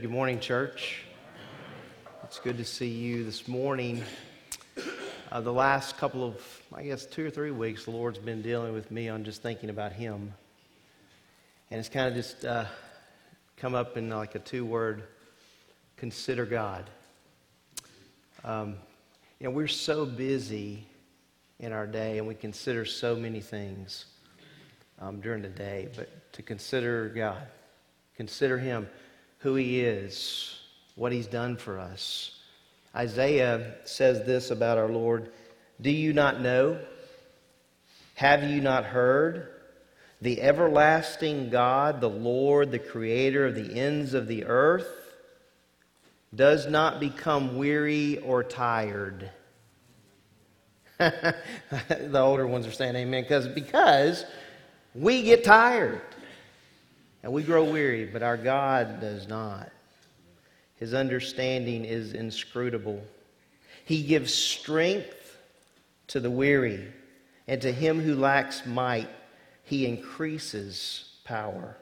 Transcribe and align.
Good 0.00 0.08
morning, 0.08 0.40
church. 0.40 1.02
It's 2.24 2.38
good 2.38 2.56
to 2.56 2.64
see 2.64 2.88
you 2.88 3.24
this 3.24 3.46
morning. 3.46 4.02
Uh, 5.30 5.42
the 5.42 5.52
last 5.52 5.98
couple 5.98 6.24
of, 6.24 6.62
I 6.72 6.84
guess, 6.84 7.04
two 7.04 7.26
or 7.26 7.30
three 7.30 7.50
weeks, 7.50 7.84
the 7.84 7.90
Lord's 7.90 8.18
been 8.18 8.40
dealing 8.40 8.72
with 8.72 8.90
me 8.90 9.10
on 9.10 9.22
just 9.22 9.42
thinking 9.42 9.68
about 9.68 9.92
Him. 9.92 10.32
And 11.70 11.78
it's 11.78 11.90
kind 11.90 12.08
of 12.08 12.14
just 12.14 12.42
uh, 12.42 12.64
come 13.58 13.74
up 13.74 13.98
in 13.98 14.08
like 14.08 14.34
a 14.34 14.38
two 14.38 14.64
word 14.64 15.02
consider 15.98 16.46
God. 16.46 16.88
Um, 18.46 18.76
you 19.40 19.44
know, 19.44 19.50
we're 19.50 19.68
so 19.68 20.06
busy 20.06 20.86
in 21.60 21.70
our 21.70 21.86
day 21.86 22.16
and 22.16 22.26
we 22.26 22.34
consider 22.34 22.86
so 22.86 23.14
many 23.14 23.42
things 23.42 24.06
um, 25.02 25.20
during 25.20 25.42
the 25.42 25.48
day, 25.48 25.90
but 25.94 26.32
to 26.32 26.40
consider 26.40 27.10
God, 27.10 27.46
consider 28.16 28.56
Him, 28.56 28.88
who 29.42 29.54
He 29.56 29.80
is, 29.80 30.58
what 30.94 31.12
He's 31.12 31.26
done 31.26 31.56
for 31.56 31.78
us. 31.78 32.38
Isaiah 32.94 33.74
says 33.84 34.24
this 34.26 34.50
about 34.50 34.78
our 34.78 34.88
Lord 34.88 35.30
Do 35.80 35.90
you 35.90 36.12
not 36.12 36.40
know? 36.40 36.78
Have 38.14 38.44
you 38.44 38.60
not 38.60 38.84
heard? 38.84 39.48
The 40.20 40.40
everlasting 40.40 41.50
God, 41.50 42.00
the 42.00 42.08
Lord, 42.08 42.70
the 42.70 42.78
creator 42.78 43.46
of 43.46 43.56
the 43.56 43.74
ends 43.74 44.14
of 44.14 44.28
the 44.28 44.44
earth, 44.44 44.88
does 46.32 46.68
not 46.68 47.00
become 47.00 47.56
weary 47.56 48.18
or 48.18 48.44
tired. 48.44 49.30
the 50.98 51.34
older 52.14 52.46
ones 52.46 52.66
are 52.66 52.72
saying 52.72 52.94
amen 52.94 53.24
because 53.24 53.48
because 53.48 54.24
we 54.94 55.22
get 55.22 55.42
tired 55.42 56.00
and 57.22 57.32
we 57.32 57.42
grow 57.42 57.64
weary, 57.64 58.04
but 58.04 58.22
our 58.22 58.36
God 58.36 59.00
does 59.00 59.28
not. 59.28 59.70
His 60.76 60.94
understanding 60.94 61.84
is 61.84 62.12
inscrutable. 62.12 63.02
He 63.84 64.02
gives 64.02 64.34
strength 64.34 65.38
to 66.08 66.20
the 66.20 66.30
weary, 66.30 66.92
and 67.46 67.60
to 67.62 67.72
him 67.72 68.00
who 68.00 68.14
lacks 68.14 68.66
might, 68.66 69.08
he 69.64 69.86
increases 69.86 71.10
power. 71.24 71.76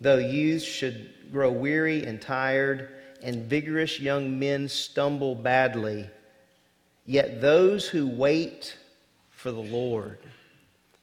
Though 0.00 0.18
youths 0.18 0.64
should 0.64 1.12
grow 1.30 1.50
weary 1.50 2.04
and 2.04 2.20
tired, 2.20 2.90
and 3.22 3.44
vigorous 3.44 3.98
young 4.00 4.38
men 4.38 4.68
stumble 4.68 5.34
badly, 5.34 6.08
yet 7.04 7.40
those 7.40 7.88
who 7.88 8.06
wait 8.06 8.76
for 9.30 9.50
the 9.50 9.60
Lord. 9.60 10.18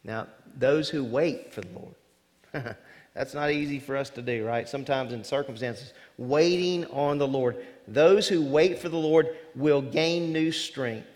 Now, 0.04 0.28
those 0.56 0.90
who 0.90 1.04
wait 1.04 1.54
for 1.54 1.62
the 1.62 1.70
Lord. 1.70 2.76
That's 3.14 3.34
not 3.34 3.52
easy 3.52 3.80
for 3.80 3.96
us 3.96 4.10
to 4.12 4.22
do, 4.22 4.46
right? 4.46 4.68
Sometimes 4.68 5.14
in 5.14 5.24
circumstances, 5.24 5.94
waiting 6.18 6.86
on 6.86 7.20
the 7.20 7.28
Lord. 7.28 7.64
Those 7.88 8.28
who 8.28 8.44
wait 8.44 8.80
for 8.80 8.90
the 8.90 8.98
Lord 8.98 9.36
will 9.56 9.82
gain 9.82 10.34
new 10.34 10.52
strength. 10.52 11.08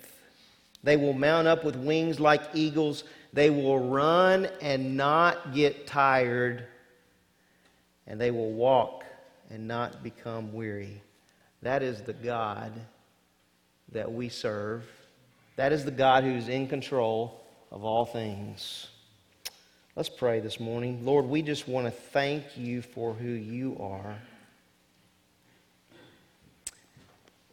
They 0.84 0.96
will 0.96 1.14
mount 1.14 1.48
up 1.48 1.64
with 1.64 1.76
wings 1.76 2.20
like 2.20 2.42
eagles. 2.54 3.04
They 3.34 3.50
will 3.50 3.80
run 3.80 4.48
and 4.62 4.96
not 4.96 5.54
get 5.54 5.88
tired. 5.88 6.66
And 8.06 8.22
they 8.22 8.32
will 8.32 8.52
walk 8.52 9.04
and 9.50 9.68
not 9.68 10.04
become 10.04 10.54
weary. 10.54 11.02
That 11.64 11.82
is 11.82 12.02
the 12.02 12.14
God 12.14 12.72
that 13.92 14.12
we 14.12 14.30
serve. 14.30 14.84
That 15.56 15.74
is 15.74 15.84
the 15.84 15.92
God 15.92 16.24
who's 16.24 16.48
in 16.48 16.68
control 16.68 17.42
of 17.72 17.84
all 17.84 18.06
things. 18.06 18.88
Let's 19.98 20.10
pray 20.10 20.42
this 20.42 20.60
morning. 20.60 21.04
Lord, 21.04 21.26
we 21.26 21.42
just 21.42 21.68
want 21.68 21.88
to 21.88 21.92
thank 21.92 22.56
you 22.56 22.84
for 22.84 23.16
who 23.16 23.30
you 23.30 23.76
are. 23.80 24.16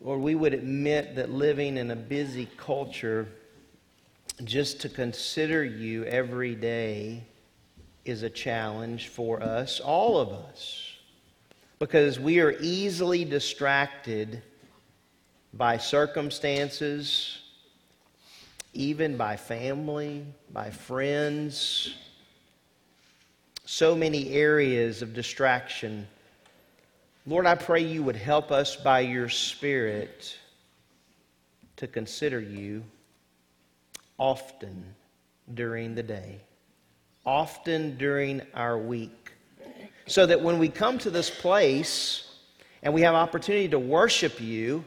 Lord, 0.02 0.20
we 0.20 0.34
would 0.34 0.52
admit 0.52 1.16
that 1.16 1.30
living 1.30 1.78
in 1.78 1.90
a 1.90 1.96
busy 1.96 2.50
culture, 2.58 3.28
just 4.44 4.82
to 4.82 4.90
consider 4.90 5.64
you 5.64 6.04
every 6.04 6.54
day 6.54 7.22
is 8.04 8.22
a 8.22 8.28
challenge 8.28 9.08
for 9.08 9.42
us, 9.42 9.80
all 9.80 10.18
of 10.18 10.28
us, 10.28 10.98
because 11.78 12.20
we 12.20 12.40
are 12.40 12.54
easily 12.60 13.24
distracted 13.24 14.42
by 15.54 15.78
circumstances, 15.78 17.38
even 18.74 19.16
by 19.16 19.34
family, 19.34 20.26
by 20.52 20.68
friends 20.68 21.94
so 23.64 23.94
many 23.94 24.30
areas 24.30 25.02
of 25.02 25.14
distraction. 25.14 26.06
Lord, 27.26 27.46
I 27.46 27.54
pray 27.54 27.80
you 27.80 28.02
would 28.02 28.16
help 28.16 28.52
us 28.52 28.76
by 28.76 29.00
your 29.00 29.28
Spirit 29.28 30.38
to 31.76 31.86
consider 31.86 32.40
you 32.40 32.84
often 34.18 34.84
during 35.54 35.94
the 35.94 36.02
day, 36.02 36.40
often 37.24 37.96
during 37.96 38.42
our 38.54 38.78
week, 38.78 39.32
so 40.06 40.26
that 40.26 40.40
when 40.40 40.58
we 40.58 40.68
come 40.68 40.98
to 40.98 41.10
this 41.10 41.30
place 41.30 42.34
and 42.82 42.92
we 42.92 43.00
have 43.00 43.14
opportunity 43.14 43.68
to 43.68 43.78
worship 43.78 44.40
you, 44.40 44.84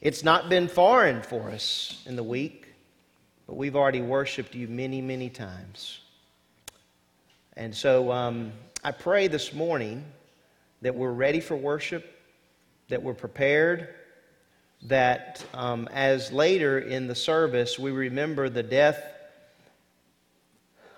it's 0.00 0.24
not 0.24 0.48
been 0.48 0.66
foreign 0.66 1.22
for 1.22 1.50
us 1.50 2.02
in 2.06 2.16
the 2.16 2.22
week, 2.22 2.68
but 3.46 3.56
we've 3.56 3.76
already 3.76 4.00
worshiped 4.00 4.54
you 4.54 4.66
many, 4.66 5.02
many 5.02 5.28
times. 5.28 6.00
And 7.58 7.74
so 7.74 8.12
um, 8.12 8.52
I 8.84 8.92
pray 8.92 9.26
this 9.26 9.52
morning 9.52 10.04
that 10.80 10.94
we're 10.94 11.10
ready 11.10 11.40
for 11.40 11.56
worship, 11.56 12.08
that 12.88 13.02
we're 13.02 13.14
prepared, 13.14 13.88
that 14.82 15.44
um, 15.52 15.88
as 15.92 16.30
later 16.30 16.78
in 16.78 17.08
the 17.08 17.16
service 17.16 17.76
we 17.76 17.90
remember 17.90 18.48
the 18.48 18.62
death 18.62 19.02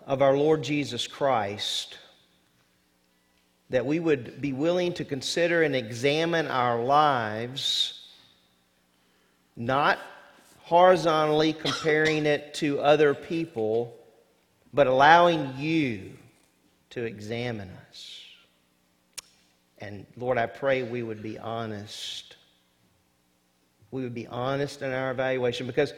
of 0.07 0.21
our 0.21 0.37
Lord 0.37 0.63
Jesus 0.63 1.07
Christ, 1.07 1.97
that 3.71 3.87
we 3.87 3.99
would 3.99 4.43
be 4.43 4.53
willing 4.53 4.93
to 4.93 5.05
consider 5.07 5.63
and 5.63 5.75
examine 5.75 6.47
our 6.47 6.85
lives, 6.85 8.07
not 9.57 9.99
horizontally 10.59 11.55
comparing 11.55 12.27
it 12.27 12.53
to 12.57 12.81
other 12.81 13.15
people, 13.15 13.97
but 14.75 14.87
allowing 14.87 15.55
you 15.57 16.19
to 16.91 17.05
examine 17.05 17.71
us. 17.89 18.21
And 19.79 20.07
Lord, 20.17 20.37
I 20.39 20.47
pray 20.47 20.83
we 20.83 21.03
would 21.03 21.23
be 21.23 21.39
honest. 21.39 22.37
We 23.91 24.03
would 24.03 24.15
be 24.15 24.27
honest 24.27 24.83
in 24.83 24.93
our 24.93 25.11
evaluation 25.11 25.67
because 25.67 25.95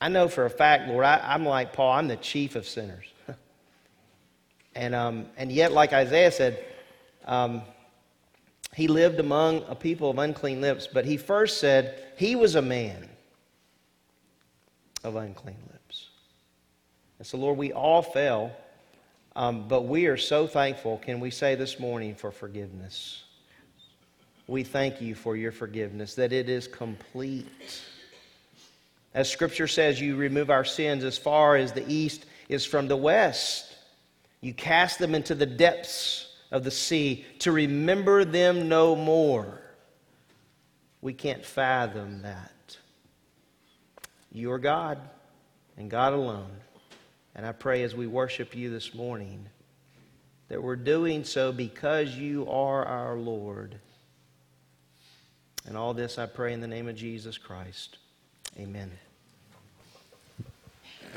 I 0.00 0.08
know 0.08 0.26
for 0.26 0.44
a 0.46 0.50
fact, 0.50 0.88
Lord, 0.88 1.04
I, 1.04 1.34
am 1.34 1.46
like 1.46 1.72
Paul, 1.72 1.92
I'm 1.92 2.08
the 2.08 2.16
chief 2.16 2.56
of 2.56 2.66
sinners. 2.66 3.06
and, 4.74 4.94
um, 4.94 5.26
and 5.36 5.52
yet, 5.52 5.72
like 5.72 5.92
Isaiah 5.92 6.32
said, 6.32 6.64
um, 7.24 7.62
he 8.74 8.88
lived 8.88 9.20
among 9.20 9.62
a 9.68 9.74
people 9.74 10.10
of 10.10 10.18
unclean 10.18 10.60
lips, 10.60 10.88
but 10.92 11.04
he 11.04 11.16
first 11.16 11.60
said 11.60 12.02
he 12.16 12.34
was 12.34 12.56
a 12.56 12.62
man 12.62 13.08
of 15.04 15.14
unclean 15.14 15.58
lips. 15.70 16.08
And 17.18 17.26
so, 17.26 17.38
Lord, 17.38 17.58
we 17.58 17.72
all 17.72 18.02
fell 18.02 18.50
um, 19.34 19.66
but 19.68 19.82
we 19.82 20.06
are 20.06 20.16
so 20.16 20.46
thankful, 20.46 20.98
can 20.98 21.20
we 21.20 21.30
say 21.30 21.54
this 21.54 21.80
morning, 21.80 22.14
for 22.14 22.30
forgiveness. 22.30 23.24
We 24.46 24.64
thank 24.64 25.00
you 25.00 25.14
for 25.14 25.36
your 25.36 25.52
forgiveness, 25.52 26.14
that 26.16 26.32
it 26.32 26.48
is 26.48 26.66
complete. 26.66 27.82
As 29.14 29.30
Scripture 29.30 29.68
says, 29.68 30.00
you 30.00 30.16
remove 30.16 30.50
our 30.50 30.64
sins 30.64 31.04
as 31.04 31.16
far 31.16 31.56
as 31.56 31.72
the 31.72 31.84
east 31.90 32.26
is 32.48 32.64
from 32.64 32.88
the 32.88 32.96
west. 32.96 33.74
You 34.40 34.52
cast 34.52 34.98
them 34.98 35.14
into 35.14 35.34
the 35.34 35.46
depths 35.46 36.34
of 36.50 36.64
the 36.64 36.70
sea 36.70 37.24
to 37.40 37.52
remember 37.52 38.24
them 38.24 38.68
no 38.68 38.96
more. 38.96 39.60
We 41.00 41.14
can't 41.14 41.44
fathom 41.44 42.22
that. 42.22 42.76
You 44.30 44.52
are 44.52 44.58
God 44.58 44.98
and 45.76 45.90
God 45.90 46.12
alone. 46.12 46.50
And 47.34 47.46
I 47.46 47.52
pray 47.52 47.82
as 47.82 47.94
we 47.94 48.06
worship 48.06 48.54
you 48.54 48.70
this 48.70 48.94
morning 48.94 49.48
that 50.48 50.62
we're 50.62 50.76
doing 50.76 51.24
so 51.24 51.50
because 51.50 52.14
you 52.14 52.46
are 52.48 52.84
our 52.84 53.16
Lord. 53.16 53.76
And 55.66 55.76
all 55.76 55.94
this 55.94 56.18
I 56.18 56.26
pray 56.26 56.52
in 56.52 56.60
the 56.60 56.66
name 56.66 56.88
of 56.88 56.96
Jesus 56.96 57.38
Christ. 57.38 57.96
Amen. 58.58 58.90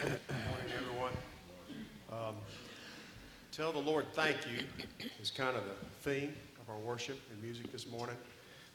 Good 0.01 0.19
morning, 0.29 0.71
everyone. 0.79 1.12
Um, 2.12 2.35
tell 3.51 3.73
the 3.73 3.79
Lord 3.79 4.06
thank 4.13 4.38
you 4.50 4.63
is 5.21 5.31
kind 5.31 5.57
of 5.57 5.63
the 5.65 6.09
theme 6.09 6.33
of 6.62 6.69
our 6.69 6.79
worship 6.79 7.19
and 7.29 7.44
music 7.44 7.69
this 7.73 7.89
morning. 7.89 8.15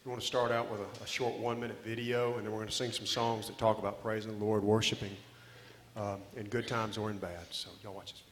We 0.04 0.10
want 0.10 0.20
to 0.20 0.26
start 0.26 0.50
out 0.50 0.70
with 0.70 0.81
a, 0.81 1.04
a 1.04 1.06
short 1.06 1.38
one 1.38 1.58
minute 1.58 1.78
video, 1.82 2.37
and 2.37 2.44
then 2.44 2.52
we're 2.52 2.58
going 2.58 2.69
to 2.69 2.75
sing 2.75 2.92
some 2.92 3.06
songs 3.06 3.46
that 3.46 3.56
talk 3.56 3.78
about 3.78 4.02
praising 4.02 4.38
the 4.38 4.44
Lord, 4.44 4.62
worshiping 4.62 5.16
um, 5.96 6.20
in 6.37 6.46
good 6.46 6.66
times 6.66 6.96
or 6.98 7.10
in 7.10 7.19
bad. 7.19 7.46
So 7.50 7.70
y'all 7.82 7.94
watch 7.94 8.12
this 8.12 8.22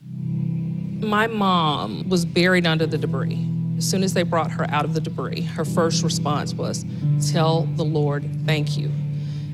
video. 0.00 1.08
My 1.08 1.26
mom 1.26 2.08
was 2.08 2.24
buried 2.24 2.66
under 2.66 2.86
the 2.86 2.98
debris. 2.98 3.46
As 3.78 3.88
soon 3.88 4.02
as 4.02 4.12
they 4.12 4.22
brought 4.22 4.50
her 4.50 4.68
out 4.70 4.84
of 4.84 4.92
the 4.92 5.00
debris, 5.00 5.42
her 5.42 5.64
first 5.64 6.02
response 6.02 6.52
was, 6.52 6.84
Tell 7.32 7.62
the 7.62 7.84
Lord 7.84 8.28
thank 8.44 8.76
you. 8.76 8.90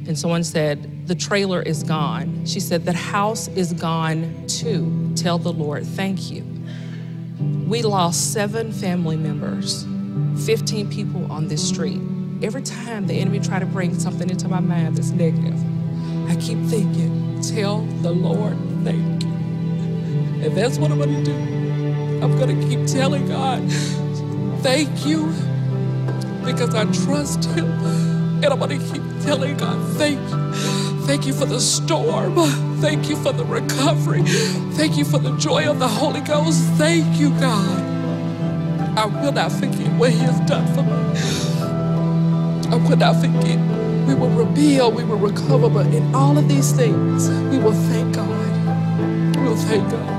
And 0.08 0.18
someone 0.18 0.42
said, 0.42 1.06
The 1.06 1.14
trailer 1.14 1.62
is 1.62 1.82
gone. 1.82 2.44
She 2.44 2.58
said, 2.58 2.84
The 2.84 2.92
house 2.92 3.48
is 3.48 3.72
gone 3.72 4.46
too. 4.48 5.12
Tell 5.14 5.38
the 5.38 5.52
Lord 5.52 5.86
thank 5.86 6.30
you. 6.30 6.44
We 7.66 7.82
lost 7.82 8.32
seven 8.32 8.72
family 8.72 9.16
members, 9.16 9.84
15 10.46 10.90
people 10.90 11.30
on 11.30 11.48
this 11.48 11.68
street. 11.68 12.00
Every 12.42 12.62
time 12.62 13.06
the 13.06 13.18
enemy 13.18 13.40
try 13.40 13.58
to 13.58 13.66
bring 13.66 13.98
something 13.98 14.28
into 14.28 14.46
my 14.46 14.60
mind 14.60 14.96
that's 14.96 15.10
negative, 15.10 15.58
I 16.28 16.36
keep 16.36 16.58
thinking, 16.66 17.40
Tell 17.40 17.82
the 18.02 18.10
Lord 18.10 18.56
thank 18.82 19.22
you. 19.22 19.28
And 20.44 20.56
that's 20.56 20.78
what 20.78 20.90
I'm 20.90 20.98
to 20.98 21.24
do. 21.24 21.34
I'm 22.22 22.38
to 22.38 22.68
keep 22.68 22.86
telling 22.86 23.28
God, 23.28 23.62
thank 24.62 25.06
you, 25.06 25.26
because 26.44 26.74
I 26.74 26.84
trust 27.04 27.44
Him. 27.44 27.70
And 28.42 28.46
I'm 28.46 28.60
to 28.68 28.78
keep 28.78 29.02
telling 29.22 29.56
God, 29.56 29.96
thank 29.96 30.20
you. 30.30 30.52
Thank 31.06 31.26
you 31.26 31.32
for 31.32 31.46
the 31.46 31.60
storm. 31.60 32.34
Thank 32.80 33.08
you 33.08 33.16
for 33.16 33.32
the 33.32 33.44
recovery. 33.44 34.22
Thank 34.74 34.98
you 34.98 35.04
for 35.04 35.18
the 35.18 35.36
joy 35.38 35.70
of 35.70 35.78
the 35.78 35.88
Holy 35.88 36.20
Ghost. 36.20 36.60
Thank 36.74 37.18
you, 37.18 37.30
God. 37.40 37.80
I 38.98 39.06
will 39.06 39.32
not 39.32 39.52
forget 39.52 39.88
what 39.98 40.10
He 40.10 40.18
has 40.18 40.40
done 40.48 40.66
for 40.74 40.82
me. 40.82 41.45
I 42.70 42.76
will 42.76 42.96
not 42.96 43.16
forget. 43.20 43.58
We 44.08 44.14
will 44.14 44.30
rebuild, 44.30 44.94
we 44.96 45.04
will 45.04 45.18
recover, 45.18 45.68
but 45.70 45.86
in 45.88 46.14
all 46.14 46.38
of 46.38 46.48
these 46.48 46.72
things, 46.72 47.28
we 47.50 47.58
will 47.58 47.74
thank 47.90 48.14
God. 48.16 48.72
We 49.36 49.42
will 49.42 49.56
thank 49.56 49.90
God. 49.90 50.15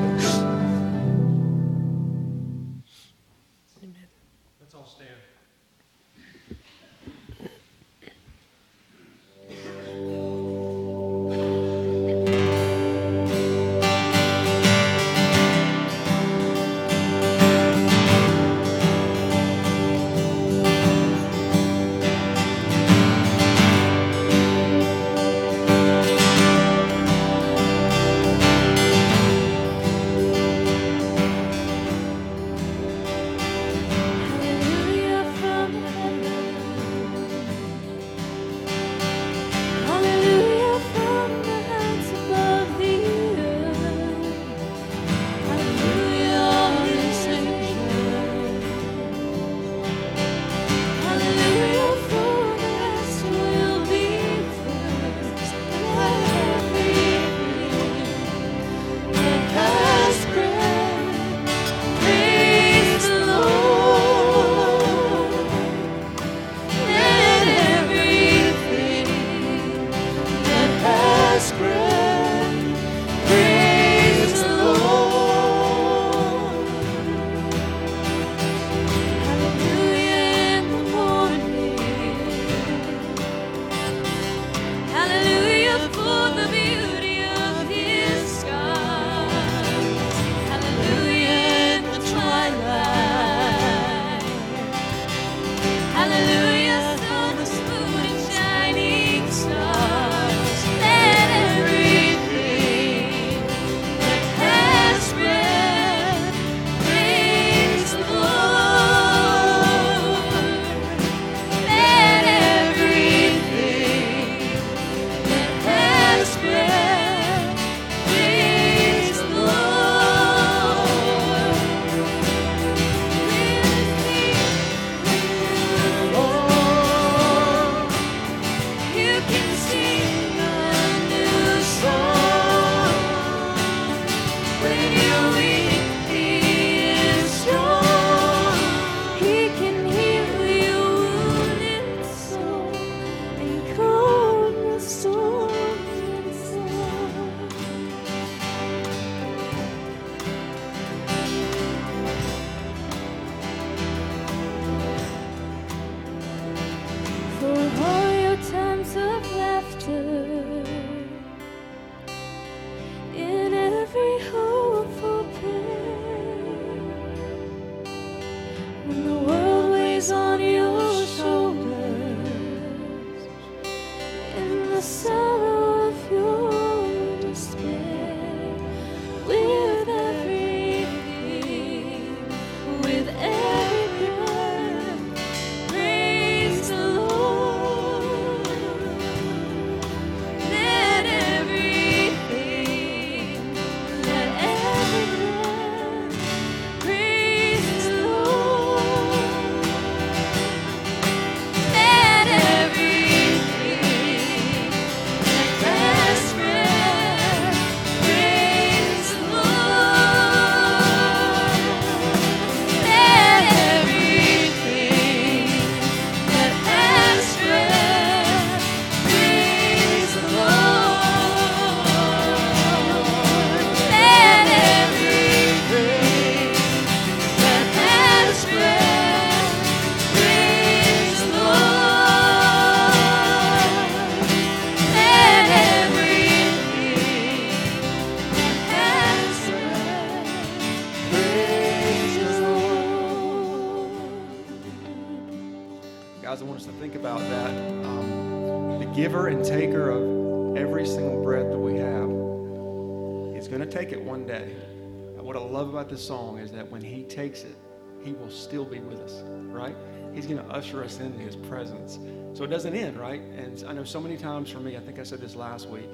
still 258.47 258.63
be 258.63 258.79
with 258.79 258.99
us, 259.01 259.23
right? 259.51 259.75
He's 260.13 260.25
going 260.25 260.37
to 260.37 260.49
usher 260.49 260.83
us 260.83 260.99
into 260.99 261.19
his 261.19 261.35
presence. 261.35 261.99
So 262.33 262.45
it 262.45 262.47
doesn't 262.47 262.73
end, 262.73 262.97
right? 262.97 263.21
And 263.21 263.61
I 263.67 263.73
know 263.73 263.83
so 263.83 263.99
many 263.99 264.15
times 264.15 264.49
for 264.49 264.59
me, 264.59 264.77
I 264.77 264.79
think 264.79 264.99
I 264.99 265.03
said 265.03 265.19
this 265.19 265.35
last 265.35 265.67
week, 265.67 265.89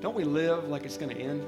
don't 0.00 0.14
we 0.14 0.24
live 0.24 0.68
like 0.68 0.84
it's 0.84 0.96
going 0.96 1.14
to 1.14 1.20
end? 1.20 1.42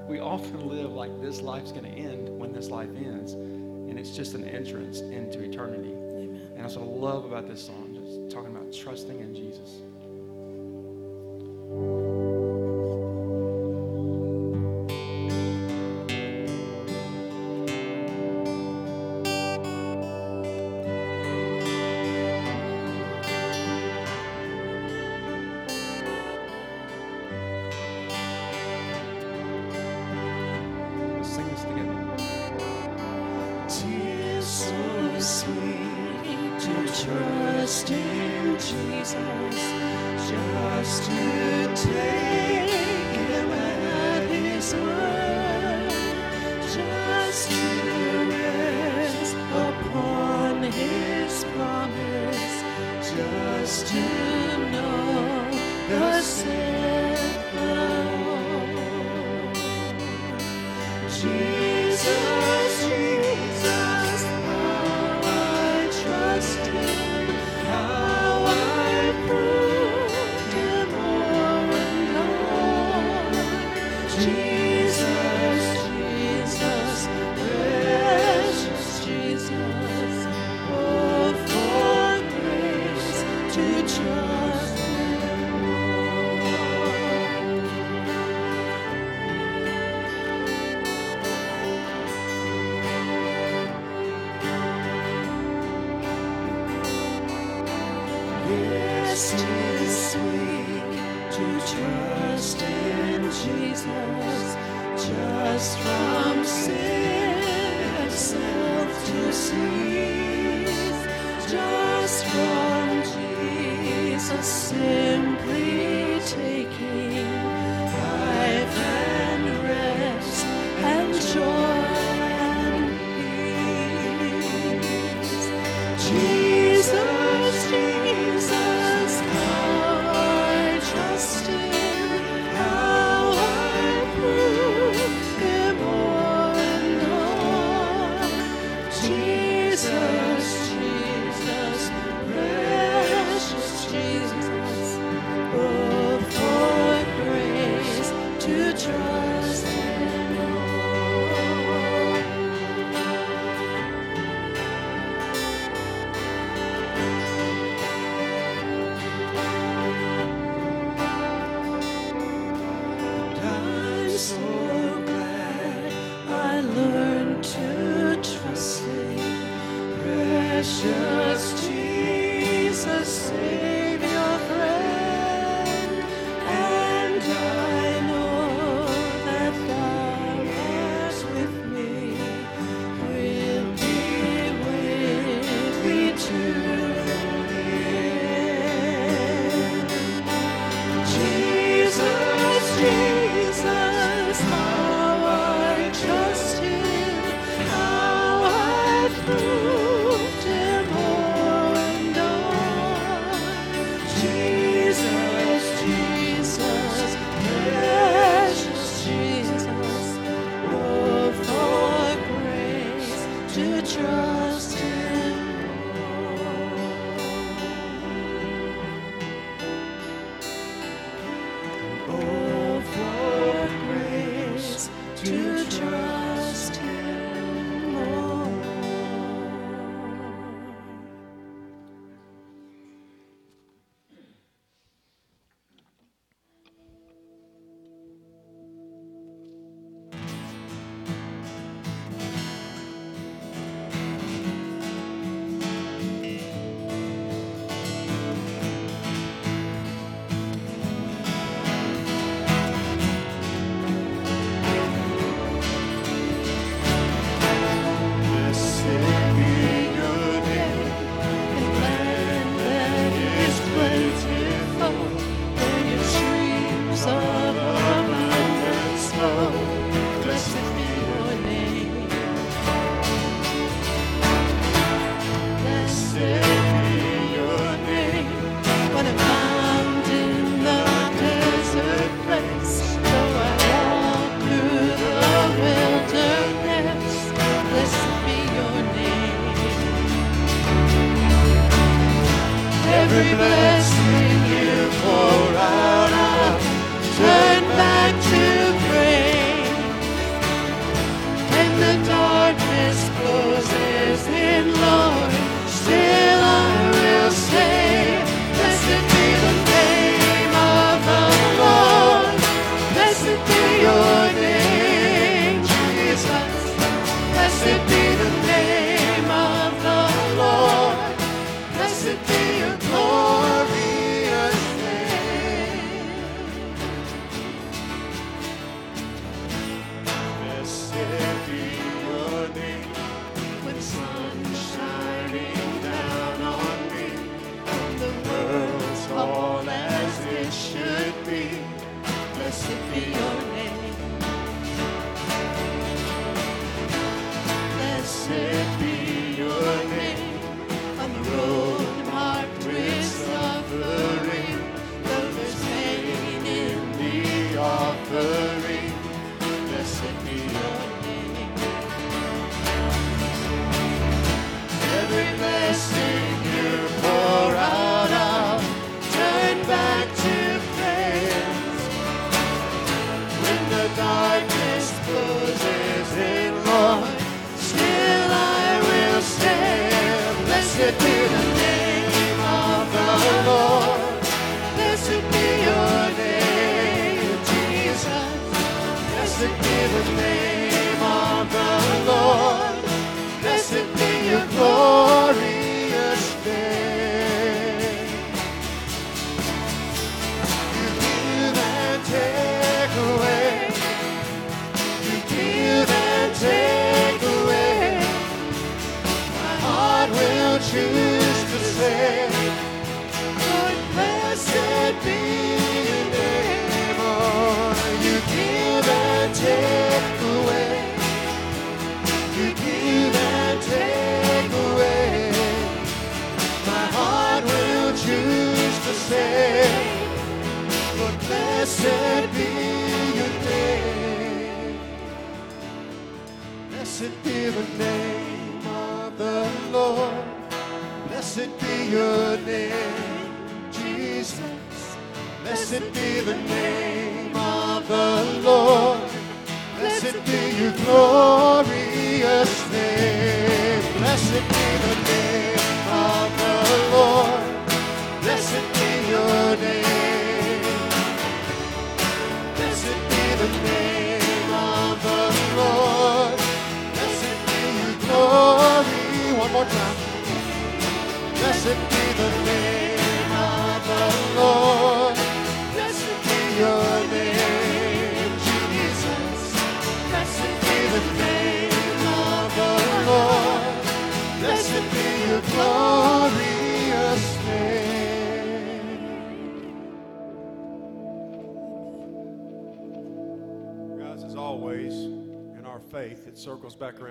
we 0.08 0.18
often 0.18 0.66
live 0.66 0.92
like 0.92 1.20
this 1.20 1.42
life's 1.42 1.72
going 1.72 1.84
to 1.84 1.90
end 1.90 2.28
when 2.38 2.52
this 2.52 2.70
life 2.70 2.88
ends, 2.96 3.32
and 3.32 3.98
it's 3.98 4.16
just 4.16 4.34
an 4.34 4.44
entrance 4.44 5.00
into 5.00 5.42
eternity. 5.42 5.90
Amen. 5.90 6.40
And 6.54 6.64
that's 6.64 6.76
what 6.76 6.86
I 6.86 6.88
love 6.88 7.26
about 7.26 7.46
this 7.46 7.62
song, 7.66 7.92
just 7.92 8.34
talking 8.34 8.56
about 8.56 8.72
trusting 8.72 9.20
in 9.20 9.34
Jesus. 9.34 9.82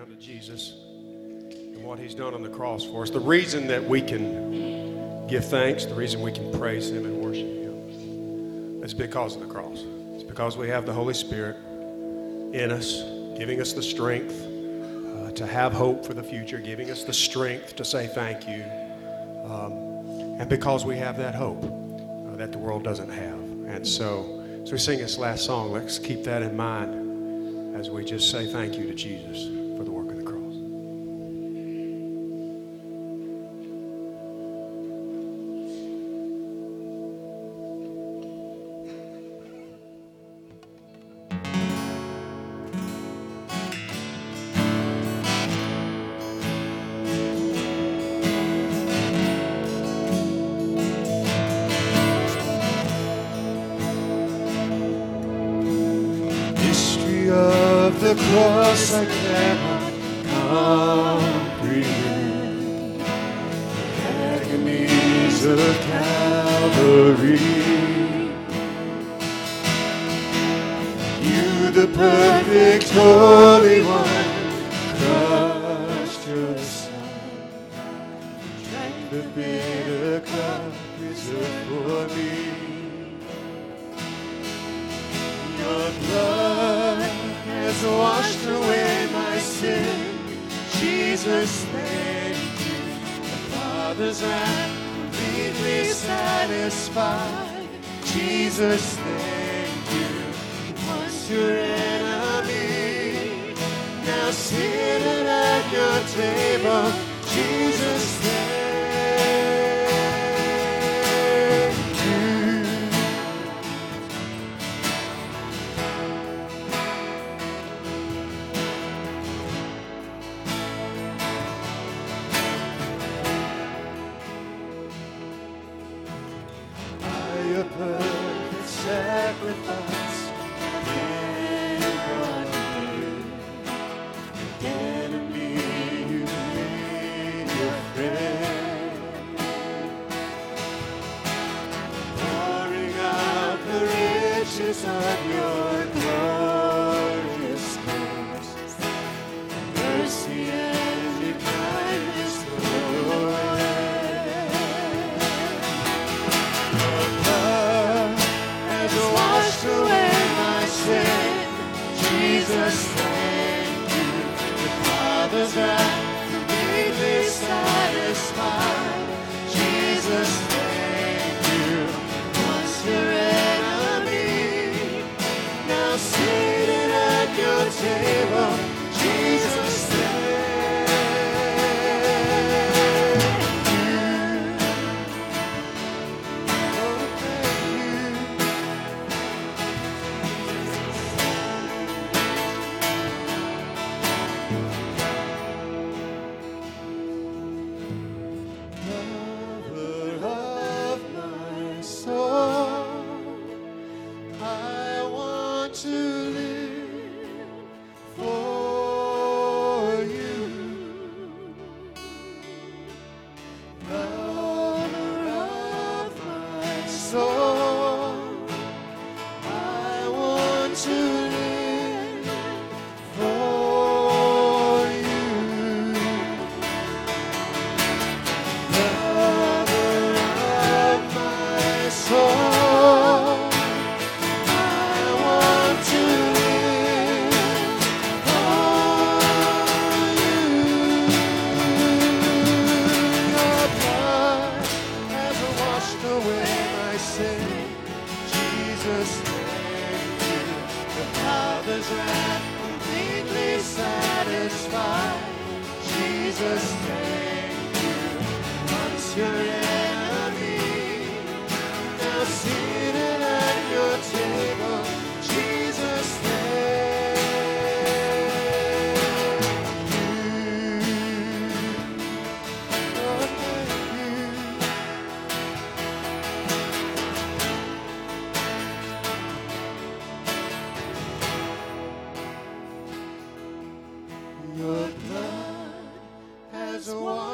background 0.06 0.20
to 0.20 0.26
Jesus 0.26 0.74
and 1.48 1.84
what 1.84 2.00
he's 2.00 2.16
done 2.16 2.34
on 2.34 2.42
the 2.42 2.50
cross 2.50 2.84
for 2.84 3.04
us. 3.04 3.10
The 3.10 3.20
reason 3.20 3.68
that 3.68 3.84
we 3.84 4.02
can 4.02 5.28
give 5.28 5.46
thanks, 5.46 5.86
the 5.86 5.96
reason 5.96 6.22
we 6.22 6.32
can 6.32 6.52
praise 6.58 6.90
him 6.90 7.06
and 7.06 7.18
worship 7.18 7.48
him 7.48 8.84
is 8.84 8.94
because 8.94 9.36
of 9.36 9.42
the 9.42 9.48
cross. 9.48 9.84
It's 10.14 10.24
because 10.24 10.58
we 10.58 10.70
have 10.70 10.86
the 10.86 10.94
Holy 10.94 11.14
Spirit 11.14 11.58
in 12.54 12.72
us, 12.72 13.04
giving 13.38 13.62
us 13.62 13.74
the 13.74 13.84
strength 13.84 14.34
uh, 14.34 15.32
to 15.32 15.46
have 15.46 15.74
hope 15.74 16.06
for 16.06 16.14
the 16.14 16.24
future, 16.24 16.60
giving 16.60 16.92
us 16.92 17.04
the 17.04 17.14
strength 17.14 17.76
to 17.76 17.86
say 17.86 18.08
thank 18.08 18.48
you. 18.48 18.64
Um, 19.46 19.74
and 20.40 20.50
because 20.50 20.86
we 20.86 20.98
have 20.98 21.18
that 21.18 21.36
hope 21.36 21.64
uh, 21.64 22.36
that 22.36 22.52
the 22.52 22.58
world 22.58 22.84
doesn't 22.84 23.10
have. 23.10 23.40
And 23.68 23.86
so, 23.86 24.44
as 24.64 24.72
we 24.72 24.78
sing 24.78 25.00
this 25.00 25.18
last 25.18 25.46
song, 25.46 25.72
let's 25.72 26.00
keep 26.00 26.24
that 26.24 26.42
in 26.42 26.56
mind 26.56 27.76
as 27.76 27.90
we 27.90 28.06
just 28.06 28.32
say 28.32 28.52
thank 28.52 28.78
you 28.78 28.88
to 28.88 28.94
Jesus. 28.94 29.65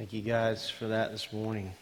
Thank 0.00 0.14
you 0.14 0.22
guys 0.22 0.70
for 0.70 0.86
that 0.86 1.12
this 1.12 1.30
morning. 1.30 1.74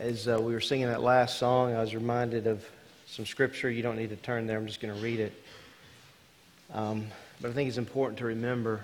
As 0.00 0.26
uh, 0.26 0.36
we 0.42 0.52
were 0.52 0.60
singing 0.60 0.88
that 0.88 1.00
last 1.00 1.38
song, 1.38 1.72
I 1.76 1.80
was 1.80 1.94
reminded 1.94 2.48
of 2.48 2.68
some 3.06 3.24
scripture. 3.24 3.70
You 3.70 3.84
don't 3.84 3.96
need 3.96 4.10
to 4.10 4.16
turn 4.16 4.48
there, 4.48 4.58
I'm 4.58 4.66
just 4.66 4.80
going 4.80 4.92
to 4.92 5.00
read 5.00 5.20
it. 5.20 5.32
Um, 6.72 7.06
but 7.40 7.52
I 7.52 7.54
think 7.54 7.68
it's 7.68 7.78
important 7.78 8.18
to 8.18 8.24
remember 8.24 8.80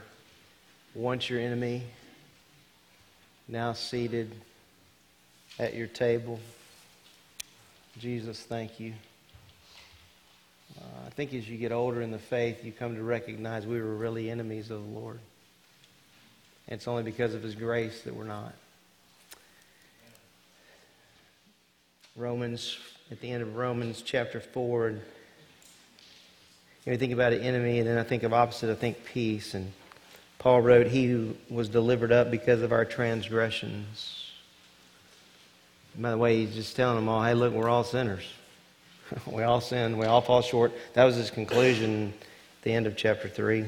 once 0.94 1.28
your 1.28 1.40
enemy, 1.40 1.82
now 3.48 3.72
seated 3.72 4.32
at 5.58 5.74
your 5.74 5.88
table. 5.88 6.38
Jesus, 7.98 8.40
thank 8.40 8.78
you. 8.78 8.92
Uh, 10.80 10.84
I 11.04 11.10
think 11.10 11.34
as 11.34 11.48
you 11.48 11.58
get 11.58 11.72
older 11.72 12.00
in 12.00 12.12
the 12.12 12.18
faith, 12.20 12.64
you 12.64 12.70
come 12.70 12.94
to 12.94 13.02
recognize 13.02 13.66
we 13.66 13.80
were 13.80 13.96
really 13.96 14.30
enemies 14.30 14.70
of 14.70 14.84
the 14.84 15.00
Lord. 15.00 15.18
And 16.70 16.78
it's 16.78 16.88
only 16.88 17.02
because 17.02 17.34
of 17.34 17.42
His 17.42 17.54
grace 17.54 18.02
that 18.02 18.14
we're 18.14 18.24
not. 18.24 18.54
Romans, 22.16 22.78
at 23.10 23.20
the 23.20 23.30
end 23.30 23.42
of 23.42 23.56
Romans 23.56 24.02
chapter 24.02 24.40
4, 24.40 24.86
and 24.88 25.00
you 26.86 26.96
think 26.96 27.12
about 27.12 27.32
an 27.32 27.40
enemy, 27.40 27.78
and 27.78 27.88
then 27.88 27.98
I 27.98 28.02
think 28.02 28.22
of 28.22 28.32
opposite, 28.32 28.70
I 28.70 28.74
think 28.74 29.04
peace. 29.04 29.54
And 29.54 29.72
Paul 30.38 30.60
wrote, 30.60 30.86
He 30.86 31.36
was 31.50 31.68
delivered 31.68 32.12
up 32.12 32.30
because 32.30 32.62
of 32.62 32.72
our 32.72 32.84
transgressions. 32.84 34.30
By 35.98 36.12
the 36.12 36.18
way, 36.18 36.44
he's 36.44 36.54
just 36.54 36.76
telling 36.76 36.96
them 36.96 37.08
all, 37.08 37.22
hey, 37.22 37.34
look, 37.34 37.52
we're 37.52 37.68
all 37.68 37.84
sinners. 37.84 38.24
we 39.26 39.42
all 39.42 39.60
sin, 39.60 39.98
we 39.98 40.06
all 40.06 40.20
fall 40.20 40.40
short. 40.40 40.72
That 40.94 41.04
was 41.04 41.16
his 41.16 41.30
conclusion 41.30 42.14
at 42.18 42.62
the 42.62 42.72
end 42.72 42.86
of 42.86 42.96
chapter 42.96 43.28
3. 43.28 43.66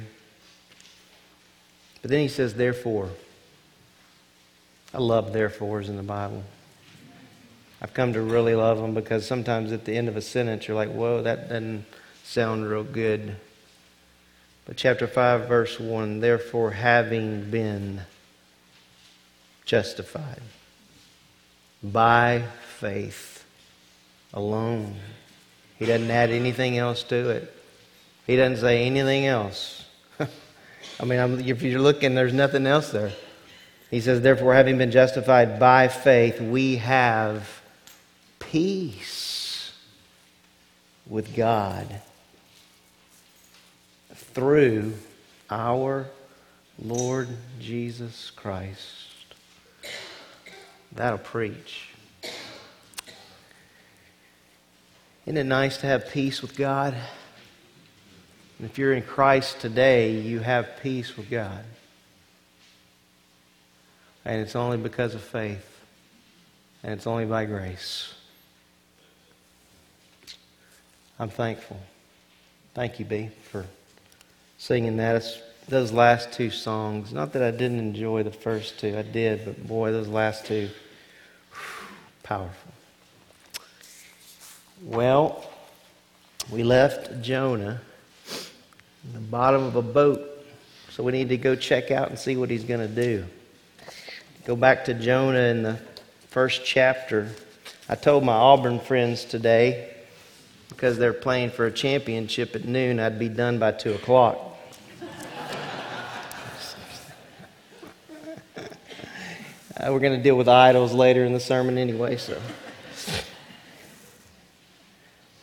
But 2.03 2.11
then 2.11 2.21
he 2.21 2.29
says, 2.29 2.55
therefore. 2.55 3.09
I 4.93 4.99
love 4.99 5.33
therefores 5.33 5.89
in 5.89 5.97
the 5.97 6.03
Bible. 6.03 6.43
I've 7.81 7.95
come 7.95 8.13
to 8.13 8.21
really 8.21 8.55
love 8.55 8.79
them 8.79 8.95
because 8.95 9.27
sometimes 9.27 9.73
at 9.73 9.85
the 9.85 9.97
end 9.97 10.09
of 10.09 10.17
a 10.17 10.21
sentence 10.21 10.69
you're 10.69 10.77
like, 10.77 10.91
whoa, 10.91 11.23
that 11.23 11.49
doesn't 11.49 11.87
sound 12.25 12.69
real 12.69 12.85
good. 12.85 13.37
But 14.67 14.77
chapter 14.77 15.07
5, 15.07 15.49
verse 15.49 15.81
1 15.81 16.21
Therefore, 16.21 16.73
having 16.73 17.51
been 17.51 18.03
justified 19.65 20.43
by 21.83 22.45
faith 22.79 23.45
alone. 24.35 24.97
He 25.79 25.87
doesn't 25.87 26.11
add 26.11 26.31
anything 26.31 26.79
else 26.79 27.03
to 27.05 27.31
it. 27.31 27.53
He 28.27 28.37
doesn't 28.37 28.59
say 28.59 28.85
anything 28.85 29.27
else. 29.27 29.82
I 31.03 31.05
mean, 31.05 31.19
I'm, 31.19 31.41
if 31.41 31.63
you're 31.63 31.81
looking, 31.81 32.15
there's 32.15 32.33
nothing 32.33 32.65
else 32.65 32.93
there. 32.93 33.11
He 33.91 34.01
says, 34.01 34.21
Therefore, 34.21 34.55
having 34.55 34.79
been 34.79 34.93
justified 34.93 35.59
by 35.59 35.89
faith, 35.89 36.41
we 36.41 36.77
have 36.77 37.61
peace 38.39 39.73
with 41.09 41.35
God 41.35 42.01
through 44.15 44.95
our 45.51 46.07
Lord 46.79 47.29
Jesus 47.59 48.31
Christ. 48.31 49.09
That'll 50.93 51.19
preach. 51.19 51.89
Isn't 55.27 55.37
it 55.37 55.45
nice 55.45 55.79
to 55.79 55.87
have 55.89 56.11
peace 56.11 56.43
with 56.43 56.57
God? 56.57 56.95
And 58.63 58.71
if 58.71 58.79
you're 58.79 58.93
in 58.93 59.03
Christ 59.03 59.59
today, 59.59 60.13
you 60.13 60.39
have 60.39 60.81
peace 60.85 61.17
with 61.17 61.29
God. 61.29 61.65
And 64.25 64.41
it's 64.41 64.55
only 64.55 64.77
because 64.77 65.17
of 65.17 65.21
faith. 65.21 65.81
And 66.85 66.93
it's 66.93 67.09
only 67.09 67.25
by 67.25 67.45
grace. 67.45 68.15
I'm 71.19 71.29
thankful. 71.29 71.81
Thank 72.73 73.01
you, 73.01 73.05
B, 73.05 73.31
for 73.51 73.67
singing 74.59 74.97
that. 74.99 75.17
It's 75.17 75.41
those 75.67 75.91
last 75.91 76.31
two 76.31 76.51
songs. 76.51 77.13
Not 77.13 77.33
that 77.33 77.43
I 77.43 77.51
didn't 77.51 77.81
enjoy 77.81 78.23
the 78.23 78.31
first 78.31 78.79
two, 78.79 78.97
I 78.97 79.03
did, 79.03 79.45
but 79.45 79.67
boy, 79.67 79.91
those 79.91 80.07
last 80.07 80.47
two, 80.47 80.71
powerful. 82.23 82.73
Well, 84.85 85.51
we 86.49 86.63
left 86.63 87.23
Jonah 87.23 87.81
in 89.05 89.13
the 89.15 89.21
bottom 89.21 89.63
of 89.65 89.77
a 89.77 89.83
boat, 89.83 90.21
so 90.91 91.03
we 91.03 91.13
need 91.13 91.29
to 91.31 91.37
go 91.37 91.57
check 91.57 91.91
out 91.91 92.09
and 92.09 92.19
see 92.19 92.37
what 92.37 92.51
he's 92.51 92.65
going 92.65 92.81
to 92.81 93.03
do. 93.03 93.25
Go 94.45 94.57
back 94.57 94.85
to 94.87 94.95
Jonah 94.95 95.39
in 95.39 95.63
the 95.63 95.79
first 96.29 96.65
chapter. 96.65 97.29
I 97.89 97.95
told 97.95 98.25
my 98.25 98.33
Auburn 98.33 98.79
friends 98.79 99.25
today, 99.25 99.93
because 100.69 100.99
they're 100.99 101.13
playing 101.13 101.51
for 101.51 101.67
a 101.67 101.73
championship 101.73 102.55
at 102.55 102.65
noon, 102.65 103.01
I'd 103.01 103.19
be 103.19 103.29
done 103.29 103.59
by 103.59 103.73
2 103.73 103.95
o'clock. 103.95 104.39
Uh, 109.75 109.91
we're 109.91 110.01
going 110.01 110.17
to 110.17 110.23
deal 110.23 110.37
with 110.37 110.49
idols 110.49 110.93
later 110.93 111.25
in 111.25 111.33
the 111.33 111.41
sermon 111.41 111.77
anyway, 111.77 112.17
so. 112.17 112.41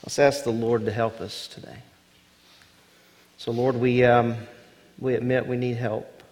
Let's 0.03 0.17
ask 0.17 0.43
the 0.43 0.51
Lord 0.51 0.85
to 0.85 0.91
help 0.91 1.19
us 1.19 1.47
today. 1.47 1.79
So, 3.39 3.51
Lord, 3.51 3.77
we, 3.77 4.03
um, 4.03 4.35
we 4.99 5.15
admit 5.15 5.47
we 5.47 5.55
need 5.55 5.77
help. 5.77 6.23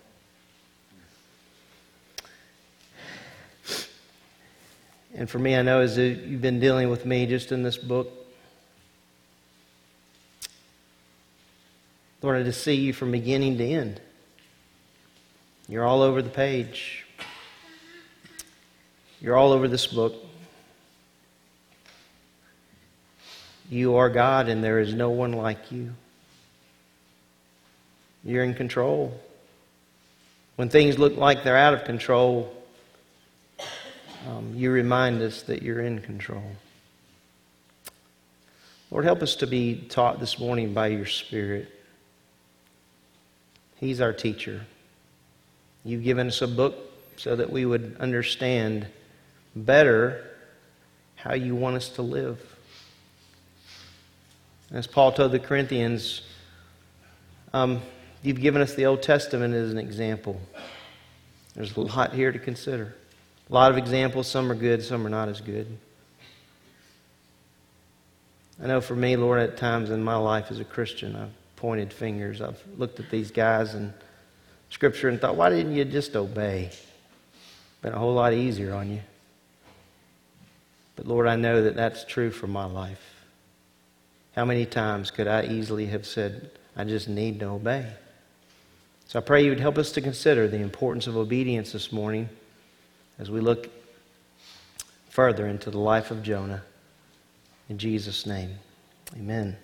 And 5.15 5.30
for 5.30 5.39
me, 5.39 5.56
I 5.56 5.62
know 5.62 5.80
as 5.80 5.98
you've 5.98 6.41
been 6.41 6.60
dealing 6.60 6.89
with 6.89 7.06
me 7.06 7.26
just 7.26 7.54
in 7.54 7.63
this 7.63 7.78
book, 7.78 8.12
Lord, 12.22 12.41
I 12.41 12.43
just 12.43 12.62
see 12.62 12.74
you 12.74 12.91
from 12.91 13.12
beginning 13.12 13.58
to 13.58 13.65
end. 13.65 14.02
You're 15.70 15.86
all 15.86 16.02
over 16.02 16.22
the 16.22 16.30
page. 16.30 17.06
You're 19.22 19.38
all 19.38 19.54
over 19.54 19.70
this 19.70 19.88
book. 19.88 20.13
You 23.70 23.96
are 23.96 24.10
God, 24.10 24.50
and 24.50 24.62
there 24.62 24.82
is 24.82 24.93
no 24.93 25.10
one 25.10 25.32
like 25.32 25.72
you. 25.72 25.93
You're 28.27 28.43
in 28.43 28.55
control. 28.55 29.17
When 30.57 30.67
things 30.67 30.99
look 30.99 31.15
like 31.15 31.45
they're 31.45 31.55
out 31.55 31.73
of 31.73 31.85
control, 31.85 32.53
um, 34.27 34.51
you 34.53 34.69
remind 34.69 35.21
us 35.21 35.43
that 35.43 35.61
you're 35.61 35.79
in 35.79 36.01
control. 36.01 36.43
Lord, 38.91 39.05
help 39.05 39.21
us 39.21 39.37
to 39.37 39.47
be 39.47 39.75
taught 39.75 40.19
this 40.19 40.39
morning 40.39 40.73
by 40.73 40.87
your 40.87 41.05
Spirit. 41.05 41.73
He's 43.77 44.01
our 44.01 44.11
teacher. 44.11 44.65
You've 45.85 46.03
given 46.03 46.27
us 46.27 46.41
a 46.41 46.49
book 46.49 46.75
so 47.15 47.33
that 47.33 47.49
we 47.49 47.65
would 47.65 47.95
understand 47.97 48.87
better 49.55 50.25
how 51.15 51.33
you 51.33 51.55
want 51.55 51.77
us 51.77 51.87
to 51.91 52.01
live. 52.01 52.41
As 54.69 54.85
Paul 54.85 55.13
told 55.13 55.31
the 55.31 55.39
Corinthians, 55.39 56.23
um, 57.53 57.81
you've 58.27 58.41
given 58.41 58.61
us 58.61 58.75
the 58.75 58.85
Old 58.85 59.01
Testament 59.01 59.53
as 59.53 59.71
an 59.71 59.77
example. 59.77 60.39
There's 61.55 61.75
a 61.77 61.81
lot 61.81 62.13
here 62.13 62.31
to 62.31 62.37
consider. 62.37 62.93
A 63.49 63.53
lot 63.53 63.71
of 63.71 63.77
examples. 63.77 64.27
Some 64.27 64.51
are 64.51 64.55
good, 64.55 64.83
some 64.83 65.07
are 65.07 65.09
not 65.09 65.29
as 65.29 65.39
good. 65.39 65.77
I 68.61 68.67
know 68.67 68.81
for 68.81 68.95
me, 68.95 69.15
Lord, 69.15 69.39
at 69.39 69.55
times 69.55 69.91
in 69.91 70.03
my 70.03 70.17
life 70.17 70.51
as 70.51 70.59
a 70.59 70.65
Christian, 70.65 71.15
I've 71.15 71.31
pointed 71.55 71.93
fingers. 71.93 72.41
I've 72.41 72.61
looked 72.77 72.99
at 72.99 73.09
these 73.09 73.31
guys 73.31 73.75
in 73.75 73.93
Scripture 74.69 75.07
and 75.07 75.21
thought, 75.21 75.37
why 75.37 75.49
didn't 75.49 75.73
you 75.73 75.85
just 75.85 76.15
obey? 76.15 76.71
Been 77.81 77.93
a 77.93 77.99
whole 77.99 78.13
lot 78.13 78.33
easier 78.33 78.73
on 78.73 78.91
you. 78.91 79.01
But 80.97 81.07
Lord, 81.07 81.27
I 81.27 81.37
know 81.37 81.61
that 81.61 81.75
that's 81.75 82.03
true 82.03 82.31
for 82.31 82.47
my 82.47 82.65
life. 82.65 83.23
How 84.35 84.43
many 84.43 84.65
times 84.65 85.11
could 85.11 85.27
I 85.27 85.45
easily 85.45 85.85
have 85.85 86.05
said, 86.05 86.51
I 86.75 86.83
just 86.83 87.07
need 87.07 87.39
to 87.39 87.45
obey? 87.45 87.85
So 89.08 89.20
I 89.20 89.22
pray 89.22 89.43
you 89.43 89.50
would 89.52 89.60
help 89.60 89.78
us 89.78 89.93
to 89.93 90.02
consider 90.02 90.50
the 90.50 90.58
importance 90.58 91.08
of 91.08 91.15
obedience 91.15 91.72
this 91.72 91.93
morning 91.93 92.28
as 93.17 93.32
we 93.32 93.39
look 93.39 93.70
further 95.10 95.48
into 95.48 95.72
the 95.72 95.80
life 95.80 96.12
of 96.12 96.24
Jonah. 96.24 96.62
In 97.70 97.78
Jesus' 97.78 98.26
name, 98.26 98.52
amen. 99.15 99.56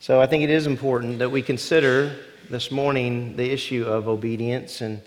So 0.00 0.20
I 0.20 0.26
think 0.26 0.42
it 0.42 0.50
is 0.50 0.66
important 0.66 1.20
that 1.20 1.30
we 1.30 1.40
consider 1.40 2.16
this 2.50 2.72
morning 2.72 3.36
the 3.36 3.48
issue 3.48 3.84
of 3.84 4.08
obedience 4.08 4.80
and 4.80 5.00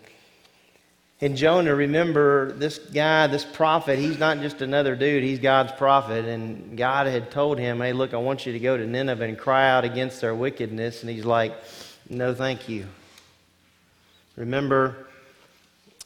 in 1.21 1.35
Jonah, 1.35 1.75
remember 1.75 2.53
this 2.53 2.77
guy, 2.77 3.27
this 3.27 3.43
prophet, 3.43 3.99
he's 3.99 4.17
not 4.17 4.39
just 4.39 4.61
another 4.61 4.95
dude, 4.95 5.21
he's 5.21 5.39
God's 5.39 5.73
prophet. 5.73 6.23
And 6.23 6.77
God 6.77 7.07
had 7.07 7.29
told 7.29 7.59
him, 7.59 7.81
Hey, 7.81 7.91
look, 7.91 8.13
I 8.13 8.17
want 8.17 8.45
you 8.45 8.53
to 8.53 8.59
go 8.59 8.77
to 8.77 8.87
Nineveh 8.87 9.25
and 9.25 9.37
cry 9.37 9.69
out 9.69 9.83
against 9.83 10.21
their 10.21 10.33
wickedness. 10.33 11.01
And 11.01 11.09
he's 11.09 11.25
like, 11.25 11.53
No, 12.09 12.33
thank 12.33 12.69
you. 12.69 12.85
Remember 14.39 15.07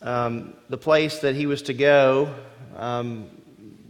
um, 0.01 0.55
the 0.67 0.77
place 0.77 1.19
that 1.19 1.35
he 1.35 1.45
was 1.45 1.61
to 1.61 1.73
go, 1.73 2.33
um, 2.75 3.29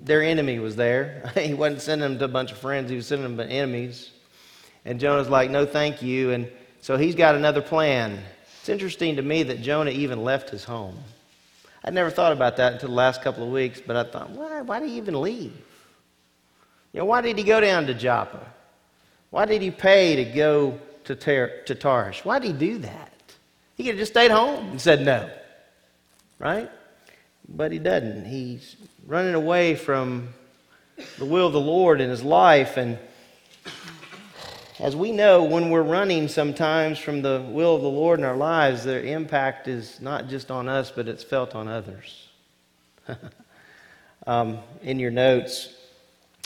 their 0.02 0.22
enemy 0.22 0.60
was 0.60 0.76
there. 0.76 1.32
he 1.40 1.54
wasn't 1.54 1.82
sending 1.82 2.10
them 2.10 2.20
to 2.20 2.26
a 2.26 2.28
bunch 2.28 2.52
of 2.52 2.58
friends, 2.58 2.90
he 2.90 2.98
was 2.98 3.08
sending 3.08 3.24
them 3.24 3.38
to 3.38 3.52
enemies. 3.52 4.12
And 4.84 5.00
Jonah's 5.00 5.30
like, 5.30 5.50
No, 5.50 5.66
thank 5.66 6.02
you. 6.02 6.32
And 6.32 6.52
so 6.82 6.98
he's 6.98 7.16
got 7.16 7.36
another 7.36 7.62
plan. 7.62 8.20
It's 8.60 8.68
interesting 8.68 9.16
to 9.16 9.22
me 9.22 9.44
that 9.44 9.62
Jonah 9.62 9.92
even 9.92 10.26
left 10.26 10.50
his 10.50 10.66
home. 10.66 10.98
I'd 11.86 11.94
never 11.94 12.10
thought 12.10 12.34
about 12.34 12.58
that 12.58 12.74
until 12.74 12.90
the 12.90 12.96
last 12.96 13.22
couple 13.22 13.44
of 13.44 13.50
weeks, 13.50 13.82
but 13.86 13.96
I 13.96 14.04
thought, 14.04 14.30
why, 14.32 14.60
why 14.62 14.82
did 14.82 14.90
he 14.90 14.98
even 14.98 15.22
leave? 15.22 15.54
You 16.92 17.00
know, 17.00 17.06
why 17.06 17.22
did 17.22 17.38
he 17.38 17.46
go 17.46 17.62
down 17.62 17.88
to 17.88 17.94
Joppa? 17.94 18.46
Why 19.30 19.46
did 19.46 19.62
he 19.62 19.72
pay 19.72 20.18
to 20.18 20.26
go 20.26 20.80
to, 21.06 21.16
Tar- 21.16 21.62
to 21.66 21.76
Tarshish? 21.76 22.26
Why 22.26 22.40
did 22.40 22.48
he 22.48 22.54
do 22.54 22.78
that? 22.80 23.13
He 23.76 23.84
could 23.84 23.92
have 23.92 24.00
just 24.00 24.14
stayed 24.14 24.32
home 24.32 24.72
and 24.72 24.82
said 24.82 25.02
no, 25.02 25.30
right? 26.40 26.70
But 27.48 27.72
he 27.72 27.80
doesn't. 27.80 28.26
He's 28.26 28.76
running 29.06 29.34
away 29.34 29.76
from 29.76 30.30
the 31.18 31.26
will 31.26 31.48
of 31.48 31.54
the 31.54 31.60
Lord 31.60 32.00
in 32.00 32.10
his 32.10 32.24
life, 32.24 32.78
and 32.78 33.00
as 34.80 34.96
we 34.96 35.12
know, 35.12 35.44
when 35.44 35.70
we're 35.70 35.82
running 35.84 36.28
sometimes 36.28 36.98
from 36.98 37.22
the 37.22 37.46
will 37.48 37.76
of 37.76 37.84
the 37.84 37.90
Lord 37.90 38.20
in 38.20 38.26
our 38.26 38.36
lives, 38.36 38.84
their 38.84 39.02
impact 39.02 39.68
is 39.68 40.02
not 40.02 40.28
just 40.28 40.52
on 40.52 40.68
us, 40.68 40.92
but 40.92 41.08
it's 41.08 41.24
felt 41.24 41.56
on 41.56 41.68
others. 41.68 42.28
um, 44.28 44.58
in 44.82 45.00
your 45.00 45.12
notes, 45.12 45.74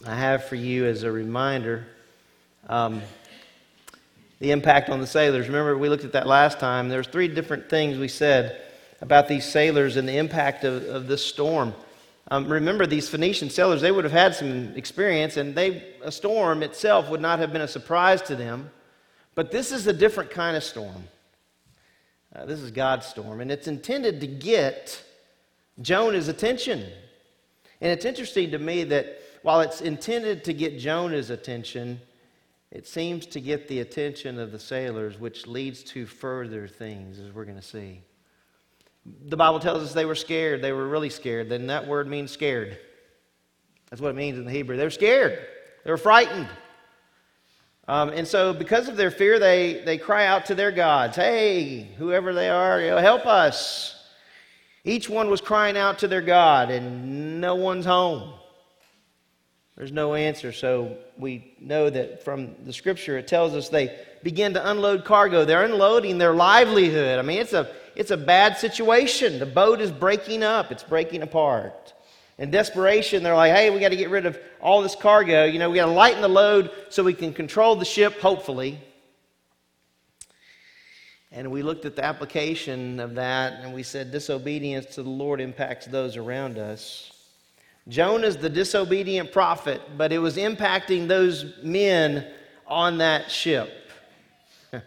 I 0.05 0.15
have 0.15 0.45
for 0.45 0.55
you 0.55 0.85
as 0.85 1.03
a 1.03 1.11
reminder 1.11 1.87
um, 2.67 3.01
the 4.39 4.51
impact 4.51 4.89
on 4.89 5.01
the 5.01 5.07
sailors. 5.07 5.47
Remember, 5.47 5.77
we 5.77 5.89
looked 5.89 6.03
at 6.03 6.11
that 6.13 6.27
last 6.27 6.59
time. 6.59 6.89
There's 6.89 7.07
three 7.07 7.27
different 7.27 7.69
things 7.69 7.97
we 7.97 8.07
said 8.07 8.61
about 9.01 9.27
these 9.27 9.45
sailors 9.45 9.97
and 9.97 10.07
the 10.07 10.17
impact 10.17 10.63
of, 10.63 10.83
of 10.85 11.07
this 11.07 11.25
storm. 11.25 11.73
Um, 12.29 12.51
remember, 12.51 12.85
these 12.85 13.07
Phoenician 13.07 13.49
sailors, 13.49 13.81
they 13.81 13.91
would 13.91 14.03
have 14.03 14.13
had 14.13 14.35
some 14.35 14.75
experience, 14.75 15.37
and 15.37 15.55
they, 15.55 15.95
a 16.03 16.11
storm 16.11 16.61
itself 16.61 17.09
would 17.09 17.21
not 17.21 17.39
have 17.39 17.53
been 17.53 17.61
a 17.61 17.67
surprise 17.67 18.21
to 18.23 18.35
them. 18.35 18.69
But 19.33 19.51
this 19.51 19.71
is 19.71 19.87
a 19.87 19.93
different 19.93 20.29
kind 20.29 20.57
of 20.57 20.63
storm. 20.63 21.07
Uh, 22.35 22.45
this 22.45 22.59
is 22.59 22.71
God's 22.71 23.05
storm, 23.05 23.39
and 23.39 23.49
it's 23.49 23.67
intended 23.67 24.19
to 24.21 24.27
get 24.27 25.01
Jonah's 25.81 26.27
attention. 26.27 26.85
And 27.79 27.91
it's 27.91 28.03
interesting 28.03 28.51
to 28.51 28.59
me 28.59 28.83
that 28.85 29.21
while 29.43 29.61
it's 29.61 29.81
intended 29.81 30.43
to 30.45 30.53
get 30.53 30.79
Jonah's 30.79 31.29
attention, 31.29 32.01
it 32.71 32.85
seems 32.85 33.25
to 33.27 33.39
get 33.39 33.67
the 33.67 33.79
attention 33.79 34.39
of 34.39 34.51
the 34.51 34.59
sailors, 34.59 35.19
which 35.19 35.47
leads 35.47 35.83
to 35.83 36.05
further 36.05 36.67
things, 36.67 37.19
as 37.19 37.31
we're 37.31 37.45
going 37.45 37.57
to 37.57 37.61
see. 37.61 38.01
The 39.25 39.37
Bible 39.37 39.59
tells 39.59 39.83
us 39.83 39.93
they 39.93 40.05
were 40.05 40.15
scared. 40.15 40.61
They 40.61 40.73
were 40.73 40.87
really 40.87 41.09
scared. 41.09 41.47
Then 41.47 41.67
that 41.67 41.87
word 41.87 42.07
means 42.07 42.31
scared. 42.31 42.77
That's 43.89 44.01
what 44.01 44.09
it 44.09 44.15
means 44.15 44.37
in 44.37 44.43
the 44.43 44.51
Hebrew. 44.51 44.75
They 44.75 44.83
were 44.83 44.89
scared, 44.89 45.39
they 45.83 45.91
were 45.91 45.97
frightened. 45.97 46.47
Um, 47.89 48.09
and 48.09 48.27
so, 48.27 48.53
because 48.53 48.89
of 48.89 48.97
their 48.97 49.11
fear, 49.11 49.39
they, 49.39 49.81
they 49.85 49.97
cry 49.97 50.25
out 50.25 50.47
to 50.47 50.55
their 50.55 50.71
gods 50.71 51.15
Hey, 51.15 51.83
whoever 51.97 52.33
they 52.33 52.49
are, 52.49 52.81
you 52.81 52.89
know, 52.89 52.97
help 52.97 53.25
us. 53.25 53.93
Each 54.83 55.09
one 55.09 55.29
was 55.29 55.41
crying 55.41 55.77
out 55.77 55.99
to 55.99 56.07
their 56.07 56.21
God, 56.21 56.69
and 56.69 57.39
no 57.39 57.55
one's 57.55 57.85
home. 57.85 58.33
There's 59.77 59.91
no 59.91 60.15
answer. 60.15 60.51
So 60.51 60.97
we 61.17 61.53
know 61.61 61.89
that 61.89 62.23
from 62.23 62.55
the 62.65 62.73
scripture 62.73 63.17
it 63.19 63.27
tells 63.27 63.53
us 63.53 63.69
they 63.69 63.95
begin 64.23 64.55
to 64.55 64.69
unload 64.71 65.05
cargo. 65.05 65.45
They're 65.45 65.63
unloading 65.63 66.17
their 66.17 66.33
livelihood. 66.33 67.19
I 67.19 67.21
mean, 67.21 67.39
it's 67.39 67.53
a, 67.53 67.71
it's 67.95 68.09
a 68.09 68.17
bad 68.17 68.57
situation. 68.57 69.37
The 69.37 69.45
boat 69.45 69.79
is 69.79 69.91
breaking 69.91 70.41
up, 70.41 70.71
it's 70.71 70.83
breaking 70.83 71.21
apart. 71.21 71.93
In 72.39 72.51
desperation, 72.51 73.23
they're 73.23 73.35
like, 73.35 73.53
hey, 73.53 73.69
we 73.69 73.79
got 73.79 73.89
to 73.89 73.95
get 73.95 74.09
rid 74.09 74.25
of 74.25 74.37
all 74.61 74.81
this 74.81 74.95
cargo. 74.95 75.45
You 75.45 75.59
know, 75.59 75.69
we 75.69 75.77
got 75.77 75.85
to 75.85 75.91
lighten 75.91 76.21
the 76.21 76.27
load 76.27 76.71
so 76.89 77.03
we 77.03 77.13
can 77.13 77.33
control 77.33 77.75
the 77.75 77.85
ship, 77.85 78.19
hopefully. 78.19 78.79
And 81.31 81.51
we 81.51 81.61
looked 81.61 81.85
at 81.85 81.95
the 81.95 82.05
application 82.05 82.99
of 82.99 83.15
that 83.15 83.63
and 83.63 83.73
we 83.73 83.83
said 83.83 84.11
disobedience 84.11 84.95
to 84.95 85.03
the 85.03 85.09
Lord 85.09 85.41
impacts 85.41 85.85
those 85.85 86.15
around 86.15 86.57
us. 86.57 87.11
Jonah's 87.87 88.35
the 88.35 88.49
disobedient 88.49 89.31
prophet, 89.31 89.81
but 89.97 90.11
it 90.11 90.19
was 90.19 90.35
impacting 90.35 91.07
those 91.07 91.45
men 91.63 92.27
on 92.65 92.97
that 92.99 93.31
ship. 93.31 93.71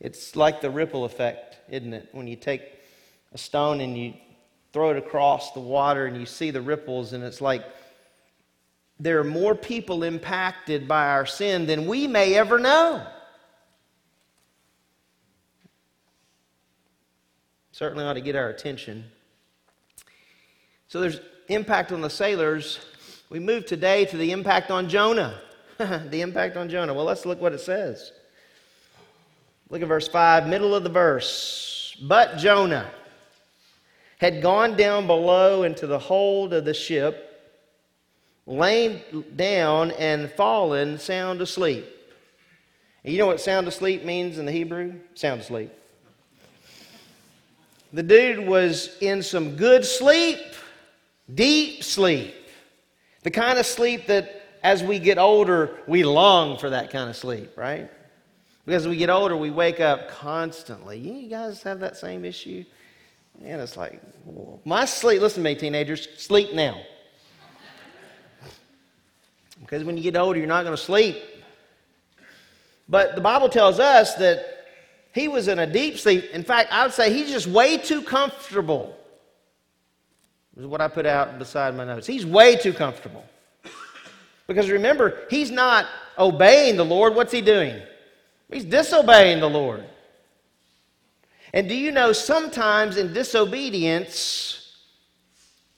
It's 0.00 0.34
like 0.34 0.62
the 0.62 0.70
ripple 0.70 1.04
effect, 1.04 1.58
isn't 1.68 1.92
it? 1.92 2.08
When 2.12 2.26
you 2.26 2.34
take 2.34 2.62
a 3.34 3.38
stone 3.38 3.82
and 3.82 3.98
you 3.98 4.14
throw 4.72 4.90
it 4.92 4.96
across 4.96 5.52
the 5.52 5.60
water 5.60 6.06
and 6.06 6.16
you 6.16 6.24
see 6.24 6.50
the 6.50 6.62
ripples, 6.62 7.12
and 7.12 7.22
it's 7.22 7.42
like 7.42 7.62
there 8.98 9.18
are 9.18 9.24
more 9.24 9.54
people 9.54 10.02
impacted 10.02 10.88
by 10.88 11.08
our 11.08 11.26
sin 11.26 11.66
than 11.66 11.86
we 11.86 12.06
may 12.06 12.34
ever 12.34 12.58
know. 12.58 13.06
Certainly 17.72 18.04
ought 18.04 18.14
to 18.14 18.20
get 18.22 18.36
our 18.36 18.48
attention. 18.48 19.04
So 20.88 21.00
there's 21.00 21.20
impact 21.52 21.92
on 21.92 22.00
the 22.00 22.10
sailors. 22.10 22.78
We 23.28 23.38
move 23.38 23.66
today 23.66 24.04
to 24.06 24.16
the 24.16 24.32
impact 24.32 24.70
on 24.70 24.88
Jonah. 24.88 25.40
the 25.78 26.20
impact 26.20 26.56
on 26.56 26.68
Jonah. 26.68 26.94
Well, 26.94 27.04
let's 27.04 27.26
look 27.26 27.40
what 27.40 27.52
it 27.52 27.60
says. 27.60 28.12
Look 29.68 29.82
at 29.82 29.88
verse 29.88 30.08
5, 30.08 30.48
middle 30.48 30.74
of 30.74 30.82
the 30.82 30.90
verse. 30.90 31.96
But 32.02 32.38
Jonah 32.38 32.90
had 34.18 34.42
gone 34.42 34.76
down 34.76 35.06
below 35.06 35.62
into 35.62 35.86
the 35.86 35.98
hold 35.98 36.52
of 36.52 36.64
the 36.64 36.74
ship, 36.74 37.26
lain 38.46 39.00
down 39.36 39.92
and 39.92 40.30
fallen 40.32 40.98
sound 40.98 41.40
asleep. 41.40 41.86
And 43.04 43.12
you 43.12 43.18
know 43.18 43.26
what 43.26 43.40
sound 43.40 43.66
asleep 43.66 44.04
means 44.04 44.38
in 44.38 44.44
the 44.44 44.52
Hebrew? 44.52 44.94
Sound 45.14 45.40
asleep. 45.40 45.72
The 47.92 48.02
dude 48.02 48.46
was 48.46 48.96
in 49.00 49.22
some 49.22 49.56
good 49.56 49.84
sleep, 49.84 50.38
deep 51.34 51.84
sleep. 51.84 52.34
The 53.22 53.30
kind 53.30 53.58
of 53.58 53.66
sleep 53.66 54.06
that 54.06 54.42
as 54.62 54.82
we 54.82 54.98
get 54.98 55.18
older, 55.18 55.78
we 55.86 56.04
long 56.04 56.58
for 56.58 56.70
that 56.70 56.90
kind 56.90 57.08
of 57.08 57.16
sleep, 57.16 57.56
right? 57.56 57.90
Because 58.66 58.86
we 58.86 58.96
get 58.96 59.10
older, 59.10 59.36
we 59.36 59.50
wake 59.50 59.80
up 59.80 60.08
constantly. 60.08 60.98
You 60.98 61.28
guys 61.28 61.62
have 61.62 61.80
that 61.80 61.96
same 61.96 62.24
issue? 62.24 62.64
And 63.42 63.60
it's 63.60 63.76
like, 63.76 64.00
my 64.64 64.84
sleep, 64.84 65.20
listen 65.20 65.42
to 65.42 65.48
me, 65.48 65.54
teenagers, 65.54 66.08
sleep 66.18 66.52
now. 66.52 66.80
Because 69.60 69.84
when 69.84 69.96
you 69.96 70.02
get 70.02 70.16
older, 70.16 70.38
you're 70.38 70.48
not 70.48 70.64
going 70.64 70.76
to 70.76 70.82
sleep. 70.82 71.16
But 72.88 73.14
the 73.14 73.20
Bible 73.20 73.48
tells 73.48 73.78
us 73.78 74.14
that 74.16 74.44
he 75.12 75.28
was 75.28 75.48
in 75.48 75.58
a 75.58 75.66
deep 75.66 75.98
sleep. 75.98 76.30
In 76.32 76.42
fact, 76.42 76.72
I 76.72 76.84
would 76.84 76.92
say 76.92 77.12
he's 77.12 77.30
just 77.30 77.46
way 77.46 77.78
too 77.78 78.02
comfortable. 78.02 78.96
Is 80.56 80.66
what 80.66 80.80
I 80.80 80.88
put 80.88 81.06
out 81.06 81.38
beside 81.38 81.74
my 81.74 81.84
notes. 81.84 82.06
He's 82.06 82.26
way 82.26 82.56
too 82.56 82.72
comfortable. 82.72 83.24
Because 84.46 84.68
remember, 84.68 85.18
he's 85.30 85.50
not 85.50 85.86
obeying 86.18 86.76
the 86.76 86.84
Lord. 86.84 87.14
What's 87.14 87.32
he 87.32 87.40
doing? 87.40 87.80
He's 88.52 88.64
disobeying 88.64 89.40
the 89.40 89.48
Lord. 89.48 89.84
And 91.52 91.68
do 91.68 91.74
you 91.74 91.92
know 91.92 92.12
sometimes 92.12 92.96
in 92.96 93.12
disobedience, 93.12 94.76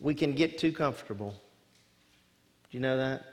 we 0.00 0.14
can 0.14 0.34
get 0.34 0.58
too 0.58 0.72
comfortable? 0.72 1.30
Do 2.70 2.78
you 2.78 2.80
know 2.80 2.96
that? 2.96 3.24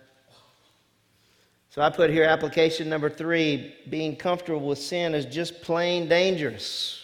So 1.69 1.81
I 1.81 1.89
put 1.89 2.09
here 2.09 2.23
application 2.23 2.89
number 2.89 3.09
three 3.09 3.75
being 3.89 4.15
comfortable 4.15 4.67
with 4.67 4.79
sin 4.79 5.15
is 5.15 5.25
just 5.25 5.61
plain 5.61 6.09
dangerous. 6.09 6.98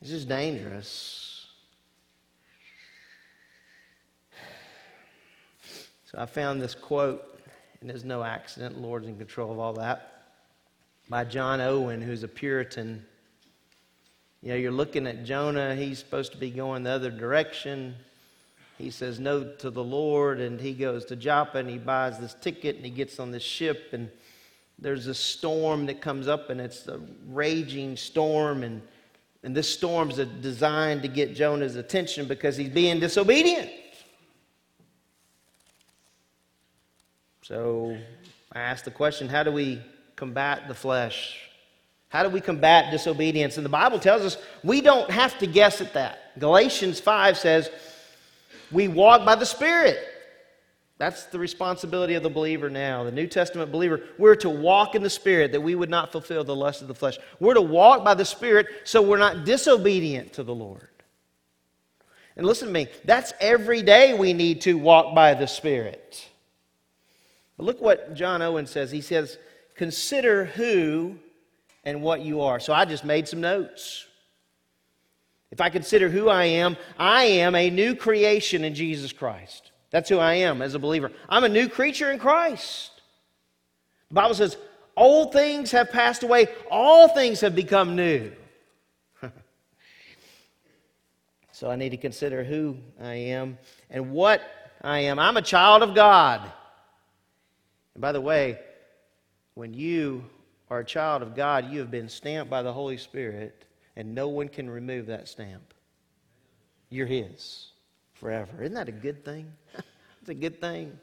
It's 0.00 0.10
is 0.10 0.24
dangerous. 0.24 1.46
So 6.04 6.18
I 6.18 6.26
found 6.26 6.62
this 6.62 6.74
quote, 6.74 7.40
and 7.80 7.90
there's 7.90 8.04
no 8.04 8.22
accident. 8.22 8.80
Lord's 8.80 9.08
in 9.08 9.18
control 9.18 9.50
of 9.50 9.58
all 9.58 9.72
that 9.74 10.18
by 11.08 11.24
John 11.24 11.60
Owen, 11.60 12.00
who's 12.00 12.22
a 12.22 12.28
Puritan. 12.28 13.04
You 14.42 14.50
know, 14.50 14.54
you're 14.56 14.70
looking 14.70 15.06
at 15.06 15.24
Jonah, 15.24 15.74
he's 15.74 15.98
supposed 15.98 16.32
to 16.32 16.38
be 16.38 16.50
going 16.50 16.84
the 16.84 16.90
other 16.90 17.10
direction. 17.10 17.94
He 18.76 18.90
says 18.90 19.18
no 19.18 19.42
to 19.54 19.70
the 19.70 19.82
Lord, 19.82 20.40
and 20.40 20.60
he 20.60 20.72
goes 20.72 21.04
to 21.06 21.16
Joppa 21.16 21.58
and 21.58 21.68
he 21.68 21.78
buys 21.78 22.18
this 22.18 22.34
ticket 22.34 22.76
and 22.76 22.84
he 22.84 22.90
gets 22.90 23.18
on 23.18 23.32
this 23.32 23.42
ship, 23.42 23.88
and 23.92 24.08
there's 24.78 25.08
a 25.08 25.14
storm 25.14 25.86
that 25.86 26.00
comes 26.00 26.28
up, 26.28 26.50
and 26.50 26.60
it's 26.60 26.86
a 26.86 27.00
raging 27.26 27.96
storm, 27.96 28.62
and, 28.62 28.80
and 29.42 29.56
this 29.56 29.72
storm's 29.72 30.16
designed 30.16 31.02
to 31.02 31.08
get 31.08 31.34
Jonah's 31.34 31.76
attention 31.76 32.26
because 32.26 32.56
he's 32.56 32.70
being 32.70 33.00
disobedient. 33.00 33.70
So 37.42 37.96
I 38.52 38.60
asked 38.60 38.84
the 38.84 38.90
question 38.90 39.28
how 39.28 39.42
do 39.42 39.52
we 39.52 39.80
combat 40.16 40.68
the 40.68 40.74
flesh? 40.74 41.48
How 42.08 42.22
do 42.22 42.28
we 42.30 42.40
combat 42.40 42.90
disobedience? 42.90 43.56
And 43.56 43.64
the 43.64 43.70
Bible 43.70 43.98
tells 43.98 44.22
us 44.22 44.36
we 44.64 44.80
don't 44.80 45.10
have 45.10 45.38
to 45.38 45.46
guess 45.46 45.80
at 45.80 45.92
that. 45.94 46.38
Galatians 46.38 47.00
5 47.00 47.36
says, 47.36 47.70
we 48.70 48.88
walk 48.88 49.24
by 49.24 49.34
the 49.34 49.46
Spirit. 49.46 49.98
That's 50.98 51.26
the 51.26 51.38
responsibility 51.38 52.14
of 52.14 52.24
the 52.24 52.30
believer 52.30 52.68
now, 52.68 53.04
the 53.04 53.12
New 53.12 53.28
Testament 53.28 53.70
believer. 53.70 54.02
We're 54.18 54.34
to 54.36 54.50
walk 54.50 54.96
in 54.96 55.02
the 55.02 55.10
Spirit 55.10 55.52
that 55.52 55.60
we 55.60 55.76
would 55.76 55.90
not 55.90 56.10
fulfill 56.10 56.42
the 56.42 56.56
lust 56.56 56.82
of 56.82 56.88
the 56.88 56.94
flesh. 56.94 57.18
We're 57.38 57.54
to 57.54 57.62
walk 57.62 58.04
by 58.04 58.14
the 58.14 58.24
Spirit 58.24 58.66
so 58.82 59.00
we're 59.00 59.16
not 59.16 59.44
disobedient 59.44 60.32
to 60.34 60.42
the 60.42 60.54
Lord. 60.54 60.88
And 62.36 62.44
listen 62.44 62.68
to 62.68 62.74
me, 62.74 62.88
that's 63.04 63.32
every 63.40 63.82
day 63.82 64.14
we 64.14 64.32
need 64.32 64.60
to 64.62 64.74
walk 64.76 65.14
by 65.14 65.34
the 65.34 65.46
Spirit. 65.46 66.28
But 67.56 67.66
look 67.66 67.80
what 67.80 68.14
John 68.14 68.42
Owen 68.42 68.66
says. 68.66 68.90
He 68.90 69.00
says, 69.00 69.38
Consider 69.76 70.46
who 70.46 71.16
and 71.84 72.02
what 72.02 72.22
you 72.22 72.40
are. 72.40 72.58
So 72.58 72.72
I 72.72 72.84
just 72.84 73.04
made 73.04 73.28
some 73.28 73.40
notes. 73.40 74.04
If 75.52 75.60
I 75.60 75.70
consider 75.70 76.08
who 76.08 76.28
I 76.28 76.44
am, 76.44 76.76
I 76.98 77.24
am 77.24 77.54
a 77.54 77.70
new 77.70 77.94
creation 77.94 78.64
in 78.64 78.74
Jesus 78.74 79.12
Christ. 79.12 79.67
That's 79.90 80.08
who 80.08 80.18
I 80.18 80.34
am 80.34 80.60
as 80.60 80.74
a 80.74 80.78
believer. 80.78 81.12
I'm 81.28 81.44
a 81.44 81.48
new 81.48 81.68
creature 81.68 82.10
in 82.10 82.18
Christ. 82.18 82.90
The 84.08 84.14
Bible 84.14 84.34
says, 84.34 84.56
Old 84.96 85.32
things 85.32 85.70
have 85.70 85.90
passed 85.90 86.22
away, 86.22 86.48
all 86.70 87.08
things 87.08 87.40
have 87.40 87.54
become 87.54 87.94
new. 87.94 88.32
so 91.52 91.70
I 91.70 91.76
need 91.76 91.90
to 91.90 91.96
consider 91.96 92.42
who 92.42 92.76
I 93.00 93.14
am 93.14 93.58
and 93.90 94.10
what 94.10 94.42
I 94.82 95.00
am. 95.00 95.18
I'm 95.18 95.36
a 95.36 95.42
child 95.42 95.82
of 95.82 95.94
God. 95.94 96.50
And 97.94 98.00
by 98.00 98.12
the 98.12 98.20
way, 98.20 98.58
when 99.54 99.72
you 99.72 100.24
are 100.68 100.80
a 100.80 100.84
child 100.84 101.22
of 101.22 101.34
God, 101.34 101.70
you 101.70 101.78
have 101.78 101.90
been 101.90 102.08
stamped 102.08 102.50
by 102.50 102.62
the 102.62 102.72
Holy 102.72 102.96
Spirit, 102.96 103.64
and 103.96 104.14
no 104.14 104.28
one 104.28 104.48
can 104.48 104.68
remove 104.68 105.06
that 105.06 105.28
stamp. 105.28 105.74
You're 106.90 107.06
His 107.06 107.67
forever. 108.20 108.62
Isn't 108.62 108.74
that 108.74 108.88
a 108.88 108.92
good 108.92 109.24
thing? 109.24 109.52
it's 110.20 110.28
a 110.28 110.34
good 110.34 110.60
thing. 110.60 110.98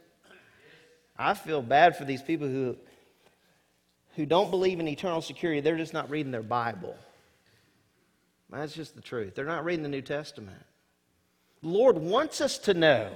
I 1.17 1.33
feel 1.33 1.61
bad 1.61 1.97
for 1.97 2.05
these 2.05 2.21
people 2.21 2.47
who, 2.47 2.75
who 4.15 4.25
don't 4.25 4.51
believe 4.51 4.79
in 4.79 4.87
eternal 4.87 5.21
security. 5.21 5.61
They're 5.61 5.77
just 5.77 5.93
not 5.93 6.09
reading 6.09 6.31
their 6.31 6.43
Bible. 6.43 6.95
That's 8.51 8.73
just 8.73 8.95
the 8.95 9.01
truth. 9.01 9.35
They're 9.35 9.45
not 9.45 9.65
reading 9.65 9.83
the 9.83 9.89
New 9.89 10.01
Testament. 10.01 10.63
The 11.61 11.69
Lord 11.69 11.97
wants 11.97 12.41
us 12.41 12.57
to 12.59 12.73
know. 12.73 13.09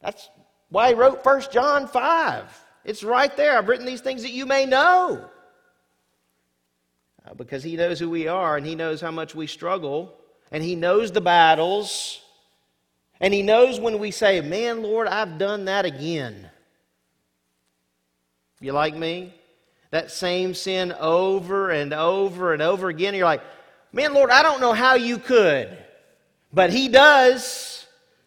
That's 0.00 0.28
why 0.70 0.88
he 0.88 0.94
wrote 0.94 1.24
1 1.24 1.42
John 1.52 1.88
5. 1.88 2.64
It's 2.84 3.02
right 3.04 3.36
there. 3.36 3.58
I've 3.58 3.68
written 3.68 3.86
these 3.86 4.00
things 4.00 4.22
that 4.22 4.30
you 4.30 4.46
may 4.46 4.66
know. 4.66 5.28
Uh, 7.26 7.34
because 7.34 7.62
he 7.62 7.76
knows 7.76 7.98
who 7.98 8.08
we 8.08 8.28
are 8.28 8.56
and 8.56 8.66
he 8.66 8.74
knows 8.74 9.00
how 9.00 9.10
much 9.10 9.34
we 9.34 9.46
struggle 9.46 10.14
and 10.50 10.62
he 10.62 10.74
knows 10.74 11.12
the 11.12 11.20
battles 11.20 12.20
and 13.20 13.34
he 13.34 13.42
knows 13.42 13.80
when 13.80 13.98
we 13.98 14.10
say, 14.10 14.40
Man, 14.40 14.82
Lord, 14.82 15.08
I've 15.08 15.38
done 15.38 15.66
that 15.66 15.84
again. 15.84 16.48
You 18.60 18.72
like 18.72 18.94
me? 18.94 19.34
That 19.90 20.10
same 20.10 20.54
sin 20.54 20.92
over 20.92 21.70
and 21.70 21.92
over 21.92 22.52
and 22.52 22.62
over 22.62 22.88
again. 22.88 23.14
You're 23.14 23.24
like, 23.24 23.42
Man, 23.92 24.14
Lord, 24.14 24.30
I 24.30 24.42
don't 24.42 24.60
know 24.60 24.72
how 24.72 24.94
you 24.94 25.18
could, 25.18 25.76
but 26.52 26.70
he 26.70 26.88
does. 26.88 27.86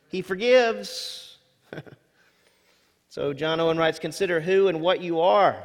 He 0.09 0.21
forgives. 0.21 1.37
so 3.09 3.33
John 3.33 3.59
Owen 3.59 3.77
writes 3.77 3.99
Consider 3.99 4.41
who 4.41 4.67
and 4.67 4.81
what 4.81 5.01
you 5.01 5.21
are, 5.21 5.61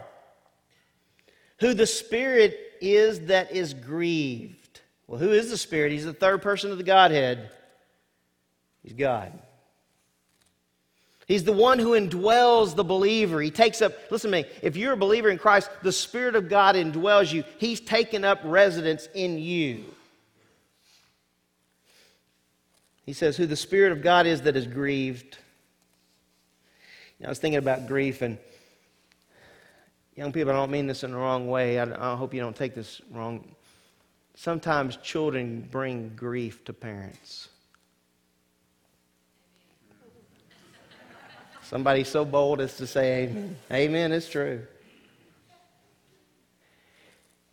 who 1.58 1.74
the 1.74 1.86
Spirit 1.86 2.56
is 2.80 3.20
that 3.26 3.50
is 3.50 3.74
grieved. 3.74 4.80
Well, 5.08 5.18
who 5.18 5.30
is 5.30 5.50
the 5.50 5.56
Spirit? 5.56 5.92
He's 5.92 6.04
the 6.04 6.12
third 6.12 6.42
person 6.42 6.70
of 6.70 6.78
the 6.78 6.84
Godhead. 6.84 7.50
He's 8.86 8.94
God. 8.94 9.32
He's 11.26 11.42
the 11.42 11.52
one 11.52 11.80
who 11.80 11.98
indwells 11.98 12.76
the 12.76 12.84
believer. 12.84 13.40
He 13.40 13.50
takes 13.50 13.82
up, 13.82 13.92
listen 14.12 14.30
to 14.30 14.42
me, 14.42 14.48
if 14.62 14.76
you're 14.76 14.92
a 14.92 14.96
believer 14.96 15.28
in 15.28 15.38
Christ, 15.38 15.68
the 15.82 15.90
Spirit 15.90 16.36
of 16.36 16.48
God 16.48 16.76
indwells 16.76 17.32
you. 17.32 17.42
He's 17.58 17.80
taken 17.80 18.24
up 18.24 18.38
residence 18.44 19.08
in 19.12 19.38
you. 19.38 19.84
He 23.04 23.12
says, 23.12 23.36
Who 23.36 23.46
the 23.46 23.56
Spirit 23.56 23.90
of 23.90 24.02
God 24.02 24.24
is 24.26 24.42
that 24.42 24.54
is 24.54 24.68
grieved. 24.68 25.36
You 27.18 27.24
know, 27.24 27.26
I 27.26 27.30
was 27.30 27.40
thinking 27.40 27.58
about 27.58 27.88
grief, 27.88 28.22
and 28.22 28.38
young 30.14 30.32
people, 30.32 30.52
I 30.52 30.54
don't 30.54 30.70
mean 30.70 30.86
this 30.86 31.02
in 31.02 31.10
the 31.10 31.16
wrong 31.16 31.48
way. 31.48 31.80
I, 31.80 32.12
I 32.12 32.14
hope 32.14 32.34
you 32.34 32.40
don't 32.40 32.54
take 32.54 32.76
this 32.76 33.00
wrong. 33.10 33.52
Sometimes 34.36 34.96
children 34.98 35.66
bring 35.72 36.12
grief 36.14 36.64
to 36.66 36.72
parents. 36.72 37.48
Somebody 41.68 42.04
so 42.04 42.24
bold 42.24 42.60
as 42.60 42.76
to 42.76 42.86
say 42.86 43.24
amen. 43.24 43.56
Amen, 43.72 44.12
it's 44.12 44.28
true. 44.28 44.62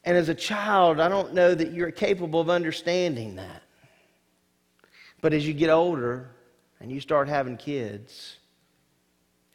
And 0.04 0.16
as 0.16 0.30
a 0.30 0.36
child, 0.36 1.00
I 1.00 1.10
don't 1.10 1.34
know 1.34 1.56
that 1.56 1.72
you're 1.72 1.90
capable 1.90 2.40
of 2.40 2.48
understanding 2.48 3.38
that. 3.38 3.64
But 5.22 5.34
as 5.34 5.48
you 5.48 5.54
get 5.54 5.72
older 5.72 6.30
and 6.80 6.92
you 6.92 7.00
start 7.00 7.28
having 7.28 7.58
kids, 7.58 8.38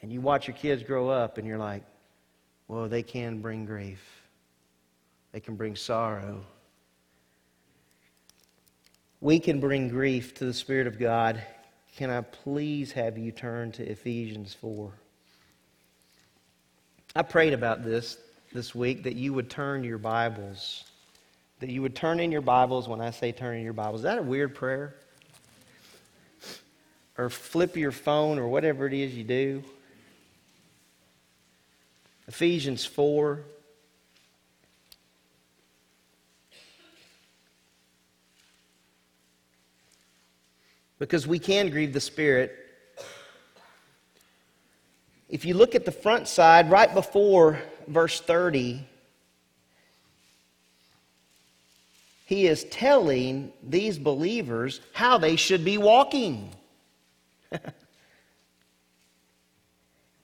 and 0.03 0.13
you 0.13 0.21
watch 0.21 0.49
your 0.49 0.57
kids 0.57 0.83
grow 0.83 1.09
up, 1.09 1.39
and 1.39 1.47
you're 1.47 1.59
like, 1.59 1.85
well, 2.67 2.89
they 2.89 3.05
can 3.05 3.41
bring 3.41 3.65
grief, 3.65 4.03
they 5.31 5.39
can 5.39 5.55
bring 5.55 5.77
sorrow. 5.77 6.45
We 9.21 9.39
can 9.39 9.61
bring 9.61 9.89
grief 9.89 10.35
to 10.35 10.45
the 10.45 10.55
Spirit 10.55 10.89
of 10.89 10.99
God 10.99 11.41
can 11.99 12.11
I 12.11 12.21
please 12.21 12.93
have 12.93 13.19
you 13.19 13.33
turn 13.33 13.73
to 13.73 13.83
Ephesians 13.83 14.55
4? 14.61 14.93
I 17.17 17.23
prayed 17.23 17.53
about 17.53 17.85
this 17.85 18.19
this 18.53 18.73
week 18.73 19.03
that 19.03 19.17
you 19.17 19.35
would 19.35 19.51
turn 19.51 19.83
your 19.83 19.99
Bibles, 19.99 20.85
that 21.59 21.71
you 21.71 21.83
would 21.83 21.97
turn 21.97 22.21
in 22.21 22.31
your 22.31 22.41
Bibles 22.41 22.87
when 22.89 23.01
I 23.01 23.11
say 23.11 23.33
turn 23.33 23.57
in 23.57 23.65
your 23.65 23.73
Bibles. 23.73 24.03
Is 24.03 24.05
that 24.05 24.19
a 24.19 24.23
weird 24.23 24.55
prayer? 24.55 24.95
Or 27.19 27.29
flip 27.29 27.77
your 27.77 27.91
phone 27.91 28.39
or 28.39 28.47
whatever 28.47 28.87
it 28.87 28.93
is 28.93 29.13
you 29.13 29.25
do. 29.25 29.65
Ephesians 32.29 32.85
4. 32.85 33.41
Because 40.99 41.27
we 41.27 41.39
can 41.39 41.71
grieve 41.71 41.93
the 41.93 42.01
Spirit. 42.01 42.57
If 45.29 45.45
you 45.45 45.55
look 45.55 45.75
at 45.75 45.85
the 45.85 45.93
front 45.93 46.27
side, 46.27 46.71
right 46.71 46.93
before 46.93 47.61
verse 47.87 48.21
30, 48.21 48.85
he 52.27 52.47
is 52.47 52.65
telling 52.65 53.53
these 53.63 53.99
believers 53.99 54.81
how 54.93 55.19
they 55.19 55.37
should 55.37 55.65
be 55.65 55.79
walking. 55.79 56.51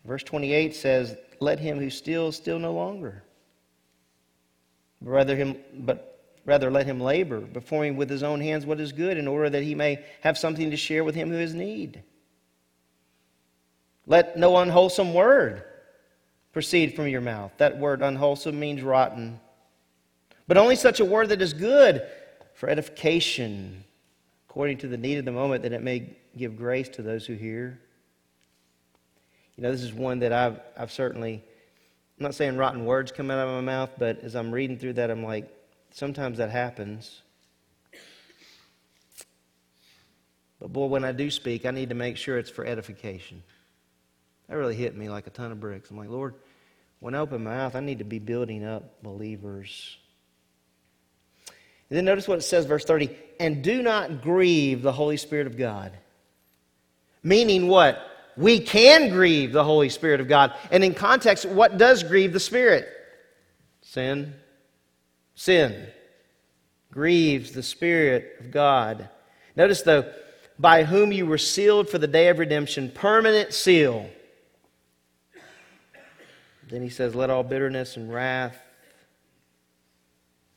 verse 0.05 0.22
28 0.22 0.75
says, 0.75 1.16
Let 1.41 1.59
him 1.59 1.79
who 1.79 1.91
steals 1.91 2.37
steal 2.37 2.59
no 2.59 2.72
longer. 2.72 3.22
Rather 5.01 5.37
him, 5.37 5.57
but 5.79 6.14
Rather, 6.47 6.70
let 6.70 6.86
him 6.86 7.01
labor, 7.01 7.40
performing 7.40 7.97
with 7.97 8.11
his 8.11 8.22
own 8.22 8.40
hands 8.40 8.66
what 8.66 8.80
is 8.80 8.92
good, 8.92 9.16
in 9.16 9.26
order 9.26 9.49
that 9.49 9.62
he 9.62 9.74
may 9.74 10.05
have 10.22 10.36
something 10.36 10.70
to 10.70 10.76
share 10.76 11.03
with 11.03 11.14
him 11.14 11.30
who 11.30 11.38
has 11.38 11.55
need. 11.55 12.03
Let 14.07 14.36
no 14.36 14.57
unwholesome 14.59 15.14
word 15.14 15.64
proceed 16.53 16.95
from 16.95 17.09
your 17.09 17.22
mouth. 17.22 17.53
That 17.57 17.78
word 17.78 18.03
unwholesome 18.03 18.59
means 18.59 18.82
rotten. 18.82 19.40
But 20.47 20.59
only 20.59 20.76
such 20.76 21.01
a 21.01 21.05
word 21.05 21.30
that 21.30 21.40
is 21.40 21.55
good 21.55 22.03
for 22.53 22.68
edification, 22.68 23.82
according 24.49 24.78
to 24.78 24.88
the 24.88 24.99
need 24.99 25.18
of 25.18 25.24
the 25.24 25.32
moment, 25.32 25.62
that 25.62 25.72
it 25.72 25.82
may 25.82 26.14
give 26.36 26.57
grace 26.57 26.88
to 26.90 27.03
those 27.03 27.26
who 27.26 27.34
hear. 27.34 27.80
You 29.57 29.62
know, 29.62 29.72
this 29.72 29.82
is 29.82 29.95
one 29.95 30.18
that 30.18 30.32
I've, 30.32 30.61
I've 30.76 30.92
certainly, 30.92 31.42
I'm 32.18 32.22
not 32.22 32.34
saying 32.34 32.57
rotten 32.57 32.84
words 32.84 33.12
come 33.12 33.30
out 33.30 33.38
of 33.38 33.55
my 33.55 33.61
mouth, 33.61 33.90
but 33.99 34.20
as 34.20 34.36
I'm 34.36 34.53
reading 34.53 34.78
through 34.78 34.95
that, 34.95 35.11
I'm 35.11 35.24
like, 35.24 35.51
Sometimes 35.95 36.38
that 36.38 36.51
happens. 36.51 37.22
But 40.59 40.72
boy, 40.72 40.86
when 40.86 41.05
I 41.05 41.12
do 41.12 41.30
speak, 41.30 41.64
I 41.66 41.70
need 41.70 41.90
to 41.90 41.95
make 41.95 42.16
sure 42.16 42.36
it's 42.36 42.51
for 42.51 42.66
edification. 42.66 43.45
That 44.49 44.57
really 44.57 44.74
hit 44.74 44.97
me 44.97 45.09
like 45.09 45.28
a 45.28 45.30
ton 45.30 45.53
of 45.53 45.61
bricks. 45.61 45.92
I'm 45.92 45.97
like, 45.97 46.09
Lord, 46.09 46.34
when 46.99 47.14
I 47.14 47.18
open 47.18 47.45
my 47.45 47.55
mouth, 47.55 47.76
I 47.76 47.80
need 47.80 48.01
to 48.01 48.05
be 48.05 48.18
building 48.18 48.64
up 48.64 49.05
believers. 49.05 49.97
And 51.88 51.97
then 51.97 52.05
notice 52.05 52.26
what 52.26 52.38
it 52.38 52.42
says, 52.42 52.66
verse 52.66 52.84
30 52.84 53.16
and 53.38 53.62
do 53.62 53.80
not 53.80 54.20
grieve 54.20 54.82
the 54.82 54.92
Holy 54.92 55.16
Spirit 55.16 55.47
of 55.47 55.57
God. 55.57 55.92
Meaning 57.22 57.68
what? 57.68 58.01
We 58.36 58.59
can 58.59 59.11
grieve 59.11 59.53
the 59.53 59.62
Holy 59.62 59.90
Spirit 59.90 60.20
of 60.20 60.26
God. 60.26 60.55
And 60.72 60.82
in 60.82 60.92
context, 60.92 61.47
what 61.47 61.78
does 61.78 62.03
grieve 62.03 62.32
the 62.32 62.40
Spirit? 62.40 62.88
Sin, 63.82 64.34
sin 65.35 65.89
grieves 66.91 67.53
the 67.53 67.62
Spirit 67.62 68.37
of 68.41 68.51
God. 68.51 69.09
Notice, 69.57 69.82
though, 69.82 70.12
by 70.59 70.85
whom 70.85 71.12
you 71.12 71.26
were 71.26 71.39
sealed 71.39 71.89
for 71.89 71.99
the 71.99 72.07
day 72.07 72.28
of 72.28 72.39
redemption, 72.39 72.91
permanent 72.91 73.53
seal. 73.53 74.09
Then 76.68 76.82
he 76.82 76.89
says, 76.89 77.14
Let 77.14 77.30
all 77.30 77.43
bitterness 77.43 77.97
and 77.97 78.12
wrath 78.12 78.57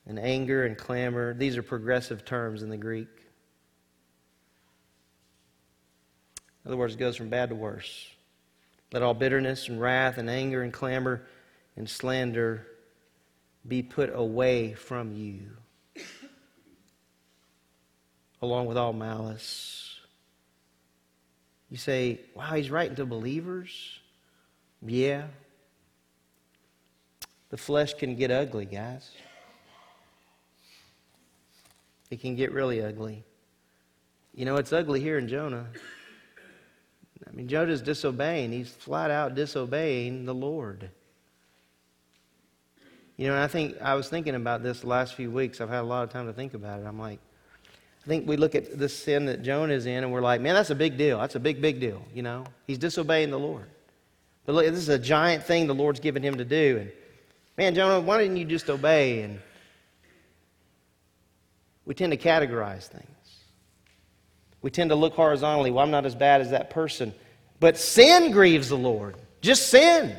and 0.06 0.20
anger 0.20 0.66
and 0.66 0.78
clamor, 0.78 1.34
these 1.34 1.58
are 1.58 1.64
progressive 1.64 2.24
terms 2.24 2.64
in 2.64 2.70
the 2.70 2.78
Greek. 2.78 3.10
In 6.64 6.70
other 6.70 6.78
words, 6.78 6.94
it 6.94 7.00
goes 7.00 7.16
from 7.16 7.30
bad 7.30 7.50
to 7.50 7.56
worse. 7.56 8.10
Let 8.94 9.04
all 9.04 9.14
bitterness 9.14 9.68
and 9.68 9.82
wrath 9.82 10.18
and 10.18 10.30
anger 10.30 10.64
and 10.64 10.72
clamor 10.72 11.24
and 11.76 11.90
slander 11.90 12.68
be 13.68 13.84
put 13.84 14.14
away 14.14 14.74
from 14.74 15.14
you, 15.14 15.42
along 18.42 18.68
with 18.68 18.78
all 18.78 18.94
malice. 18.94 20.00
You 21.70 21.78
say, 21.78 22.22
wow, 22.34 22.54
he's 22.54 22.72
writing 22.72 22.96
to 22.96 23.06
believers? 23.06 24.00
Yeah. 24.86 25.26
The 27.50 27.58
flesh 27.58 27.94
can 27.94 28.16
get 28.16 28.32
ugly, 28.32 28.66
guys. 28.66 29.12
It 32.10 32.22
can 32.22 32.36
get 32.36 32.54
really 32.54 32.82
ugly. 32.82 33.24
You 34.34 34.46
know, 34.46 34.56
it's 34.56 34.72
ugly 34.72 35.02
here 35.02 35.18
in 35.18 35.28
Jonah. 35.28 35.68
I 37.28 37.32
mean, 37.36 37.48
Jonah's 37.48 37.82
disobeying. 37.82 38.52
He's 38.52 38.70
flat 38.70 39.12
out 39.12 39.36
disobeying 39.36 40.26
the 40.26 40.34
Lord. 40.34 40.90
You 43.18 43.28
know, 43.28 43.34
and 43.34 43.44
I 43.44 43.48
think 43.48 43.82
I 43.82 43.96
was 43.96 44.10
thinking 44.10 44.36
about 44.36 44.64
this 44.64 44.82
the 44.82 44.88
last 44.88 45.16
few 45.16 45.32
weeks. 45.32 45.60
I've 45.60 45.70
had 45.70 45.82
a 45.82 45.84
lot 45.84 46.04
of 46.04 46.12
time 46.12 46.28
to 46.28 46.34
think 46.34 46.54
about 46.54 46.80
it. 46.80 46.86
I'm 46.86 47.00
like, 47.00 47.20
I 48.06 48.08
think 48.08 48.28
we 48.28 48.38
look 48.38 48.56
at 48.56 48.78
this 48.78 48.96
sin 48.96 49.26
that 49.26 49.42
Jonah 49.42 49.74
is 49.74 49.86
in 49.86 50.04
and 50.04 50.14
we're 50.14 50.22
like, 50.22 50.40
man, 50.40 50.54
that's 50.54 50.70
a 50.70 50.76
big 50.76 50.98
deal. 50.98 51.20
That's 51.20 51.36
a 51.36 51.40
big, 51.40 51.62
big 51.62 51.80
deal. 51.80 52.02
You 52.14 52.22
know, 52.22 52.46
he's 52.68 52.78
disobeying 52.78 53.32
the 53.32 53.40
Lord. 53.40 53.66
But 54.46 54.56
look, 54.56 54.66
this 54.66 54.78
is 54.78 54.90
a 54.90 55.00
giant 55.00 55.44
thing 55.44 55.68
the 55.68 55.76
Lord's 55.76 56.00
given 56.00 56.24
him 56.24 56.38
to 56.38 56.46
do. 56.46 56.78
And 56.80 56.92
man, 57.58 57.76
Jonah, 57.76 58.00
why 58.00 58.20
didn't 58.20 58.38
you 58.38 58.46
just 58.46 58.70
obey? 58.70 59.24
And 59.24 59.40
We 61.88 61.96
tend 61.96 62.12
to 62.12 62.18
categorize 62.18 62.88
things. 62.88 63.06
We 64.62 64.70
tend 64.70 64.90
to 64.90 64.96
look 64.96 65.14
horizontally. 65.14 65.72
Well, 65.72 65.84
I'm 65.84 65.92
not 65.92 66.06
as 66.06 66.16
bad 66.16 66.42
as 66.42 66.52
that 66.52 66.70
person. 66.70 67.14
But 67.60 67.78
sin 67.78 68.32
grieves 68.32 68.70
the 68.70 68.78
Lord. 68.78 69.16
Just 69.42 69.70
sin. 69.70 70.16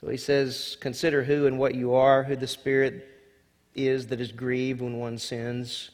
So 0.00 0.08
he 0.08 0.16
says, 0.16 0.76
Consider 0.78 1.24
who 1.24 1.46
and 1.46 1.58
what 1.58 1.74
you 1.74 1.94
are, 1.94 2.22
who 2.22 2.36
the 2.36 2.46
Spirit 2.46 3.08
is 3.74 4.06
that 4.08 4.20
is 4.20 4.30
grieved 4.30 4.80
when 4.80 4.98
one 4.98 5.18
sins. 5.18 5.90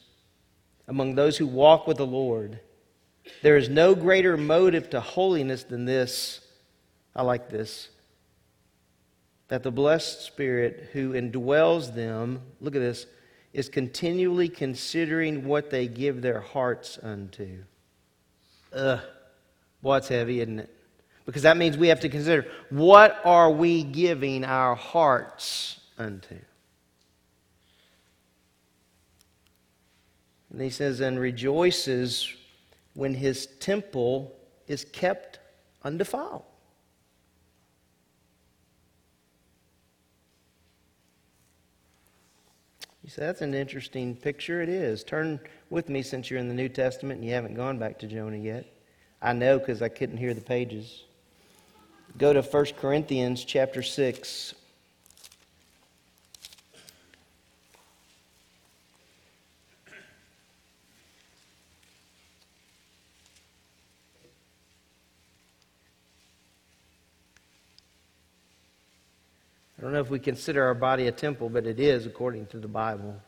Among 0.87 1.15
those 1.15 1.37
who 1.37 1.47
walk 1.47 1.87
with 1.87 1.97
the 1.97 2.05
Lord, 2.05 2.59
there 3.41 3.57
is 3.57 3.67
no 3.67 3.95
greater 3.95 4.37
motive 4.37 4.91
to 4.91 4.99
holiness 5.01 5.63
than 5.63 5.85
this. 5.85 6.41
I 7.15 7.23
like 7.23 7.49
this. 7.49 7.89
That 9.47 9.63
the 9.63 9.71
blessed 9.71 10.21
Spirit 10.21 10.89
who 10.93 11.13
indwells 11.13 11.95
them, 11.95 12.41
look 12.61 12.75
at 12.75 12.81
this, 12.81 13.07
is 13.53 13.69
continually 13.69 14.49
considering 14.49 15.45
what 15.45 15.71
they 15.71 15.87
give 15.87 16.21
their 16.21 16.41
hearts 16.41 16.99
unto. 17.01 17.63
Ugh. 18.71 18.99
Boy, 19.81 19.97
it's 19.97 20.09
heavy, 20.09 20.41
isn't 20.41 20.59
it? 20.59 20.74
Because 21.25 21.41
that 21.41 21.57
means 21.57 21.77
we 21.77 21.87
have 21.87 22.01
to 22.01 22.09
consider 22.09 22.45
what 22.69 23.19
are 23.25 23.49
we 23.49 23.83
giving 23.83 24.43
our 24.43 24.75
hearts 24.75 25.79
unto? 25.97 26.35
And 30.51 30.61
he 30.61 30.69
says, 30.69 31.01
and 31.01 31.19
rejoices 31.19 32.33
when 32.93 33.13
his 33.13 33.47
temple 33.59 34.33
is 34.67 34.85
kept 34.85 35.39
undefiled. 35.83 36.43
You 43.03 43.09
say, 43.09 43.23
that's 43.23 43.41
an 43.41 43.53
interesting 43.53 44.15
picture. 44.15 44.61
It 44.61 44.69
is. 44.69 45.03
Turn 45.03 45.39
with 45.69 45.89
me 45.89 46.01
since 46.01 46.29
you're 46.29 46.39
in 46.39 46.47
the 46.47 46.55
New 46.55 46.69
Testament 46.69 47.19
and 47.19 47.27
you 47.27 47.35
haven't 47.35 47.55
gone 47.55 47.77
back 47.77 47.99
to 47.99 48.07
Jonah 48.07 48.37
yet. 48.37 48.65
I 49.21 49.33
know 49.33 49.59
because 49.59 49.81
I 49.81 49.89
couldn't 49.89 50.17
hear 50.17 50.33
the 50.33 50.41
pages. 50.41 51.03
Go 52.17 52.31
to 52.31 52.41
1 52.41 52.65
Corinthians 52.77 53.43
chapter 53.43 53.83
6. 53.83 54.55
I 69.77 69.81
don't 69.81 69.91
know 69.91 69.99
if 69.99 70.09
we 70.09 70.19
consider 70.19 70.63
our 70.63 70.73
body 70.73 71.07
a 71.07 71.11
temple, 71.11 71.49
but 71.49 71.67
it 71.67 71.81
is 71.81 72.05
according 72.05 72.45
to 72.47 72.59
the 72.59 72.69
Bible. 72.69 73.21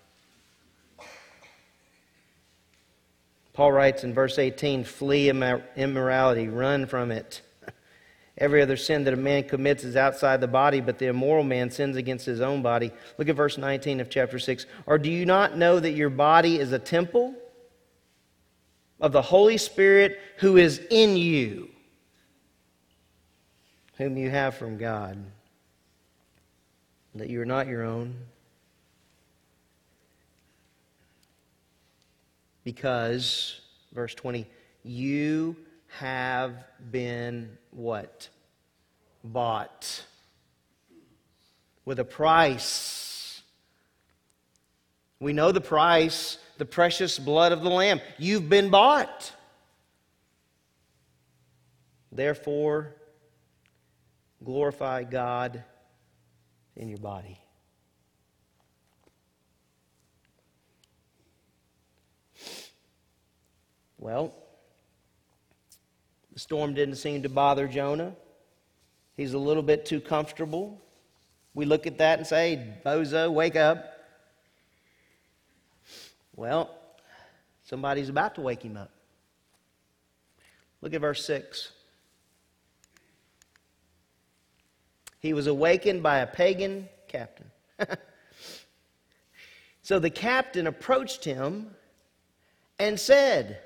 Paul 3.51 3.73
writes 3.73 4.05
in 4.05 4.13
verse 4.13 4.39
18 4.39 4.85
Flee 4.85 5.27
immorality, 5.27 6.47
run 6.47 6.85
from 6.85 7.11
it. 7.11 7.41
Every 8.38 8.61
other 8.61 8.77
sin 8.77 9.03
that 9.05 9.13
a 9.13 9.17
man 9.17 9.43
commits 9.43 9.83
is 9.83 9.95
outside 9.95 10.41
the 10.41 10.47
body, 10.47 10.79
but 10.79 10.99
the 10.99 11.07
immoral 11.07 11.43
man 11.43 11.71
sins 11.71 11.95
against 11.95 12.25
his 12.25 12.39
own 12.39 12.61
body. 12.61 12.91
Look 13.17 13.29
at 13.29 13.35
verse 13.35 13.57
19 13.57 13.99
of 13.99 14.09
chapter 14.09 14.38
6. 14.38 14.67
Or 14.85 14.99
do 14.99 15.09
you 15.09 15.25
not 15.25 15.57
know 15.57 15.79
that 15.79 15.93
your 15.93 16.11
body 16.11 16.59
is 16.59 16.71
a 16.71 16.79
temple 16.79 17.33
of 18.99 19.11
the 19.11 19.21
Holy 19.21 19.57
Spirit 19.57 20.19
who 20.38 20.57
is 20.57 20.79
in 20.91 21.17
you, 21.17 21.69
whom 23.97 24.17
you 24.17 24.29
have 24.29 24.55
from 24.55 24.77
God? 24.77 25.17
That 27.15 27.29
you 27.29 27.41
are 27.41 27.45
not 27.45 27.65
your 27.65 27.83
own? 27.83 28.15
Because, 32.63 33.61
verse 33.93 34.13
20, 34.13 34.45
you 34.83 35.55
have 35.99 36.53
been 36.91 37.57
what? 37.71 38.29
Bought. 39.23 40.03
With 41.85 41.99
a 41.99 42.05
price. 42.05 43.41
We 45.19 45.33
know 45.33 45.51
the 45.51 45.61
price, 45.61 46.37
the 46.57 46.65
precious 46.65 47.17
blood 47.17 47.51
of 47.51 47.61
the 47.61 47.69
Lamb. 47.69 47.99
You've 48.17 48.47
been 48.47 48.69
bought. 48.69 49.31
Therefore, 52.11 52.95
glorify 54.43 55.03
God 55.03 55.63
in 56.75 56.89
your 56.89 56.99
body. 56.99 57.39
Well, 63.97 64.33
the 66.38 66.41
storm 66.41 66.75
didn't 66.75 66.97
seem 66.97 67.23
to 67.23 67.29
bother 67.29 67.67
Jonah. 67.67 68.13
He's 69.15 69.33
a 69.33 69.39
little 69.39 69.63
bit 69.63 69.88
too 69.88 69.99
comfortable. 69.99 70.79
We 71.55 71.65
look 71.65 71.88
at 71.88 71.97
that 71.97 72.19
and 72.19 72.27
say, 72.27 72.75
Bozo, 72.85 73.33
wake 73.33 73.55
up. 73.55 73.83
Well, 76.35 76.69
somebody's 77.63 78.09
about 78.09 78.35
to 78.35 78.41
wake 78.41 78.61
him 78.61 78.77
up. 78.77 78.91
Look 80.81 80.93
at 80.93 81.01
verse 81.01 81.25
6. 81.25 81.71
He 85.19 85.33
was 85.33 85.47
awakened 85.47 86.03
by 86.03 86.19
a 86.19 86.27
pagan 86.27 86.88
captain. 87.07 87.49
so 89.81 89.97
the 89.97 90.11
captain 90.11 90.67
approached 90.67 91.25
him 91.25 91.71
and 92.77 92.99
said, 92.99 93.59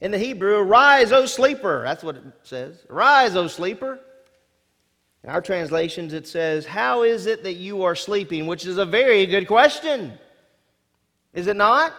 in 0.00 0.10
the 0.10 0.18
Hebrew, 0.18 0.56
arise, 0.56 1.12
O 1.12 1.26
sleeper. 1.26 1.82
That's 1.82 2.04
what 2.04 2.16
it 2.16 2.24
says. 2.42 2.84
Arise, 2.90 3.34
O 3.34 3.46
sleeper. 3.46 3.98
In 5.24 5.30
our 5.30 5.40
translations, 5.40 6.12
it 6.12 6.28
says, 6.28 6.66
How 6.66 7.02
is 7.02 7.26
it 7.26 7.42
that 7.44 7.54
you 7.54 7.82
are 7.82 7.94
sleeping? 7.94 8.46
Which 8.46 8.66
is 8.66 8.78
a 8.78 8.84
very 8.84 9.26
good 9.26 9.46
question. 9.46 10.12
Is 11.32 11.46
it 11.46 11.56
not? 11.56 11.94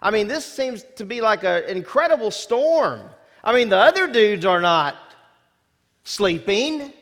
I 0.00 0.10
mean, 0.10 0.28
this 0.28 0.44
seems 0.44 0.84
to 0.96 1.04
be 1.04 1.20
like 1.20 1.44
an 1.44 1.64
incredible 1.64 2.30
storm. 2.30 3.00
I 3.42 3.54
mean, 3.54 3.68
the 3.68 3.78
other 3.78 4.06
dudes 4.06 4.44
are 4.44 4.60
not 4.60 4.96
sleeping, 6.04 6.92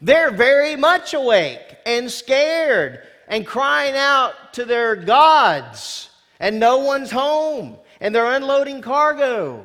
they're 0.00 0.30
very 0.30 0.76
much 0.76 1.14
awake 1.14 1.76
and 1.86 2.10
scared 2.10 3.00
and 3.28 3.46
crying 3.46 3.94
out 3.94 4.54
to 4.54 4.64
their 4.64 4.96
gods, 4.96 6.10
and 6.40 6.58
no 6.58 6.78
one's 6.78 7.10
home 7.10 7.78
and 8.00 8.14
they're 8.14 8.32
unloading 8.32 8.80
cargo. 8.80 9.64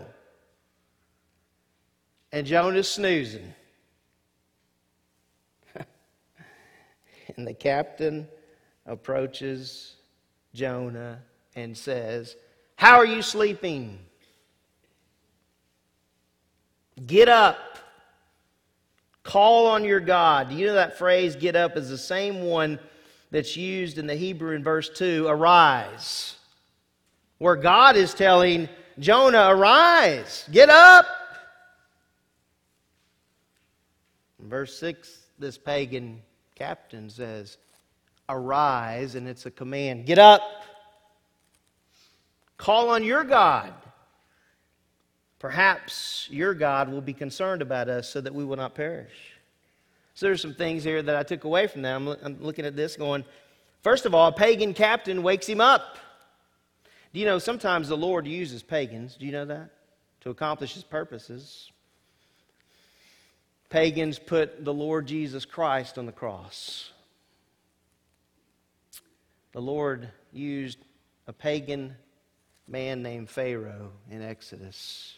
And 2.31 2.45
Jonah's 2.45 2.87
snoozing. 2.87 3.53
and 7.35 7.47
the 7.47 7.53
captain 7.53 8.27
approaches 8.85 9.95
Jonah 10.53 11.21
and 11.55 11.75
says, 11.77 12.35
How 12.75 12.97
are 12.97 13.05
you 13.05 13.21
sleeping? 13.21 13.99
Get 17.05 17.29
up. 17.29 17.57
Call 19.23 19.67
on 19.67 19.83
your 19.83 19.99
God. 19.99 20.49
Do 20.49 20.55
you 20.55 20.67
know 20.67 20.73
that 20.73 20.97
phrase, 20.97 21.35
get 21.35 21.55
up, 21.55 21.77
is 21.77 21.89
the 21.89 21.97
same 21.97 22.41
one 22.41 22.79
that's 23.31 23.55
used 23.55 23.97
in 23.97 24.07
the 24.07 24.15
Hebrew 24.15 24.55
in 24.55 24.63
verse 24.63 24.89
2 24.89 25.27
arise 25.27 26.38
where 27.39 27.55
God 27.55 27.95
is 27.95 28.13
telling 28.13 28.69
Jonah, 28.99 29.47
Arise, 29.49 30.47
get 30.51 30.69
up. 30.69 31.05
Verse 34.39 34.77
6, 34.79 35.17
this 35.39 35.57
pagan 35.57 36.21
captain 36.55 37.09
says, 37.09 37.57
Arise, 38.27 39.15
and 39.15 39.27
it's 39.27 39.45
a 39.45 39.51
command 39.51 40.05
get 40.05 40.19
up. 40.19 40.41
Call 42.57 42.89
on 42.89 43.03
your 43.03 43.23
God. 43.23 43.73
Perhaps 45.39 46.27
your 46.29 46.53
God 46.53 46.89
will 46.89 47.01
be 47.01 47.13
concerned 47.13 47.61
about 47.61 47.87
us 47.87 48.09
so 48.09 48.19
that 48.19 48.35
we 48.35 48.43
will 48.43 48.57
not 48.57 48.75
perish. 48.75 49.33
So 50.13 50.25
there's 50.25 50.41
some 50.41 50.53
things 50.53 50.83
here 50.83 51.01
that 51.01 51.15
I 51.15 51.23
took 51.23 51.45
away 51.45 51.67
from 51.67 51.81
that. 51.83 51.95
I'm 51.95 52.41
looking 52.41 52.65
at 52.65 52.75
this 52.75 52.97
going, 52.97 53.23
first 53.81 54.05
of 54.05 54.13
all, 54.13 54.27
a 54.27 54.33
pagan 54.33 54.73
captain 54.73 55.23
wakes 55.23 55.47
him 55.47 55.61
up. 55.61 55.97
Do 57.13 57.19
you 57.19 57.25
know 57.25 57.39
sometimes 57.39 57.87
the 57.87 57.97
Lord 57.97 58.27
uses 58.27 58.61
pagans? 58.61 59.15
Do 59.15 59.25
you 59.25 59.31
know 59.31 59.45
that? 59.45 59.71
To 60.21 60.29
accomplish 60.29 60.73
his 60.73 60.83
purposes. 60.83 61.71
Pagans 63.69 64.19
put 64.19 64.63
the 64.65 64.73
Lord 64.73 65.07
Jesus 65.07 65.45
Christ 65.45 65.97
on 65.97 66.05
the 66.05 66.11
cross. 66.11 66.91
The 69.51 69.61
Lord 69.61 70.09
used 70.31 70.79
a 71.27 71.33
pagan 71.33 71.95
man 72.67 73.01
named 73.01 73.29
Pharaoh 73.29 73.91
in 74.09 74.21
Exodus. 74.21 75.17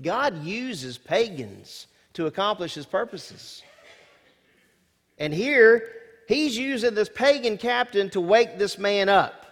God 0.00 0.44
uses 0.44 0.98
pagans 0.98 1.86
to 2.14 2.26
accomplish 2.26 2.74
his 2.74 2.86
purposes. 2.86 3.62
And 5.18 5.32
here, 5.32 5.88
he's 6.28 6.56
using 6.56 6.94
this 6.94 7.08
pagan 7.08 7.58
captain 7.58 8.10
to 8.10 8.20
wake 8.20 8.58
this 8.58 8.78
man 8.78 9.08
up, 9.08 9.46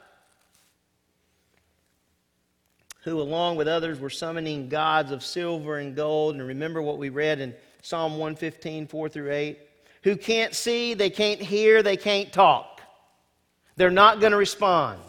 who, 3.07 3.21
along 3.21 3.55
with 3.55 3.69
others, 3.69 4.01
were 4.01 4.11
summoning 4.11 4.69
gods 4.69 5.13
of 5.13 5.23
silver 5.23 5.79
and 5.79 5.95
gold. 5.95 6.35
And 6.35 6.45
remember 6.45 6.83
what 6.83 6.99
we 6.99 7.09
read 7.09 7.41
in 7.41 7.55
Psalm 7.81 8.19
115, 8.19 8.89
4 8.89 9.09
through 9.09 9.33
8? 9.33 9.59
Who 10.03 10.17
can't 10.17 10.53
see, 10.53 10.93
they 10.93 11.09
can't 11.09 11.41
hear, 11.41 11.85
they 11.85 11.97
can't 11.97 12.33
talk. 12.33 12.81
They're 13.77 13.91
not 13.91 14.19
going 14.19 14.33
to 14.33 14.37
respond. 14.37 15.01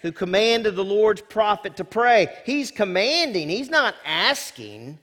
Who 0.00 0.12
commanded 0.12 0.76
the 0.76 0.84
Lord's 0.84 1.20
prophet 1.20 1.76
to 1.76 1.84
pray. 1.84 2.28
He's 2.46 2.70
commanding, 2.70 3.50
he's 3.50 3.68
not 3.68 3.96
asking. 4.06 4.98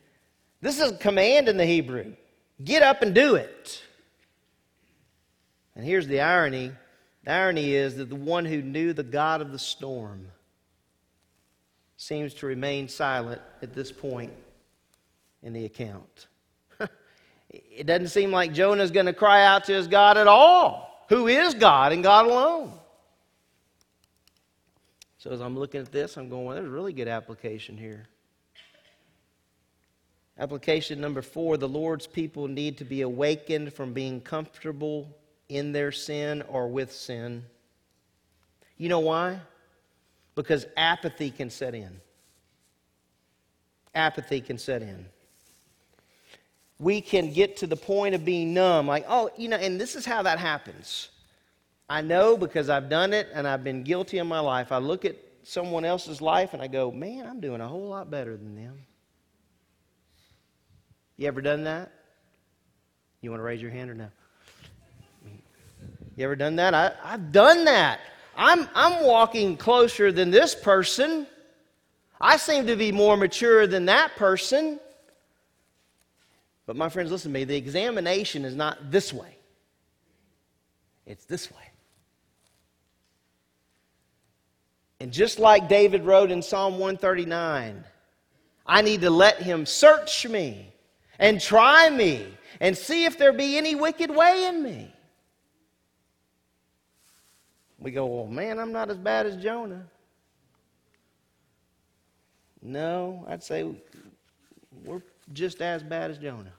This 0.59 0.81
is 0.81 0.93
a 0.93 0.97
command 0.97 1.49
in 1.49 1.57
the 1.57 1.67
Hebrew. 1.67 2.13
Get 2.63 2.81
up 2.81 3.03
and 3.03 3.13
do 3.13 3.35
it. 3.35 3.83
And 5.75 5.85
here's 5.85 6.07
the 6.07 6.21
irony 6.21 6.71
the 7.25 7.31
irony 7.31 7.73
is 7.73 7.95
that 7.97 8.09
the 8.09 8.15
one 8.15 8.45
who 8.45 8.61
knew 8.61 8.93
the 8.93 9.03
God 9.03 9.41
of 9.41 9.51
the 9.51 9.59
storm 9.59 10.27
seems 11.97 12.33
to 12.35 12.45
remain 12.45 12.87
silent 12.87 13.41
at 13.61 13.73
this 13.73 13.91
point 13.91 14.31
in 15.41 15.53
the 15.53 15.65
account. 15.65 16.27
it 17.49 17.87
doesn't 17.87 18.09
seem 18.09 18.31
like 18.31 18.53
Jonah's 18.53 18.91
going 18.91 19.07
to 19.07 19.13
cry 19.13 19.43
out 19.43 19.65
to 19.65 19.73
his 19.73 19.87
God 19.87 20.17
at 20.17 20.27
all, 20.27 21.05
who 21.09 21.27
is 21.27 21.55
God 21.55 21.91
and 21.91 22.03
God 22.03 22.27
alone. 22.27 22.73
So 25.17 25.31
as 25.31 25.41
I'm 25.41 25.57
looking 25.57 25.81
at 25.81 25.91
this, 25.91 26.17
I'm 26.17 26.29
going, 26.29 26.45
well, 26.45 26.55
there's 26.55 26.67
a 26.67 26.71
really 26.71 26.93
good 26.93 27.07
application 27.07 27.75
here. 27.75 28.07
Application 30.37 31.01
number 31.01 31.23
four 31.23 31.57
the 31.57 31.67
Lord's 31.67 32.05
people 32.05 32.47
need 32.47 32.77
to 32.77 32.83
be 32.83 33.01
awakened 33.01 33.73
from 33.73 33.93
being 33.93 34.21
comfortable 34.21 35.17
in 35.49 35.71
their 35.71 35.91
sin 35.91 36.41
or 36.47 36.67
with 36.67 36.91
sin. 36.91 37.45
You 38.77 38.89
know 38.89 38.99
why? 38.99 39.39
Because 40.35 40.65
apathy 40.75 41.31
can 41.31 41.49
set 41.49 41.75
in. 41.75 42.01
Apathy 43.93 44.41
can 44.41 44.57
set 44.57 44.81
in. 44.81 45.05
We 46.77 46.99
can 46.99 47.31
get 47.31 47.57
to 47.57 47.67
the 47.67 47.77
point 47.77 48.15
of 48.15 48.25
being 48.25 48.53
numb, 48.53 48.87
like, 48.87 49.05
oh, 49.07 49.29
you 49.37 49.47
know, 49.47 49.55
and 49.55 49.79
this 49.79 49.95
is 49.95 50.05
how 50.05 50.23
that 50.23 50.39
happens. 50.39 51.09
I 51.87 52.01
know 52.01 52.35
because 52.35 52.69
I've 52.69 52.89
done 52.89 53.13
it 53.13 53.29
and 53.33 53.47
I've 53.47 53.63
been 53.63 53.83
guilty 53.83 54.17
in 54.17 54.27
my 54.27 54.39
life. 54.39 54.71
I 54.71 54.79
look 54.79 55.05
at 55.05 55.15
someone 55.43 55.85
else's 55.85 56.19
life 56.19 56.53
and 56.53 56.61
I 56.61 56.67
go, 56.67 56.91
man, 56.91 57.27
I'm 57.27 57.39
doing 57.39 57.61
a 57.61 57.67
whole 57.67 57.87
lot 57.87 58.09
better 58.09 58.35
than 58.35 58.55
them. 58.55 58.79
You 61.15 61.27
ever 61.27 61.41
done 61.41 61.63
that? 61.63 61.91
You 63.21 63.29
want 63.29 63.39
to 63.39 63.45
raise 63.45 63.61
your 63.61 63.71
hand 63.71 63.89
or 63.89 63.93
no? 63.93 64.09
You 66.15 66.25
ever 66.25 66.35
done 66.35 66.55
that? 66.57 66.73
I, 66.73 66.93
I've 67.03 67.31
done 67.31 67.65
that. 67.65 67.99
I'm, 68.37 68.67
I'm 68.73 69.05
walking 69.05 69.57
closer 69.57 70.11
than 70.11 70.31
this 70.31 70.55
person. 70.55 71.27
I 72.19 72.37
seem 72.37 72.67
to 72.67 72.75
be 72.75 72.91
more 72.91 73.17
mature 73.17 73.67
than 73.67 73.85
that 73.85 74.15
person. 74.15 74.79
But 76.65 76.75
my 76.75 76.89
friends, 76.89 77.11
listen 77.11 77.31
to 77.31 77.33
me. 77.33 77.43
The 77.43 77.55
examination 77.55 78.45
is 78.45 78.55
not 78.55 78.91
this 78.91 79.13
way, 79.13 79.37
it's 81.05 81.25
this 81.25 81.51
way. 81.51 81.57
And 85.01 85.11
just 85.11 85.39
like 85.39 85.67
David 85.67 86.05
wrote 86.05 86.31
in 86.31 86.41
Psalm 86.41 86.73
139, 86.79 87.83
I 88.65 88.81
need 88.81 89.01
to 89.01 89.09
let 89.09 89.41
him 89.41 89.65
search 89.65 90.25
me 90.25 90.73
and 91.19 91.39
try 91.39 91.89
me 91.89 92.25
and 92.61 92.77
see 92.77 93.03
if 93.03 93.17
there 93.17 93.33
be 93.33 93.57
any 93.57 93.75
wicked 93.75 94.09
way 94.09 94.45
in 94.45 94.63
me. 94.63 94.94
We 97.85 97.91
go, 97.91 98.07
well, 98.07 98.25
man, 98.25 98.57
I'm 98.57 98.71
not 98.71 98.89
as 98.89 98.97
bad 98.97 99.27
as 99.27 99.37
Jonah. 99.37 99.85
No, 102.63 103.23
I'd 103.27 103.43
say 103.43 103.75
we're 104.83 105.03
just 105.33 105.61
as 105.61 105.83
bad 105.83 106.09
as 106.09 106.17
Jonah. 106.17 106.53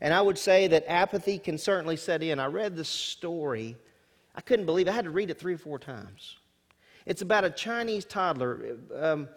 And 0.00 0.12
I 0.12 0.20
would 0.20 0.36
say 0.36 0.66
that 0.66 0.84
apathy 0.90 1.38
can 1.38 1.56
certainly 1.56 1.96
set 1.96 2.24
in. 2.24 2.40
I 2.40 2.46
read 2.46 2.74
this 2.74 2.88
story. 2.88 3.76
I 4.34 4.40
couldn't 4.40 4.66
believe 4.66 4.88
it. 4.88 4.90
I 4.90 4.94
had 4.94 5.04
to 5.04 5.12
read 5.12 5.30
it 5.30 5.38
three 5.38 5.54
or 5.54 5.58
four 5.58 5.78
times. 5.78 6.38
It's 7.06 7.22
about 7.22 7.44
a 7.44 7.50
Chinese 7.50 8.04
toddler. 8.04 8.78
Um, 8.92 9.28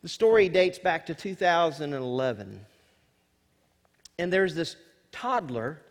the 0.00 0.08
story 0.08 0.48
dates 0.48 0.78
back 0.78 1.04
to 1.04 1.14
2011. 1.14 2.64
And 4.18 4.32
there's 4.32 4.54
this 4.54 4.76
toddler 5.12 5.82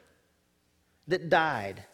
that 1.08 1.30
died 1.30 1.86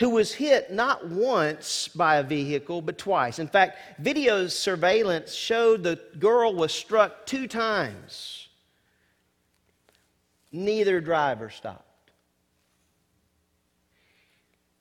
who 0.00 0.08
was 0.08 0.32
hit 0.32 0.72
not 0.72 1.06
once 1.08 1.88
by 1.88 2.16
a 2.16 2.22
vehicle, 2.22 2.80
but 2.80 2.96
twice. 2.96 3.38
In 3.38 3.46
fact, 3.46 3.78
video 3.98 4.46
surveillance 4.46 5.34
showed 5.34 5.82
the 5.82 6.00
girl 6.18 6.54
was 6.54 6.72
struck 6.72 7.26
two 7.26 7.46
times. 7.46 8.48
Neither 10.50 11.02
driver 11.02 11.50
stopped. 11.50 11.84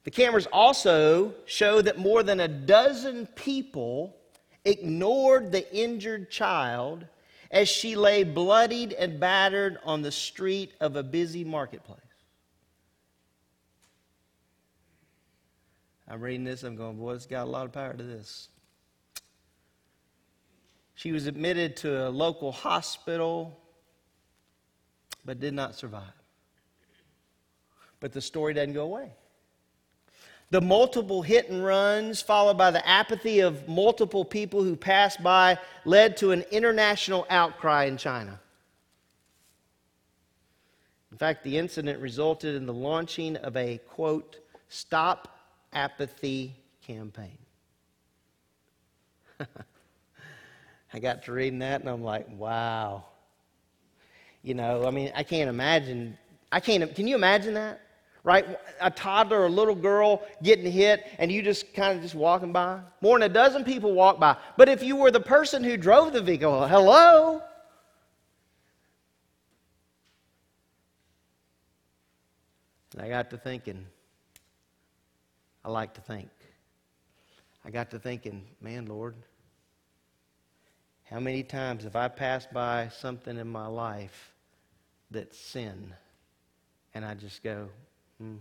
The 0.06 0.12
cameras 0.12 0.48
also 0.54 1.34
show 1.46 1.82
that 1.82 1.98
more 1.98 2.24
than 2.24 2.40
a 2.40 2.48
dozen 2.48 3.28
people 3.28 4.16
ignored 4.64 5.52
the 5.52 5.72
injured 5.76 6.32
child 6.32 7.06
as 7.52 7.68
she 7.68 7.98
lay 7.98 8.24
bloodied 8.24 8.94
and 8.94 9.20
battered 9.20 9.80
on 9.84 10.02
the 10.02 10.14
street 10.14 10.72
of 10.80 10.96
a 10.96 11.04
busy 11.04 11.44
marketplace. 11.44 12.00
I'm 16.10 16.22
reading 16.22 16.44
this, 16.44 16.64
I'm 16.64 16.76
going, 16.76 16.98
boy, 16.98 17.14
it's 17.14 17.28
got 17.28 17.46
a 17.46 17.50
lot 17.50 17.66
of 17.66 17.72
power 17.72 17.94
to 17.94 18.04
this. 18.04 18.50
She 20.96 21.12
was 21.12 21.28
admitted 21.28 21.78
to 21.78 22.08
a 22.08 22.10
local 22.10 22.52
hospital, 22.52 23.58
but 25.24 25.40
did 25.40 25.54
not 25.54 25.76
survive. 25.76 26.02
But 28.00 28.12
the 28.12 28.22
story 28.22 28.54
doesn't 28.56 28.74
go 28.74 28.84
away. 28.84 29.12
The 30.50 30.62
multiple 30.62 31.22
hit 31.22 31.50
and 31.50 31.64
runs, 31.64 32.22
followed 32.22 32.58
by 32.58 32.72
the 32.72 32.86
apathy 32.88 33.42
of 33.42 33.68
multiple 33.68 34.26
people 34.26 34.64
who 34.64 34.76
passed 34.76 35.22
by, 35.22 35.60
led 35.86 36.18
to 36.18 36.32
an 36.32 36.44
international 36.50 37.28
outcry 37.30 37.86
in 37.86 37.98
China. 37.98 38.40
In 41.12 41.20
fact, 41.20 41.44
the 41.44 41.58
incident 41.58 42.00
resulted 42.02 42.56
in 42.56 42.66
the 42.66 42.74
launching 42.74 43.36
of 43.38 43.56
a 43.56 43.78
quote, 43.88 44.38
stop 44.70 45.39
apathy 45.74 46.56
campaign. 46.86 47.38
I 50.94 51.00
got 51.00 51.24
to 51.24 51.32
reading 51.32 51.60
that 51.60 51.82
and 51.82 51.90
I'm 51.90 52.04
like, 52.04 52.28
wow. 52.38 53.06
You 54.42 54.54
know, 54.54 54.86
I 54.86 54.92
mean, 54.92 55.12
I 55.16 55.24
can't 55.24 55.50
imagine. 55.50 56.18
I 56.52 56.60
can't, 56.60 56.94
can 56.96 57.08
you 57.08 57.16
imagine 57.16 57.54
that? 57.56 57.82
Right? 58.24 58.46
A 58.82 58.92
toddler 58.92 59.42
or 59.42 59.46
a 59.46 59.50
little 59.50 59.76
girl 59.76 60.24
getting 60.44 60.70
hit 60.72 61.06
and 61.20 61.32
you 61.32 61.42
just 61.42 61.74
kind 61.74 61.96
of 61.96 62.04
just 62.04 62.16
walking 62.16 62.52
by. 62.52 62.80
More 63.02 63.18
than 63.18 63.30
a 63.30 63.34
dozen 63.34 63.64
people 63.64 63.94
walk 63.94 64.20
by. 64.20 64.36
But 64.58 64.68
if 64.70 64.84
you 64.84 64.96
were 64.96 65.12
the 65.12 65.20
person 65.20 65.64
who 65.64 65.78
drove 65.78 66.12
the 66.14 66.22
vehicle, 66.22 66.68
hello? 66.68 67.42
And 72.94 73.02
I 73.02 73.10
got 73.10 73.30
to 73.30 73.38
thinking, 73.38 73.86
I 75.64 75.70
like 75.70 75.94
to 75.96 76.02
think. 76.02 76.30
I 77.66 77.70
got 77.70 77.92
to 77.92 78.00
thinking, 78.00 78.46
man, 78.62 78.86
Lord, 78.86 79.16
how 81.10 81.20
many 81.20 81.44
times 81.44 81.84
have 81.84 81.96
I 81.96 82.08
passed 82.08 82.54
by 82.54 82.90
something 82.90 83.38
in 83.38 83.48
my 83.48 83.68
life 83.68 84.34
that's 85.12 85.38
sin? 85.38 85.94
And 86.94 87.04
I 87.04 87.16
just 87.16 87.44
go, 87.44 87.70
hmm. 88.20 88.36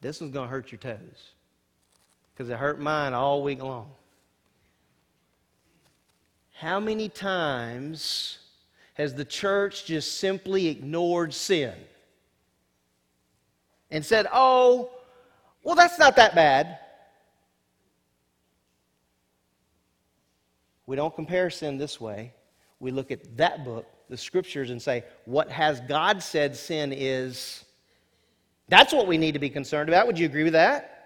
This 0.00 0.20
one's 0.20 0.32
going 0.32 0.46
to 0.46 0.50
hurt 0.50 0.72
your 0.72 0.78
toes 0.78 1.32
because 2.32 2.50
it 2.50 2.56
hurt 2.56 2.80
mine 2.80 3.14
all 3.14 3.42
week 3.42 3.62
long. 3.62 3.90
How 6.52 6.80
many 6.80 7.08
times 7.08 8.38
has 8.94 9.14
the 9.14 9.24
church 9.24 9.84
just 9.84 10.18
simply 10.18 10.68
ignored 10.68 11.34
sin? 11.34 11.74
And 13.90 14.04
said, 14.04 14.26
Oh, 14.32 14.90
well, 15.62 15.74
that's 15.74 15.98
not 15.98 16.16
that 16.16 16.34
bad. 16.34 16.78
We 20.86 20.96
don't 20.96 21.14
compare 21.14 21.50
sin 21.50 21.78
this 21.78 22.00
way. 22.00 22.32
We 22.78 22.90
look 22.90 23.10
at 23.10 23.36
that 23.36 23.64
book, 23.64 23.86
the 24.08 24.16
scriptures, 24.16 24.70
and 24.70 24.80
say, 24.80 25.04
What 25.24 25.50
has 25.50 25.80
God 25.82 26.22
said 26.22 26.56
sin 26.56 26.92
is? 26.94 27.64
That's 28.68 28.92
what 28.92 29.06
we 29.06 29.18
need 29.18 29.32
to 29.32 29.38
be 29.38 29.50
concerned 29.50 29.88
about. 29.88 30.06
Would 30.06 30.18
you 30.18 30.26
agree 30.26 30.44
with 30.44 30.54
that? 30.54 30.96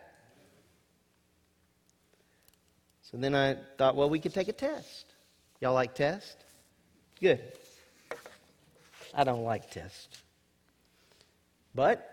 So 3.02 3.16
then 3.16 3.34
I 3.34 3.56
thought, 3.76 3.96
well, 3.96 4.08
we 4.08 4.20
could 4.20 4.32
take 4.32 4.48
a 4.48 4.52
test. 4.52 5.14
Y'all 5.60 5.74
like 5.74 5.94
tests? 5.94 6.36
Good. 7.20 7.40
I 9.12 9.24
don't 9.24 9.42
like 9.42 9.70
tests. 9.70 10.22
But 11.74 12.09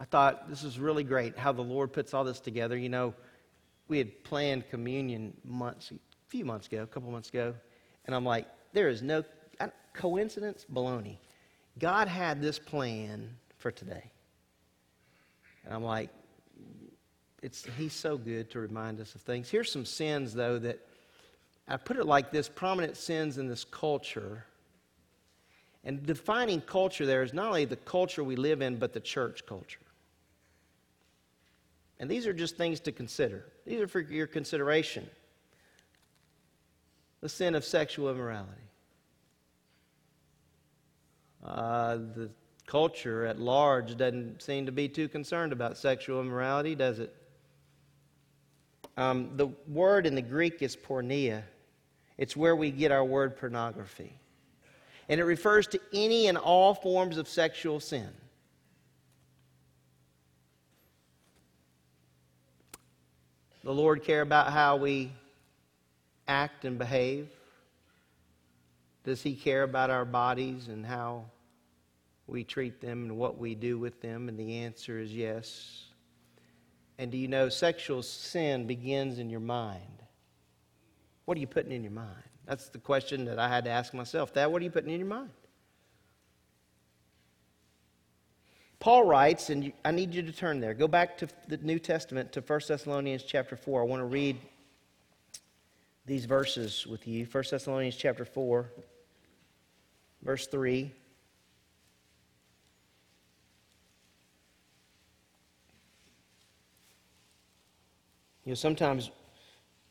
I 0.00 0.04
thought 0.04 0.48
this 0.48 0.64
is 0.64 0.78
really 0.78 1.04
great 1.04 1.36
how 1.36 1.52
the 1.52 1.62
Lord 1.62 1.92
puts 1.92 2.14
all 2.14 2.24
this 2.24 2.40
together. 2.40 2.76
You 2.76 2.88
know, 2.88 3.14
we 3.86 3.98
had 3.98 4.24
planned 4.24 4.68
communion 4.70 5.36
months, 5.44 5.90
a 5.90 5.96
few 6.28 6.46
months 6.46 6.66
ago, 6.68 6.82
a 6.82 6.86
couple 6.86 7.10
months 7.10 7.28
ago, 7.28 7.54
and 8.06 8.16
I'm 8.16 8.24
like, 8.24 8.46
there 8.72 8.88
is 8.88 9.02
no 9.02 9.22
coincidence, 9.92 10.64
baloney. 10.72 11.18
God 11.78 12.08
had 12.08 12.40
this 12.40 12.58
plan 12.58 13.36
for 13.58 13.70
today, 13.70 14.10
and 15.64 15.74
I'm 15.74 15.84
like, 15.84 16.08
it's 17.42 17.66
He's 17.76 17.92
so 17.92 18.16
good 18.16 18.50
to 18.50 18.60
remind 18.60 19.00
us 19.00 19.14
of 19.14 19.20
things. 19.20 19.50
Here's 19.50 19.70
some 19.70 19.84
sins 19.84 20.32
though 20.32 20.58
that 20.60 20.78
I 21.68 21.76
put 21.76 21.98
it 21.98 22.06
like 22.06 22.30
this: 22.30 22.48
prominent 22.48 22.96
sins 22.96 23.36
in 23.36 23.48
this 23.48 23.64
culture. 23.64 24.46
And 25.82 26.04
defining 26.04 26.60
culture 26.60 27.06
there 27.06 27.22
is 27.22 27.32
not 27.32 27.48
only 27.48 27.64
the 27.64 27.76
culture 27.76 28.22
we 28.22 28.36
live 28.36 28.60
in, 28.60 28.76
but 28.76 28.92
the 28.92 29.00
church 29.00 29.46
culture. 29.46 29.80
And 32.00 32.10
these 32.10 32.26
are 32.26 32.32
just 32.32 32.56
things 32.56 32.80
to 32.80 32.92
consider. 32.92 33.44
These 33.66 33.78
are 33.80 33.86
for 33.86 34.00
your 34.00 34.26
consideration. 34.26 35.08
The 37.20 37.28
sin 37.28 37.54
of 37.54 37.62
sexual 37.62 38.10
immorality. 38.10 38.62
Uh, 41.44 41.96
the 41.96 42.30
culture 42.66 43.26
at 43.26 43.38
large 43.38 43.98
doesn't 43.98 44.42
seem 44.42 44.64
to 44.64 44.72
be 44.72 44.88
too 44.88 45.08
concerned 45.08 45.52
about 45.52 45.76
sexual 45.76 46.22
immorality, 46.22 46.74
does 46.74 47.00
it? 47.00 47.14
Um, 48.96 49.36
the 49.36 49.48
word 49.68 50.06
in 50.06 50.14
the 50.14 50.22
Greek 50.22 50.62
is 50.62 50.76
porneia. 50.76 51.42
It's 52.16 52.34
where 52.34 52.56
we 52.56 52.70
get 52.70 52.92
our 52.92 53.04
word 53.04 53.36
pornography. 53.36 54.18
And 55.10 55.20
it 55.20 55.24
refers 55.24 55.66
to 55.68 55.80
any 55.92 56.28
and 56.28 56.38
all 56.38 56.72
forms 56.72 57.18
of 57.18 57.28
sexual 57.28 57.78
sin. 57.78 58.08
The 63.62 63.72
Lord 63.72 64.02
care 64.02 64.22
about 64.22 64.52
how 64.52 64.76
we 64.76 65.12
act 66.26 66.64
and 66.64 66.78
behave? 66.78 67.28
Does 69.04 69.22
He 69.22 69.34
care 69.34 69.62
about 69.62 69.90
our 69.90 70.04
bodies 70.04 70.68
and 70.68 70.84
how 70.84 71.24
we 72.26 72.44
treat 72.44 72.80
them 72.80 73.04
and 73.04 73.16
what 73.18 73.38
we 73.38 73.54
do 73.54 73.78
with 73.78 74.00
them? 74.00 74.28
And 74.28 74.38
the 74.38 74.58
answer 74.58 74.98
is 74.98 75.12
yes. 75.12 75.84
And 76.98 77.10
do 77.10 77.18
you 77.18 77.28
know 77.28 77.48
sexual 77.48 78.02
sin 78.02 78.66
begins 78.66 79.18
in 79.18 79.30
your 79.30 79.40
mind? 79.40 80.02
What 81.24 81.36
are 81.36 81.40
you 81.40 81.46
putting 81.46 81.72
in 81.72 81.82
your 81.82 81.92
mind? 81.92 82.08
That's 82.46 82.68
the 82.68 82.78
question 82.78 83.24
that 83.26 83.38
I 83.38 83.48
had 83.48 83.64
to 83.64 83.70
ask 83.70 83.94
myself. 83.94 84.30
Thad, 84.30 84.50
what 84.50 84.60
are 84.60 84.64
you 84.64 84.70
putting 84.70 84.90
in 84.90 84.98
your 85.00 85.08
mind? 85.08 85.30
Paul 88.80 89.04
writes, 89.04 89.50
and 89.50 89.74
I 89.84 89.90
need 89.90 90.14
you 90.14 90.22
to 90.22 90.32
turn 90.32 90.58
there. 90.58 90.72
Go 90.72 90.88
back 90.88 91.18
to 91.18 91.28
the 91.48 91.58
New 91.58 91.78
Testament 91.78 92.32
to 92.32 92.40
1 92.40 92.60
Thessalonians 92.66 93.22
chapter 93.22 93.54
4. 93.54 93.82
I 93.82 93.84
want 93.84 94.00
to 94.00 94.06
read 94.06 94.38
these 96.06 96.24
verses 96.24 96.86
with 96.86 97.06
you. 97.06 97.26
1 97.30 97.44
Thessalonians 97.50 97.94
chapter 97.94 98.24
4, 98.24 98.72
verse 100.22 100.46
3. 100.46 100.90
You 108.44 108.50
know, 108.52 108.54
sometimes 108.54 109.10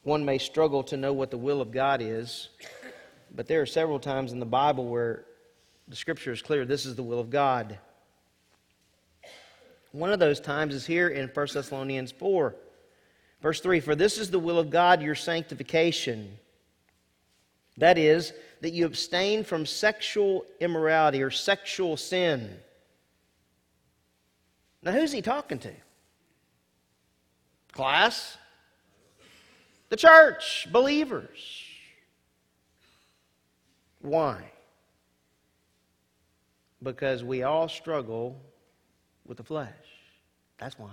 one 0.02 0.26
may 0.26 0.40
struggle 0.40 0.82
to 0.86 0.98
know 0.98 1.14
what 1.14 1.30
the 1.30 1.38
will 1.38 1.62
of 1.62 1.72
God 1.72 2.02
is, 2.02 2.50
but 3.36 3.48
there 3.48 3.62
are 3.62 3.68
several 3.68 4.00
times 4.00 4.32
in 4.32 4.40
the 4.40 4.48
Bible 4.48 4.88
where 4.88 5.26
the 5.88 5.96
scripture 5.96 6.32
is 6.32 6.42
clear 6.42 6.66
this 6.66 6.88
is 6.88 6.96
the 6.96 7.04
will 7.04 7.20
of 7.20 7.30
God. 7.30 7.78
One 9.92 10.12
of 10.12 10.20
those 10.20 10.40
times 10.40 10.76
is 10.76 10.86
here 10.86 11.08
in 11.08 11.28
1 11.30 11.48
Thessalonians 11.54 12.12
4. 12.12 12.56
Verse 13.42 13.62
3 13.62 13.80
For 13.80 13.96
this 13.96 14.18
is 14.18 14.30
the 14.30 14.40
will 14.40 14.60
of 14.60 14.70
God, 14.70 15.02
your 15.02 15.16
sanctification. 15.16 16.38
That 17.78 17.98
is, 17.98 18.34
that 18.62 18.74
you 18.74 18.86
abstain 18.86 19.44
from 19.44 19.66
sexual 19.66 20.46
immorality 20.60 21.24
or 21.24 21.32
sexual 21.32 21.96
sin. 21.96 22.58
Now, 24.84 24.92
who's 24.92 25.12
he 25.12 25.22
talking 25.22 25.60
to? 25.60 25.72
Class? 27.72 28.38
The 29.90 29.96
church, 29.96 30.68
believers. 30.72 31.64
Why? 34.02 34.44
Because 36.84 37.24
we 37.24 37.44
all 37.44 37.68
struggle 37.68 38.42
with 39.30 39.38
the 39.38 39.44
flesh. 39.44 39.70
That's 40.58 40.78
why. 40.78 40.90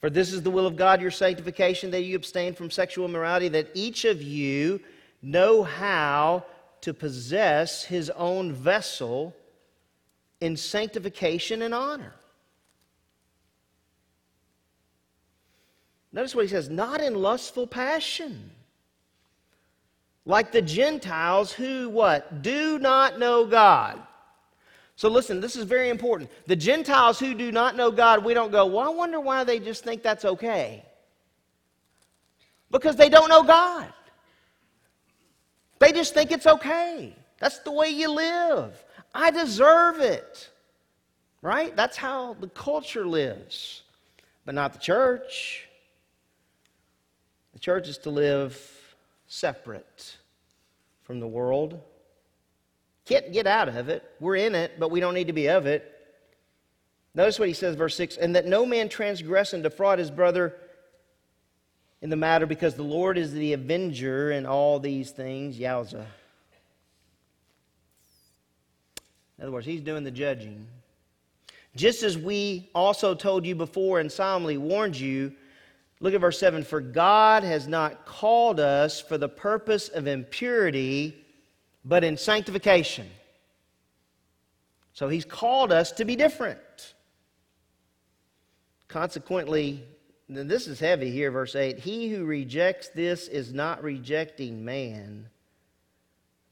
For 0.00 0.10
this 0.10 0.32
is 0.32 0.42
the 0.42 0.50
will 0.50 0.66
of 0.66 0.76
God, 0.76 1.00
your 1.00 1.12
sanctification, 1.12 1.92
that 1.92 2.02
you 2.02 2.16
abstain 2.16 2.54
from 2.54 2.70
sexual 2.70 3.06
immorality, 3.06 3.48
that 3.48 3.68
each 3.72 4.04
of 4.04 4.20
you 4.20 4.80
know 5.22 5.62
how 5.62 6.44
to 6.80 6.92
possess 6.92 7.84
his 7.84 8.10
own 8.10 8.52
vessel 8.52 9.34
in 10.40 10.56
sanctification 10.56 11.62
and 11.62 11.72
honor. 11.72 12.14
Notice 16.12 16.34
what 16.34 16.44
he 16.44 16.48
says 16.48 16.68
not 16.68 17.00
in 17.00 17.14
lustful 17.14 17.68
passion. 17.68 18.50
Like 20.26 20.50
the 20.50 20.62
Gentiles 20.62 21.52
who 21.52 21.88
what? 21.88 22.42
Do 22.42 22.80
not 22.80 23.20
know 23.20 23.46
God. 23.46 24.02
So 25.02 25.08
listen, 25.08 25.40
this 25.40 25.56
is 25.56 25.64
very 25.64 25.88
important. 25.88 26.30
The 26.46 26.54
Gentiles 26.54 27.18
who 27.18 27.34
do 27.34 27.50
not 27.50 27.74
know 27.74 27.90
God, 27.90 28.24
we 28.24 28.34
don't 28.34 28.52
go, 28.52 28.66
well, 28.66 28.86
I 28.86 28.94
wonder 28.94 29.18
why 29.18 29.42
they 29.42 29.58
just 29.58 29.82
think 29.82 30.00
that's 30.00 30.24
okay. 30.24 30.84
Because 32.70 32.94
they 32.94 33.08
don't 33.08 33.28
know 33.28 33.42
God. 33.42 33.92
They 35.80 35.90
just 35.90 36.14
think 36.14 36.30
it's 36.30 36.46
okay. 36.46 37.16
That's 37.40 37.58
the 37.58 37.72
way 37.72 37.88
you 37.88 38.12
live. 38.12 38.80
I 39.12 39.32
deserve 39.32 39.98
it. 39.98 40.48
Right? 41.42 41.74
That's 41.74 41.96
how 41.96 42.34
the 42.34 42.50
culture 42.50 43.04
lives, 43.04 43.82
but 44.44 44.54
not 44.54 44.72
the 44.72 44.78
church. 44.78 45.66
The 47.54 47.58
church 47.58 47.88
is 47.88 47.98
to 47.98 48.10
live 48.10 48.56
separate 49.26 50.16
from 51.02 51.18
the 51.18 51.26
world. 51.26 51.80
Can't 53.04 53.32
get 53.32 53.46
out 53.46 53.68
of 53.68 53.88
it. 53.88 54.02
We're 54.20 54.36
in 54.36 54.54
it, 54.54 54.78
but 54.78 54.90
we 54.90 55.00
don't 55.00 55.14
need 55.14 55.26
to 55.26 55.32
be 55.32 55.48
of 55.48 55.66
it. 55.66 55.88
Notice 57.14 57.38
what 57.38 57.48
he 57.48 57.54
says, 57.54 57.76
verse 57.76 57.96
6 57.96 58.16
and 58.16 58.36
that 58.36 58.46
no 58.46 58.64
man 58.64 58.88
transgress 58.88 59.52
and 59.52 59.62
defraud 59.62 59.98
his 59.98 60.10
brother 60.10 60.54
in 62.00 62.10
the 62.10 62.16
matter, 62.16 62.46
because 62.46 62.74
the 62.74 62.82
Lord 62.82 63.16
is 63.16 63.32
the 63.32 63.52
avenger 63.52 64.32
in 64.32 64.44
all 64.44 64.80
these 64.80 65.12
things. 65.12 65.56
Yowza. 65.56 66.04
In 69.38 69.44
other 69.44 69.52
words, 69.52 69.66
he's 69.66 69.82
doing 69.82 70.02
the 70.02 70.10
judging. 70.10 70.66
Just 71.76 72.02
as 72.02 72.18
we 72.18 72.68
also 72.74 73.14
told 73.14 73.46
you 73.46 73.54
before 73.54 74.00
and 74.00 74.10
solemnly 74.10 74.58
warned 74.58 74.98
you, 74.98 75.32
look 76.00 76.12
at 76.12 76.20
verse 76.20 76.40
7 76.40 76.64
For 76.64 76.80
God 76.80 77.44
has 77.44 77.68
not 77.68 78.04
called 78.04 78.58
us 78.58 79.00
for 79.00 79.16
the 79.16 79.28
purpose 79.28 79.88
of 79.88 80.08
impurity 80.08 81.21
but 81.84 82.04
in 82.04 82.16
sanctification. 82.16 83.08
So 84.92 85.08
he's 85.08 85.24
called 85.24 85.72
us 85.72 85.92
to 85.92 86.04
be 86.04 86.16
different. 86.16 86.94
Consequently, 88.88 89.84
this 90.28 90.66
is 90.66 90.78
heavy 90.78 91.10
here, 91.10 91.30
verse 91.30 91.56
8. 91.56 91.78
He 91.78 92.10
who 92.10 92.24
rejects 92.24 92.88
this 92.90 93.28
is 93.28 93.52
not 93.52 93.82
rejecting 93.82 94.64
man, 94.64 95.28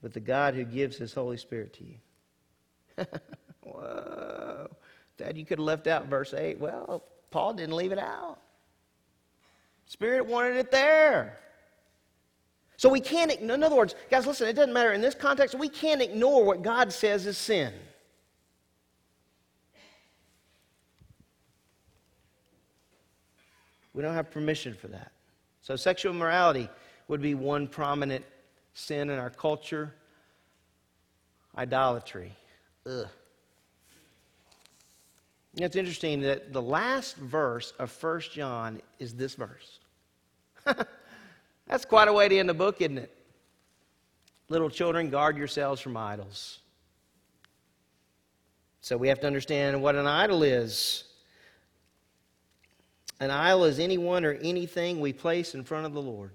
but 0.03 0.15
the 0.15 0.21
God 0.21 0.55
who 0.55 0.65
gives 0.65 0.97
his 0.97 1.13
Holy 1.13 1.37
Spirit 1.37 1.75
to 1.75 1.85
you. 1.85 3.07
Whoa. 3.63 4.69
Thad, 5.19 5.37
you 5.37 5.45
could 5.45 5.59
have 5.59 5.67
left 5.67 5.87
out 5.87 6.07
verse 6.07 6.33
8. 6.33 6.59
Well, 6.59 7.05
Paul 7.31 7.55
didn't 7.55 7.77
leave 7.77 7.93
it 7.93 7.99
out. 7.99 8.39
Spirit 9.87 10.27
wanted 10.27 10.57
it 10.57 10.71
there. 10.71 11.39
So 12.81 12.89
we 12.89 13.01
can't, 13.01 13.31
in 13.31 13.51
other 13.63 13.77
words, 13.77 13.95
guys, 14.11 14.27
listen, 14.27 14.49
it 14.49 14.55
doesn't 14.55 14.73
matter. 14.73 14.95
In 14.95 15.03
this 15.03 15.15
context, 15.15 15.55
we 15.55 15.69
can't 15.69 16.01
ignore 16.01 16.47
what 16.47 16.63
God 16.63 16.91
says 16.91 17.27
is 17.27 17.37
sin. 17.37 17.75
We 23.93 24.01
don't 24.01 24.15
have 24.15 24.31
permission 24.31 24.73
for 24.73 24.89
that. 24.89 25.13
So 25.61 25.77
sexual 25.77 26.15
immorality 26.15 26.71
would 27.09 27.21
be 27.21 27.35
one 27.35 27.69
prominent 27.69 28.25
sin 28.73 29.11
in 29.11 29.19
our 29.19 29.29
culture. 29.29 29.93
Idolatry. 31.59 32.33
Ugh. 32.87 33.07
It's 35.57 35.77
interesting 35.77 36.23
that 36.23 36.55
the 36.55 36.63
last 36.63 37.17
verse 37.17 37.75
of 37.79 37.93
1 38.03 38.21
John 38.33 38.81
is 38.99 39.13
this 39.13 39.35
verse. 39.35 39.81
That's 41.71 41.85
quite 41.85 42.09
a 42.09 42.13
way 42.13 42.29
to 42.29 42.37
end 42.37 42.49
the 42.49 42.55
book, 42.55 42.81
isn't 42.81 42.99
it? 42.99 43.17
Little 44.49 44.69
children, 44.69 45.09
guard 45.09 45.37
yourselves 45.37 45.81
from 45.81 45.97
idols. 45.97 46.59
So 48.81 48.97
we 48.97 49.07
have 49.07 49.21
to 49.21 49.29
understand 49.29 49.81
what 49.81 49.95
an 49.95 50.09
idol 50.09 50.43
is. 50.43 51.05
An 53.21 53.31
idol 53.31 53.65
is 53.65 53.79
anyone 53.79 54.25
or 54.25 54.33
anything 54.33 55.01
we 55.01 55.13
place 55.13 55.55
in 55.55 55.63
front 55.63 55.87
of 55.87 55.93
the 55.93 56.03
Lord. 56.03 56.33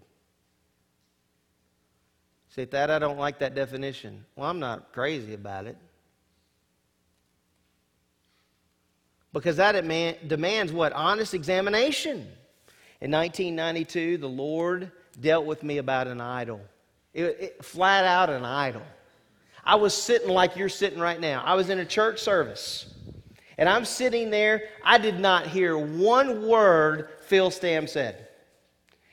Say 2.50 2.64
that 2.64 2.90
I 2.90 2.98
don't 2.98 3.20
like 3.20 3.40
that 3.40 3.56
definition. 3.56 4.24
Well, 4.38 4.50
I'm 4.50 4.60
not 4.60 4.94
crazy 4.94 5.34
about 5.34 5.66
it. 5.66 5.76
Because 9.34 9.58
that 9.58 9.74
demands 10.30 10.72
what? 10.72 10.94
Honest 10.94 11.34
examination. 11.34 12.26
In 13.02 13.12
1992, 13.12 14.18
the 14.20 14.30
Lord 14.30 14.94
dealt 15.16 15.46
with 15.46 15.64
me 15.64 15.78
about 15.78 16.08
an 16.08 16.22
idol. 16.22 16.62
It, 17.14 17.24
it, 17.24 17.66
flat 17.66 18.06
out 18.06 18.30
an 18.30 18.46
idol. 18.46 18.82
I 19.64 19.76
was 19.76 19.94
sitting 19.94 20.30
like 20.30 20.56
you're 20.56 20.70
sitting 20.70 21.00
right 21.00 21.20
now. 21.20 21.42
I 21.44 21.56
was 21.56 21.70
in 21.70 21.80
a 21.80 21.86
church 21.86 22.20
service. 22.20 22.94
And 23.58 23.70
I'm 23.70 23.86
sitting 23.86 24.30
there. 24.30 24.64
I 24.84 24.98
did 24.98 25.20
not 25.20 25.48
hear 25.48 25.78
one 25.78 26.48
word 26.48 27.10
Phil 27.22 27.50
Stam 27.50 27.88
said. 27.88 28.28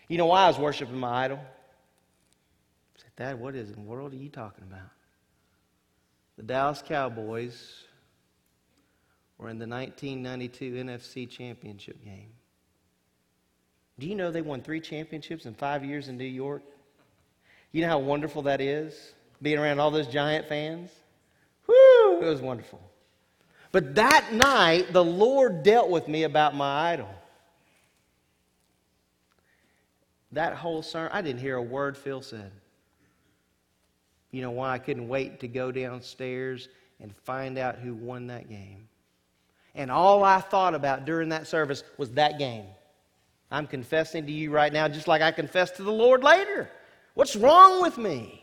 You 0.09 0.19
know 0.19 0.27
why 0.27 0.45
I 0.45 0.49
was 0.49 0.59
worshiping 0.59 0.99
my 0.99 1.25
idol? 1.25 1.39
I 1.39 3.01
said, 3.03 3.17
Thad, 3.17 3.41
what 3.41 3.55
is 3.55 3.71
in 3.71 3.77
the 3.77 3.81
world 3.83 4.13
are 4.13 4.17
you 4.17 4.29
talking 4.29 4.65
about? 4.65 4.91
The 6.37 6.43
Dallas 6.43 6.83
Cowboys 6.87 7.85
were 9.39 9.49
in 9.49 9.59
the 9.59 9.67
1992 9.67 10.73
NFC 10.75 11.31
Championship 11.31 12.05
game. 12.05 12.31
Do 13.99 14.07
you 14.07 14.15
know 14.15 14.31
they 14.31 14.43
won 14.43 14.63
three 14.63 14.81
championships 14.81 15.47
in 15.47 15.55
five 15.55 15.85
years 15.85 16.09
in 16.09 16.17
New 16.17 16.25
York? 16.25 16.63
You 17.73 17.83
know 17.83 17.89
how 17.89 17.99
wonderful 17.99 18.43
that 18.43 18.61
is? 18.61 19.13
Being 19.41 19.59
around 19.59 19.81
all 19.81 19.91
those 19.91 20.07
Giant 20.07 20.49
fans? 20.49 20.91
Whoo! 21.67 22.21
It 22.21 22.27
was 22.27 22.41
wonderful. 22.41 22.81
But 23.71 23.95
that 23.95 24.33
night, 24.33 24.93
the 24.93 25.05
Lord 25.05 25.63
dealt 25.63 25.89
with 25.89 26.07
me 26.07 26.25
about 26.25 26.55
my 26.55 26.93
idol. 26.93 27.09
That 30.33 30.55
whole 30.55 30.83
sermon, 30.83 31.11
I 31.13 31.23
didn't 31.23 31.41
hear 31.41 31.57
a 31.57 31.63
word 31.63 31.97
Phil 31.97 32.23
said. 32.23 32.53
You 34.31 34.41
know 34.43 34.51
why 34.51 34.73
I 34.73 34.79
couldn't 34.79 35.09
wait 35.09 35.41
to 35.41 35.49
go 35.49 35.71
downstairs 35.71 36.69
and 37.01 37.15
find 37.25 37.59
out 37.59 37.77
who 37.77 37.95
won 37.95 38.29
that 38.29 38.49
game? 38.49 38.89
And 39.75 39.91
all 39.91 40.25
I 40.25 40.41
thought 40.41 40.75
about 40.75 41.05
during 41.05 41.31
that 41.31 41.47
service 41.47 41.83
was 41.99 42.11
that 42.13 42.39
game. 42.39 42.67
I'm 43.53 43.67
confessing 43.67 44.27
to 44.27 44.33
you 44.33 44.51
right 44.51 44.73
now, 44.73 44.89
just 44.89 45.07
like 45.07 45.21
I 45.21 45.31
confess 45.31 45.71
to 45.73 45.83
the 45.83 45.93
Lord 45.93 46.25
later. 46.25 46.71
What's 47.15 47.37
wrong 47.37 47.83
with 47.83 47.99
me? 47.99 48.43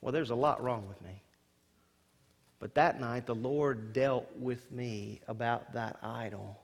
Well, 0.00 0.12
there's 0.12 0.30
a 0.30 0.34
lot 0.36 0.62
wrong 0.62 0.86
with 0.86 1.02
me. 1.02 1.22
But 2.60 2.76
that 2.76 3.00
night, 3.00 3.26
the 3.26 3.34
Lord 3.34 3.92
dealt 3.92 4.30
with 4.38 4.70
me 4.70 5.20
about 5.26 5.72
that 5.74 5.98
idol. 6.02 6.60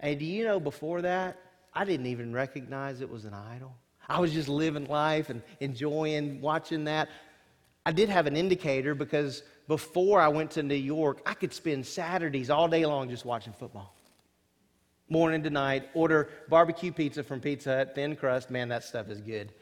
And 0.00 0.18
do 0.18 0.24
you 0.24 0.44
know 0.44 0.58
before 0.58 1.02
that, 1.02 1.38
I 1.74 1.84
didn't 1.84 2.06
even 2.06 2.32
recognize 2.32 3.02
it 3.02 3.10
was 3.10 3.24
an 3.24 3.34
idol. 3.34 3.74
I 4.08 4.20
was 4.20 4.32
just 4.32 4.48
living 4.48 4.86
life 4.86 5.28
and 5.28 5.42
enjoying 5.60 6.40
watching 6.40 6.84
that. 6.84 7.10
I 7.84 7.92
did 7.92 8.08
have 8.08 8.26
an 8.26 8.36
indicator 8.36 8.94
because 8.94 9.42
before 9.68 10.18
I 10.18 10.28
went 10.28 10.52
to 10.52 10.62
New 10.62 10.74
York, 10.74 11.20
I 11.26 11.34
could 11.34 11.52
spend 11.52 11.86
Saturdays 11.86 12.48
all 12.48 12.68
day 12.68 12.86
long 12.86 13.10
just 13.10 13.24
watching 13.24 13.52
football. 13.52 13.94
Morning 15.10 15.42
to 15.42 15.50
night, 15.50 15.88
order 15.94 16.30
barbecue 16.48 16.90
pizza 16.90 17.22
from 17.22 17.40
Pizza 17.40 17.76
Hut, 17.76 17.94
thin 17.94 18.16
crust. 18.16 18.50
Man, 18.50 18.68
that 18.70 18.82
stuff 18.82 19.08
is 19.08 19.20
good. 19.20 19.52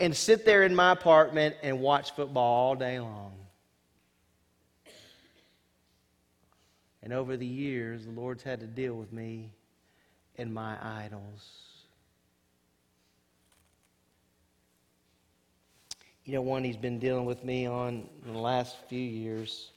And 0.00 0.16
sit 0.16 0.44
there 0.44 0.62
in 0.62 0.74
my 0.74 0.92
apartment 0.92 1.56
and 1.62 1.80
watch 1.80 2.12
football 2.12 2.68
all 2.68 2.74
day 2.76 3.00
long. 3.00 3.34
And 7.02 7.12
over 7.12 7.36
the 7.36 7.46
years, 7.46 8.04
the 8.04 8.12
Lord's 8.12 8.42
had 8.42 8.60
to 8.60 8.66
deal 8.66 8.94
with 8.94 9.12
me 9.12 9.50
and 10.36 10.54
my 10.54 10.76
idols. 11.04 11.67
You 16.28 16.34
know, 16.34 16.42
one 16.42 16.62
he's 16.62 16.76
been 16.76 16.98
dealing 16.98 17.24
with 17.24 17.42
me 17.42 17.64
on 17.64 18.06
in 18.26 18.34
the 18.34 18.38
last 18.38 18.76
few 18.86 19.00
years. 19.00 19.70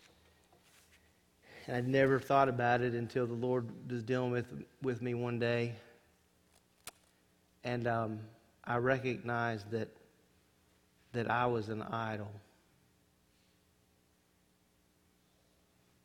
And 1.66 1.78
I'd 1.78 1.88
never 1.88 2.20
thought 2.20 2.49
about 2.49 2.82
it 2.82 2.93
until 2.93 3.26
the 3.26 3.34
Lord 3.34 3.70
was 3.89 4.04
dealing 4.04 4.32
with, 4.32 4.47
with 4.82 5.02
me 5.02 5.14
one 5.14 5.39
day. 5.39 5.72
And 7.64 7.88
um, 7.88 8.20
I 8.66 8.76
recognized 8.78 9.72
that, 9.72 9.88
that 11.14 11.32
I 11.32 11.45
was 11.45 11.70
an 11.70 11.84
idol. 11.84 12.30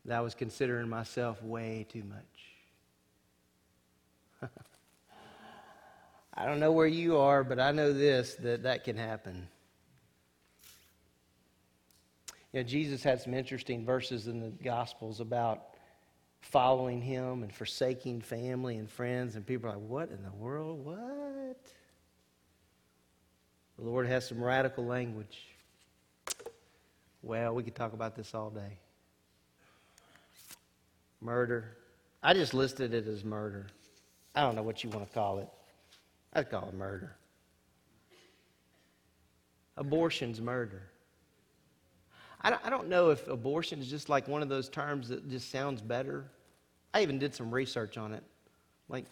That 0.05 0.19
I 0.19 0.21
was 0.21 0.33
considering 0.33 0.87
myself 0.87 1.43
way 1.43 1.85
too 1.89 2.03
much. 2.05 4.49
I 6.33 6.45
don't 6.45 6.61
know 6.61 6.71
where 6.71 6.87
you 6.87 7.17
are, 7.17 7.43
but 7.43 7.59
I 7.59 7.73
know 7.73 7.91
this 7.91 8.35
that 8.35 8.63
that 8.63 8.85
can 8.85 8.95
happen. 8.95 9.49
You 12.53 12.61
know, 12.61 12.67
Jesus 12.67 13.03
had 13.03 13.21
some 13.21 13.33
interesting 13.33 13.85
verses 13.85 14.27
in 14.27 14.39
the 14.39 14.49
Gospels 14.63 15.19
about 15.19 15.63
following 16.41 17.01
him 17.01 17.43
and 17.43 17.53
forsaking 17.53 18.21
family 18.21 18.77
and 18.77 18.89
friends, 18.89 19.35
and 19.35 19.45
people 19.45 19.69
are 19.69 19.73
like, 19.73 19.87
What 19.87 20.09
in 20.09 20.23
the 20.23 20.31
world? 20.31 20.85
What? 20.85 21.57
The 23.77 23.83
Lord 23.83 24.07
has 24.07 24.27
some 24.27 24.43
radical 24.43 24.85
language. 24.85 25.39
Well, 27.21 27.53
we 27.53 27.63
could 27.63 27.75
talk 27.75 27.93
about 27.93 28.15
this 28.15 28.33
all 28.33 28.49
day. 28.49 28.79
Murder. 31.21 31.77
I 32.23 32.33
just 32.33 32.53
listed 32.53 32.93
it 32.93 33.07
as 33.07 33.23
murder. 33.23 33.67
I 34.33 34.41
don't 34.41 34.55
know 34.55 34.63
what 34.63 34.83
you 34.83 34.89
want 34.89 35.07
to 35.07 35.13
call 35.13 35.39
it. 35.39 35.49
I'd 36.33 36.49
call 36.49 36.67
it 36.69 36.73
murder. 36.73 37.15
Abortion's 39.75 40.41
murder. 40.41 40.81
I 42.53 42.69
don't, 42.69 42.87
know 42.87 43.09
if 43.09 43.27
abortion 43.27 43.79
is 43.79 43.89
just 43.89 44.09
like 44.09 44.27
one 44.27 44.41
of 44.41 44.49
those 44.49 44.69
terms 44.69 45.09
that 45.09 45.29
just 45.29 45.51
sounds 45.51 45.81
better. 45.81 46.25
I 46.93 47.01
even 47.01 47.19
did 47.19 47.35
some 47.35 47.53
research 47.53 47.97
on 47.97 48.13
it. 48.13 48.23
Like, 48.89 49.05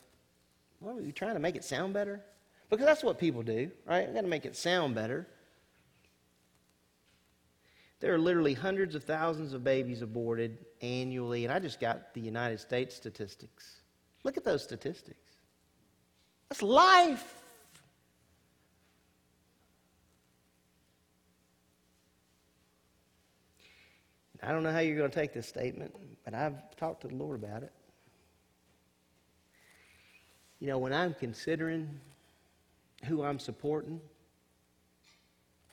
what 0.80 0.96
are 0.96 1.02
you 1.02 1.12
trying 1.12 1.34
to 1.34 1.40
make 1.40 1.56
it 1.56 1.64
sound 1.64 1.94
better? 1.94 2.22
Because 2.70 2.86
that's 2.86 3.04
what 3.04 3.20
people 3.20 3.44
do, 3.44 3.70
right? 3.86 4.06
We've 4.06 4.16
got 4.16 4.22
to 4.22 4.28
make 4.28 4.46
it 4.46 4.56
sound 4.56 4.96
better. 4.96 5.28
There 8.00 8.14
are 8.14 8.20
literally 8.20 8.54
hundreds 8.54 8.96
of 8.96 9.04
thousands 9.04 9.54
of 9.54 9.64
babies 9.64 10.02
aborted 10.02 10.58
annually, 10.82 11.46
and 11.46 11.54
I 11.54 11.60
just 11.60 11.80
got 11.80 12.14
the 12.14 12.22
United 12.22 12.60
States 12.60 12.96
statistics. 12.96 13.82
Look 14.24 14.38
at 14.38 14.44
those 14.44 14.64
statistics. 14.64 15.18
That's 16.50 16.62
life. 16.62 17.45
I 24.46 24.52
don't 24.52 24.62
know 24.62 24.72
how 24.72 24.80
you're 24.80 24.98
going 24.98 25.10
to 25.10 25.20
take 25.20 25.34
this 25.34 25.48
statement, 25.48 25.96
but 26.24 26.34
I've 26.34 26.76
talked 26.78 27.02
to 27.02 27.08
the 27.08 27.16
Lord 27.16 27.44
about 27.44 27.64
it. 27.64 27.72
You 30.60 30.68
know, 30.68 30.78
when 30.78 30.94
I'm 30.94 31.16
considering 31.16 31.90
who 33.06 33.24
I'm 33.24 33.40
supporting 33.40 34.00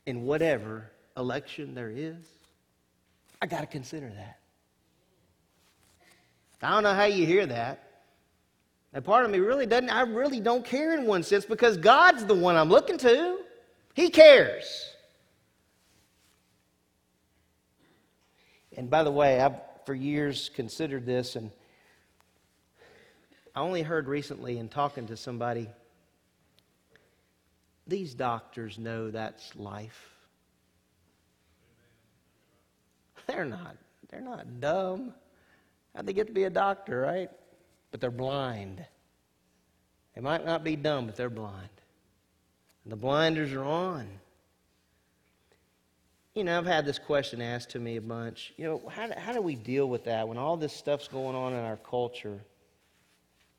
in 0.06 0.22
whatever 0.22 0.90
election 1.16 1.74
there 1.74 1.90
is, 1.90 2.16
I 3.42 3.46
got 3.46 3.60
to 3.60 3.66
consider 3.66 4.08
that. 4.08 4.38
I 6.62 6.70
don't 6.70 6.84
know 6.84 6.94
how 6.94 7.04
you 7.04 7.26
hear 7.26 7.44
that. 7.46 7.88
And 8.94 9.04
part 9.04 9.24
of 9.24 9.30
me 9.30 9.38
really 9.38 9.66
doesn't, 9.66 9.90
I 9.90 10.02
really 10.02 10.40
don't 10.40 10.64
care 10.64 10.94
in 10.94 11.06
one 11.06 11.22
sense 11.22 11.44
because 11.44 11.76
God's 11.76 12.24
the 12.24 12.34
one 12.34 12.56
I'm 12.56 12.68
looking 12.68 12.98
to. 12.98 13.38
He 13.94 14.08
cares. 14.10 14.91
And 18.76 18.88
by 18.88 19.02
the 19.02 19.10
way, 19.10 19.40
I've 19.40 19.60
for 19.84 19.94
years 19.94 20.50
considered 20.54 21.04
this, 21.06 21.36
and 21.36 21.50
I 23.54 23.60
only 23.60 23.82
heard 23.82 24.08
recently 24.08 24.58
in 24.58 24.68
talking 24.68 25.06
to 25.08 25.16
somebody 25.16 25.68
these 27.86 28.14
doctors 28.14 28.78
know 28.78 29.10
that's 29.10 29.54
life. 29.56 30.10
They're 33.26 33.44
not. 33.44 33.76
They're 34.08 34.20
not 34.20 34.60
dumb. 34.60 35.14
How'd 35.94 36.06
they 36.06 36.12
get 36.12 36.28
to 36.28 36.32
be 36.32 36.44
a 36.44 36.50
doctor, 36.50 37.00
right? 37.00 37.30
But 37.90 38.00
they're 38.00 38.10
blind. 38.10 38.84
They 40.14 40.20
might 40.20 40.44
not 40.44 40.64
be 40.64 40.76
dumb, 40.76 41.06
but 41.06 41.16
they're 41.16 41.30
blind. 41.30 41.68
And 42.84 42.92
the 42.92 42.96
blinders 42.96 43.52
are 43.52 43.64
on. 43.64 44.08
You 46.34 46.44
know, 46.44 46.56
I've 46.56 46.66
had 46.66 46.86
this 46.86 46.98
question 46.98 47.42
asked 47.42 47.70
to 47.70 47.78
me 47.78 47.96
a 47.96 48.00
bunch. 48.00 48.54
You 48.56 48.64
know, 48.64 48.82
how 48.88 49.06
do, 49.06 49.14
how 49.18 49.32
do 49.32 49.42
we 49.42 49.54
deal 49.54 49.88
with 49.88 50.04
that 50.04 50.26
when 50.26 50.38
all 50.38 50.56
this 50.56 50.72
stuff's 50.72 51.08
going 51.08 51.36
on 51.36 51.52
in 51.52 51.58
our 51.58 51.76
culture? 51.76 52.40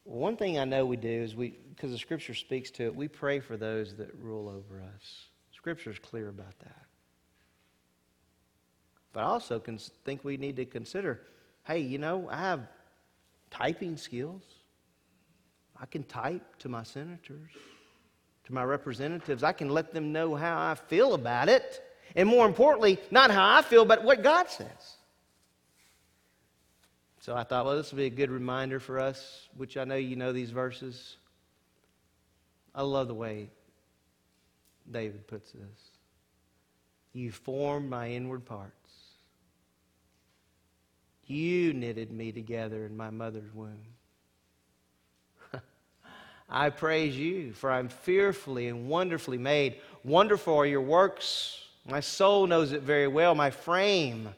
One 0.06 0.36
thing 0.36 0.58
I 0.58 0.66
know 0.66 0.86
we 0.86 0.98
do 0.98 1.08
is 1.08 1.36
we, 1.36 1.50
because 1.70 1.92
the 1.92 1.98
Scripture 1.98 2.34
speaks 2.34 2.72
to 2.72 2.84
it, 2.86 2.96
we 2.96 3.08
pray 3.08 3.40
for 3.40 3.58
those 3.58 3.96
that 3.96 4.14
rule 4.20 4.50
over 4.50 4.82
us. 4.82 5.26
Scripture 5.52 5.92
is 5.92 6.00
clear 6.00 6.30
about 6.30 6.58
that. 6.60 6.86
But 9.14 9.22
I 9.22 9.28
also 9.28 9.60
can 9.60 9.78
think 9.78 10.24
we 10.24 10.38
need 10.38 10.56
to 10.58 10.66
consider 10.66 11.22
hey, 11.66 11.80
you 11.80 11.98
know, 11.98 12.28
I 12.30 12.38
have 12.38 12.68
typing 13.50 13.96
skills. 13.96 14.42
I 15.80 15.86
can 15.86 16.04
type 16.04 16.58
to 16.60 16.70
my 16.70 16.84
senators, 16.84 17.52
to 18.46 18.54
my 18.54 18.64
representatives. 18.64 19.44
I 19.44 19.54
can 19.54 19.70
let 19.70 19.94
them 19.94 20.12
know 20.12 20.36
how 20.36 20.60
I 20.60 20.76
feel 20.76 21.14
about 21.14 21.48
it. 21.48 21.83
And 22.16 22.30
more 22.30 22.46
importantly, 22.46 23.00
not 23.12 23.32
how 23.32 23.58
I 23.58 23.62
feel, 23.62 23.86
but 23.86 24.04
what 24.04 24.24
God 24.24 24.50
says. 24.50 24.98
So 27.20 27.36
I 27.36 27.44
thought, 27.44 27.66
well, 27.66 27.78
this 27.78 27.92
would 27.92 27.98
be 27.98 28.06
a 28.06 28.10
good 28.10 28.30
reminder 28.30 28.80
for 28.80 29.00
us, 29.00 29.48
which 29.56 29.78
I 29.78 29.86
know 29.86 29.96
you 29.96 30.16
know 30.16 30.34
these 30.34 30.52
verses. 30.52 31.16
I 32.76 32.82
love 32.82 33.08
the 33.08 33.14
way 33.14 33.50
David 34.92 35.26
puts 35.28 35.52
this. 35.52 35.80
You 37.14 37.32
formed 37.32 37.90
my 37.90 38.10
inward 38.10 38.46
parts. 38.46 38.74
You 41.26 41.74
knitted 41.74 42.12
me 42.12 42.32
together 42.32 42.86
in 42.86 42.98
my 42.98 43.10
mother's 43.10 43.54
womb. 43.54 43.80
I 46.50 46.70
praise 46.72 47.16
you, 47.16 47.54
for 47.54 47.72
I'm 47.72 47.88
fearfully 47.88 48.68
and 48.68 48.90
wonderfully 48.90 49.38
made. 49.38 49.80
Wonderful 50.04 50.56
are 50.56 50.66
your 50.66 50.82
works. 50.82 51.63
My 51.90 52.00
soul 52.00 52.48
knows 52.48 52.72
it 52.72 52.82
very 52.82 53.08
well. 53.08 53.36
My 53.36 53.50
frame 53.50 54.30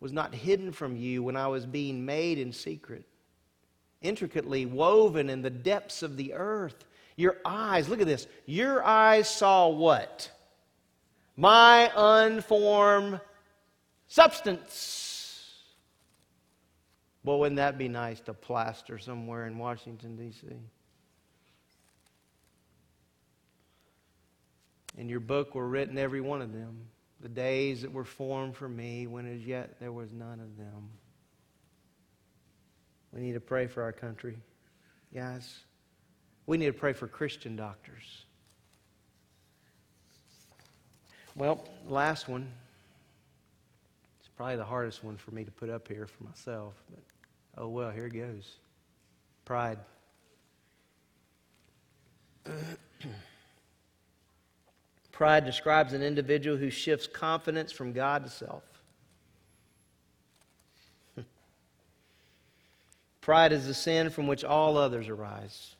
was 0.00 0.12
not 0.12 0.34
hidden 0.34 0.72
from 0.72 0.96
you 0.96 1.22
when 1.22 1.36
I 1.36 1.46
was 1.46 1.64
being 1.64 2.04
made 2.04 2.38
in 2.38 2.52
secret, 2.52 3.06
intricately 4.02 4.66
woven 4.66 5.30
in 5.30 5.42
the 5.42 5.50
depths 5.50 6.02
of 6.02 6.16
the 6.16 6.34
earth. 6.34 6.84
Your 7.16 7.38
eyes, 7.44 7.88
look 7.88 8.00
at 8.00 8.06
this. 8.06 8.26
Your 8.44 8.84
eyes 8.84 9.28
saw 9.28 9.68
what? 9.68 10.30
My 11.36 11.90
unformed 11.96 13.20
substance. 14.06 15.62
Boy, 17.24 17.38
wouldn't 17.38 17.56
that 17.56 17.78
be 17.78 17.88
nice 17.88 18.20
to 18.20 18.34
plaster 18.34 18.98
somewhere 18.98 19.46
in 19.46 19.58
Washington, 19.58 20.16
D.C.? 20.16 20.46
In 24.96 25.08
your 25.08 25.20
book 25.20 25.54
were 25.54 25.68
written 25.68 25.98
every 25.98 26.20
one 26.20 26.40
of 26.40 26.52
them, 26.52 26.88
the 27.20 27.28
days 27.28 27.82
that 27.82 27.92
were 27.92 28.04
formed 28.04 28.56
for 28.56 28.68
me, 28.68 29.06
when 29.06 29.26
as 29.32 29.44
yet 29.46 29.78
there 29.78 29.92
was 29.92 30.12
none 30.12 30.40
of 30.40 30.56
them. 30.56 30.88
We 33.12 33.20
need 33.20 33.34
to 33.34 33.40
pray 33.40 33.66
for 33.66 33.82
our 33.82 33.92
country, 33.92 34.36
guys. 35.14 35.60
We 36.46 36.56
need 36.56 36.66
to 36.66 36.72
pray 36.72 36.92
for 36.92 37.06
Christian 37.06 37.56
doctors. 37.56 38.24
Well, 41.34 41.66
last 41.86 42.28
one. 42.28 42.50
It's 44.20 44.28
probably 44.36 44.56
the 44.56 44.64
hardest 44.64 45.04
one 45.04 45.16
for 45.16 45.32
me 45.32 45.44
to 45.44 45.50
put 45.50 45.68
up 45.68 45.88
here 45.88 46.06
for 46.06 46.24
myself, 46.24 46.74
but 46.90 47.02
oh 47.58 47.68
well, 47.68 47.90
here 47.90 48.06
it 48.06 48.14
goes. 48.14 48.56
Pride. 49.44 49.78
Pride 55.16 55.46
describes 55.46 55.94
an 55.94 56.02
individual 56.02 56.58
who 56.58 56.68
shifts 56.68 57.06
confidence 57.06 57.72
from 57.72 57.94
God 57.94 58.24
to 58.24 58.30
self. 58.30 58.62
Pride 63.22 63.52
is 63.52 63.66
the 63.66 63.72
sin 63.72 64.10
from 64.10 64.26
which 64.26 64.44
all 64.44 64.76
others 64.76 65.08
arise. 65.08 65.74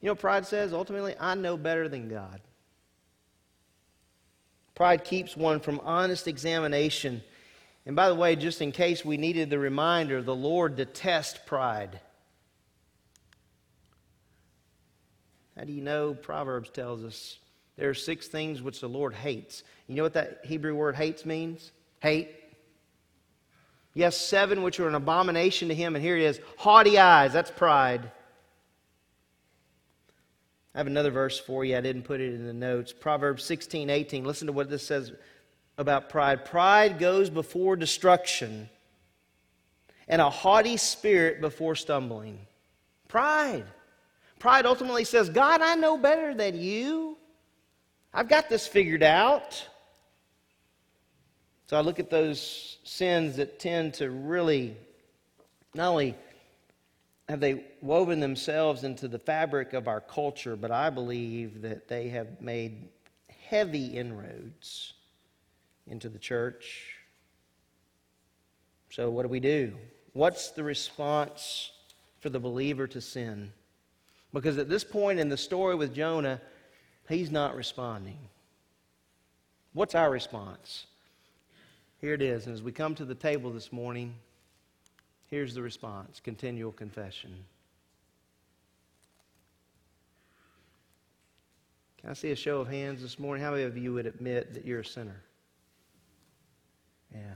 You 0.00 0.06
know 0.06 0.14
pride 0.14 0.46
says? 0.46 0.72
Ultimately, 0.72 1.14
I 1.20 1.34
know 1.34 1.58
better 1.58 1.90
than 1.90 2.08
God. 2.08 2.40
Pride 4.74 5.04
keeps 5.04 5.36
one 5.36 5.60
from 5.60 5.78
honest 5.84 6.26
examination. 6.26 7.20
And 7.84 7.94
by 7.94 8.08
the 8.08 8.14
way, 8.14 8.34
just 8.34 8.62
in 8.62 8.72
case 8.72 9.04
we 9.04 9.18
needed 9.18 9.50
the 9.50 9.58
reminder, 9.58 10.22
the 10.22 10.34
Lord 10.34 10.76
detests 10.76 11.38
pride. 11.44 12.00
How 15.54 15.64
do 15.64 15.72
you 15.74 15.82
know? 15.82 16.14
Proverbs 16.14 16.70
tells 16.70 17.04
us 17.04 17.36
there 17.78 17.88
are 17.88 17.94
six 17.94 18.26
things 18.26 18.60
which 18.60 18.80
the 18.80 18.88
Lord 18.88 19.14
hates. 19.14 19.62
You 19.86 19.94
know 19.94 20.02
what 20.02 20.14
that 20.14 20.40
Hebrew 20.44 20.74
word 20.74 20.96
hates 20.96 21.24
means? 21.24 21.70
Hate. 22.00 22.34
Yes, 23.94 24.16
seven 24.16 24.62
which 24.62 24.80
are 24.80 24.88
an 24.88 24.96
abomination 24.96 25.68
to 25.68 25.74
him, 25.74 25.94
and 25.94 26.04
here 26.04 26.16
it 26.16 26.24
is 26.24 26.40
haughty 26.56 26.98
eyes, 26.98 27.32
that's 27.32 27.50
pride. 27.52 28.10
I 30.74 30.78
have 30.78 30.86
another 30.88 31.10
verse 31.10 31.38
for 31.38 31.64
you. 31.64 31.76
I 31.76 31.80
didn't 31.80 32.02
put 32.02 32.20
it 32.20 32.34
in 32.34 32.46
the 32.46 32.52
notes. 32.52 32.92
Proverbs 32.92 33.44
16, 33.44 33.90
18. 33.90 34.24
Listen 34.24 34.46
to 34.46 34.52
what 34.52 34.68
this 34.68 34.86
says 34.86 35.12
about 35.78 36.08
pride. 36.08 36.44
Pride 36.44 36.98
goes 36.98 37.30
before 37.30 37.76
destruction, 37.76 38.68
and 40.08 40.20
a 40.20 40.30
haughty 40.30 40.76
spirit 40.76 41.40
before 41.40 41.76
stumbling. 41.76 42.40
Pride. 43.06 43.64
Pride 44.40 44.66
ultimately 44.66 45.04
says, 45.04 45.28
God, 45.28 45.62
I 45.62 45.76
know 45.76 45.96
better 45.96 46.34
than 46.34 46.60
you. 46.60 47.16
I've 48.12 48.28
got 48.28 48.48
this 48.48 48.66
figured 48.66 49.02
out. 49.02 49.66
So 51.66 51.76
I 51.76 51.80
look 51.80 51.98
at 51.98 52.08
those 52.08 52.78
sins 52.84 53.36
that 53.36 53.58
tend 53.58 53.94
to 53.94 54.10
really 54.10 54.76
not 55.74 55.88
only 55.90 56.14
have 57.28 57.40
they 57.40 57.62
woven 57.82 58.20
themselves 58.20 58.84
into 58.84 59.06
the 59.06 59.18
fabric 59.18 59.74
of 59.74 59.86
our 59.86 60.00
culture, 60.00 60.56
but 60.56 60.70
I 60.70 60.88
believe 60.88 61.60
that 61.62 61.86
they 61.86 62.08
have 62.08 62.40
made 62.40 62.88
heavy 63.48 63.86
inroads 63.86 64.94
into 65.86 66.08
the 66.08 66.18
church. 66.18 66.94
So, 68.90 69.10
what 69.10 69.22
do 69.22 69.28
we 69.28 69.40
do? 69.40 69.74
What's 70.14 70.50
the 70.50 70.64
response 70.64 71.70
for 72.20 72.30
the 72.30 72.40
believer 72.40 72.86
to 72.86 73.00
sin? 73.00 73.52
Because 74.32 74.56
at 74.56 74.70
this 74.70 74.84
point 74.84 75.18
in 75.18 75.28
the 75.28 75.36
story 75.36 75.74
with 75.74 75.94
Jonah, 75.94 76.40
he's 77.08 77.30
not 77.30 77.56
responding. 77.56 78.18
What's 79.72 79.94
our 79.94 80.10
response? 80.10 80.86
Here 82.00 82.14
it 82.14 82.22
is. 82.22 82.46
And 82.46 82.54
as 82.54 82.62
we 82.62 82.72
come 82.72 82.94
to 82.96 83.04
the 83.04 83.14
table 83.14 83.50
this 83.50 83.72
morning, 83.72 84.14
Here's 85.28 85.54
the 85.54 85.62
response 85.62 86.20
continual 86.20 86.72
confession. 86.72 87.32
Can 92.00 92.10
I 92.10 92.12
see 92.14 92.30
a 92.30 92.36
show 92.36 92.60
of 92.60 92.68
hands 92.68 93.02
this 93.02 93.18
morning? 93.18 93.44
How 93.44 93.50
many 93.50 93.64
of 93.64 93.76
you 93.76 93.92
would 93.92 94.06
admit 94.06 94.54
that 94.54 94.64
you're 94.64 94.80
a 94.80 94.84
sinner? 94.84 95.20
Yeah. 97.12 97.34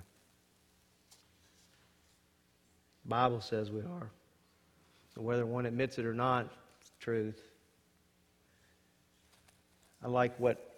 The 3.04 3.08
Bible 3.08 3.40
says 3.40 3.70
we 3.70 3.80
are. 3.80 4.08
whether 5.16 5.44
one 5.44 5.66
admits 5.66 5.98
it 5.98 6.06
or 6.06 6.14
not, 6.14 6.48
it's 6.80 6.90
the 6.90 7.00
truth. 7.00 7.42
I 10.02 10.08
like 10.08 10.38
what 10.38 10.72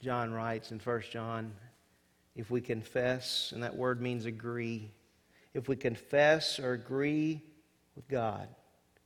John 0.00 0.32
writes 0.32 0.70
in 0.70 0.78
1 0.78 1.02
John. 1.10 1.52
If 2.36 2.50
we 2.50 2.60
confess, 2.60 3.52
and 3.52 3.62
that 3.62 3.76
word 3.76 4.00
means 4.00 4.26
agree, 4.26 4.90
if 5.54 5.68
we 5.68 5.76
confess 5.76 6.58
or 6.58 6.72
agree 6.72 7.42
with 7.96 8.08
God, 8.08 8.48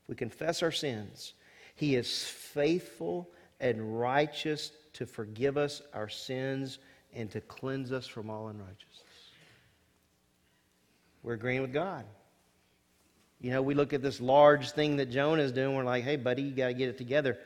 if 0.03 0.09
we 0.09 0.15
confess 0.15 0.63
our 0.63 0.71
sins, 0.71 1.33
He 1.75 1.97
is 1.97 2.25
faithful 2.25 3.29
and 3.59 3.99
righteous 3.99 4.71
to 4.95 5.07
forgive 5.07 5.57
us 5.57 5.83
our 5.93 6.09
sins 6.09 6.79
and 7.15 7.31
to 7.31 7.41
cleanse 7.41 7.93
us 7.93 8.07
from 8.07 8.31
all 8.31 8.49
unrighteousness. 8.49 9.03
We're 11.23 11.35
agreeing 11.35 11.63
with 11.63 11.73
God. 11.73 12.05
You 13.41 13.51
know, 13.51 13.63
we 13.63 13.75
look 13.75 13.93
at 13.93 14.03
this 14.03 14.21
large 14.21 14.71
thing 14.71 14.97
that 14.97 15.11
Jonah 15.11 15.43
is 15.43 15.53
doing, 15.53 15.75
we're 15.75 15.85
like, 15.85 16.05
hey, 16.05 16.17
buddy, 16.17 16.43
you 16.43 16.53
got 16.53 16.69
to 16.69 16.75
get 16.75 16.89
it 16.89 16.99
together. 16.99 17.37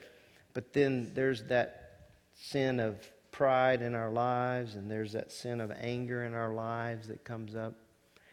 But 0.53 0.73
then 0.73 1.13
there's 1.15 1.45
that 1.45 2.09
sin 2.35 2.81
of 2.81 2.97
pride 3.31 3.83
in 3.83 3.95
our 3.95 4.11
lives, 4.11 4.75
and 4.75 4.91
there's 4.91 5.13
that 5.13 5.33
sin 5.33 5.61
of 5.61 5.71
anger 5.71 6.25
in 6.25 6.35
our 6.35 6.53
lives 6.53 7.09
that 7.09 7.25
comes 7.25 7.55
up. 7.55 7.75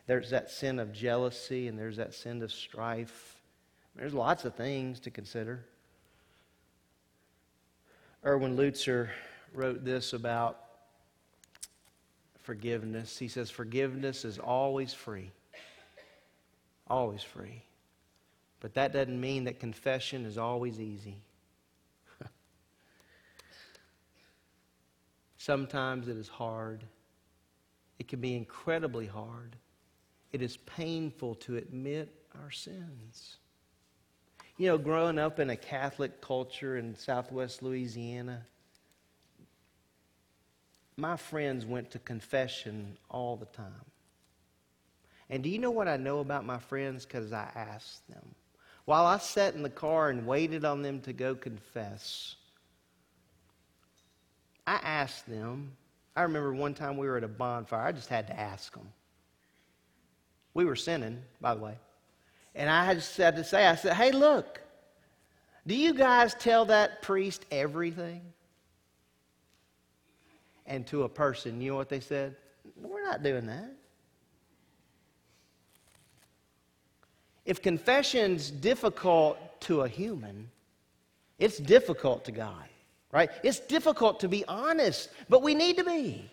There's 0.08 0.30
that 0.30 0.50
sin 0.50 0.80
of 0.80 0.94
jealousy 0.94 1.68
and 1.68 1.78
there's 1.78 1.98
that 1.98 2.14
sin 2.14 2.42
of 2.42 2.52
strife. 2.52 3.36
There's 3.96 4.14
lots 4.14 4.46
of 4.46 4.56
things 4.56 5.00
to 5.02 5.12
consider. 5.12 5.66
Erwin 8.26 8.56
Lutzer 8.56 9.10
wrote 9.54 9.84
this 9.84 10.14
about 10.14 10.60
forgiveness. 12.44 13.18
He 13.18 13.28
says, 13.28 13.50
Forgiveness 13.50 14.24
is 14.24 14.40
always 14.40 14.94
free. 14.94 15.32
Always 16.90 17.22
free. 17.22 17.64
But 18.62 18.74
that 18.76 18.94
doesn't 18.94 19.20
mean 19.20 19.44
that 19.44 19.60
confession 19.60 20.26
is 20.26 20.38
always 20.38 20.80
easy. 20.80 21.18
Sometimes 25.48 26.10
it 26.10 26.18
is 26.18 26.28
hard. 26.28 26.84
It 28.00 28.10
can 28.10 28.20
be 28.20 28.36
incredibly 28.36 29.06
hard. 29.08 29.56
It 30.34 30.42
is 30.42 30.58
painful 30.58 31.36
to 31.36 31.56
admit 31.56 32.14
our 32.44 32.52
sins. 32.52 33.38
You 34.58 34.68
know, 34.68 34.78
growing 34.78 35.18
up 35.18 35.40
in 35.40 35.50
a 35.50 35.56
Catholic 35.56 36.20
culture 36.20 36.76
in 36.76 36.98
southwest 36.98 37.64
Louisiana, 37.64 38.46
my 40.98 41.16
friends 41.16 41.66
went 41.66 41.92
to 41.92 42.00
confession 42.00 42.98
all 43.10 43.38
the 43.38 43.46
time. 43.46 43.86
And 45.30 45.42
do 45.42 45.50
you 45.50 45.60
know 45.60 45.72
what 45.72 45.88
I 45.88 45.96
know 45.96 46.20
about 46.20 46.46
my 46.46 46.60
friends? 46.60 47.06
Because 47.06 47.32
I 47.32 47.50
asked 47.56 48.06
them. 48.10 48.36
While 48.84 49.06
I 49.06 49.18
sat 49.18 49.56
in 49.56 49.64
the 49.64 49.70
car 49.70 50.10
and 50.10 50.28
waited 50.28 50.66
on 50.66 50.82
them 50.82 51.00
to 51.04 51.14
go 51.14 51.36
confess, 51.36 52.36
I 54.68 54.76
asked 54.84 55.28
them. 55.28 55.72
I 56.16 56.24
remember 56.24 56.54
one 56.54 56.74
time 56.74 56.98
we 56.98 57.08
were 57.08 57.18
at 57.18 57.24
a 57.24 57.30
bonfire. 57.30 57.88
I 57.88 57.94
just 57.94 58.10
had 58.10 58.28
to 58.28 58.38
ask 58.38 58.74
them. 58.74 58.88
We 60.54 60.66
were 60.66 60.76
sinning, 60.76 61.24
by 61.40 61.56
the 61.56 61.62
way. 61.62 61.78
And 62.54 62.70
I 62.70 62.94
just 62.96 63.16
had 63.16 63.36
to 63.38 63.44
say, 63.44 63.66
I 63.66 63.76
said, 63.76 63.94
hey, 63.94 64.12
look, 64.12 64.60
do 65.66 65.76
you 65.76 65.94
guys 65.94 66.34
tell 66.34 66.66
that 66.66 67.02
priest 67.02 67.46
everything? 67.52 68.22
And 70.66 70.86
to 70.88 71.04
a 71.04 71.10
person, 71.10 71.62
you 71.62 71.72
know 71.72 71.78
what 71.78 71.88
they 71.88 72.02
said? 72.02 72.36
We're 72.82 73.04
not 73.04 73.24
doing 73.24 73.46
that. 73.46 73.72
If 77.46 77.62
confession's 77.62 78.52
difficult 78.52 79.62
to 79.62 79.84
a 79.84 79.88
human, 79.88 80.50
it's 81.40 81.58
difficult 81.58 82.26
to 82.26 82.34
God, 82.34 82.66
right? 83.18 83.32
It's 83.42 83.60
difficult 83.60 84.20
to 84.20 84.28
be 84.28 84.46
honest, 84.48 85.10
but 85.28 85.42
we 85.42 85.56
need 85.56 85.78
to 85.78 85.84
be. 85.84 86.30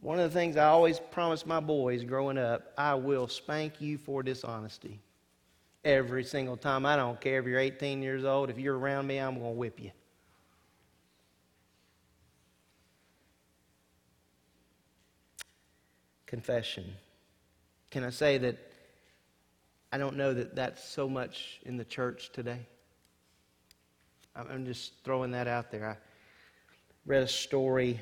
One 0.00 0.20
of 0.20 0.32
the 0.32 0.38
things 0.38 0.56
I 0.56 0.66
always 0.66 1.00
promised 1.10 1.44
my 1.44 1.58
boys 1.58 2.04
growing 2.04 2.38
up 2.38 2.72
I 2.78 2.94
will 2.94 3.26
spank 3.26 3.80
you 3.80 3.98
for 3.98 4.22
dishonesty. 4.22 5.00
Every 5.84 6.22
single 6.22 6.56
time. 6.56 6.86
I 6.86 6.94
don't 6.94 7.20
care 7.20 7.40
if 7.40 7.46
you're 7.46 7.58
18 7.58 8.00
years 8.00 8.24
old. 8.24 8.48
If 8.48 8.58
you're 8.60 8.78
around 8.78 9.08
me, 9.08 9.18
I'm 9.18 9.40
going 9.40 9.54
to 9.54 9.58
whip 9.58 9.80
you. 9.80 9.90
Confession. 16.26 16.84
Can 17.90 18.04
I 18.04 18.10
say 18.10 18.38
that 18.38 18.56
I 19.90 19.98
don't 19.98 20.16
know 20.16 20.32
that 20.32 20.54
that's 20.54 20.84
so 20.88 21.08
much 21.08 21.58
in 21.64 21.76
the 21.76 21.84
church 21.84 22.30
today? 22.32 22.66
I'm- 24.48 24.64
just 24.64 24.94
throwing 25.04 25.30
that 25.32 25.46
out 25.46 25.70
there. 25.70 25.90
I 25.90 25.96
read 27.04 27.22
a 27.22 27.28
story 27.28 28.00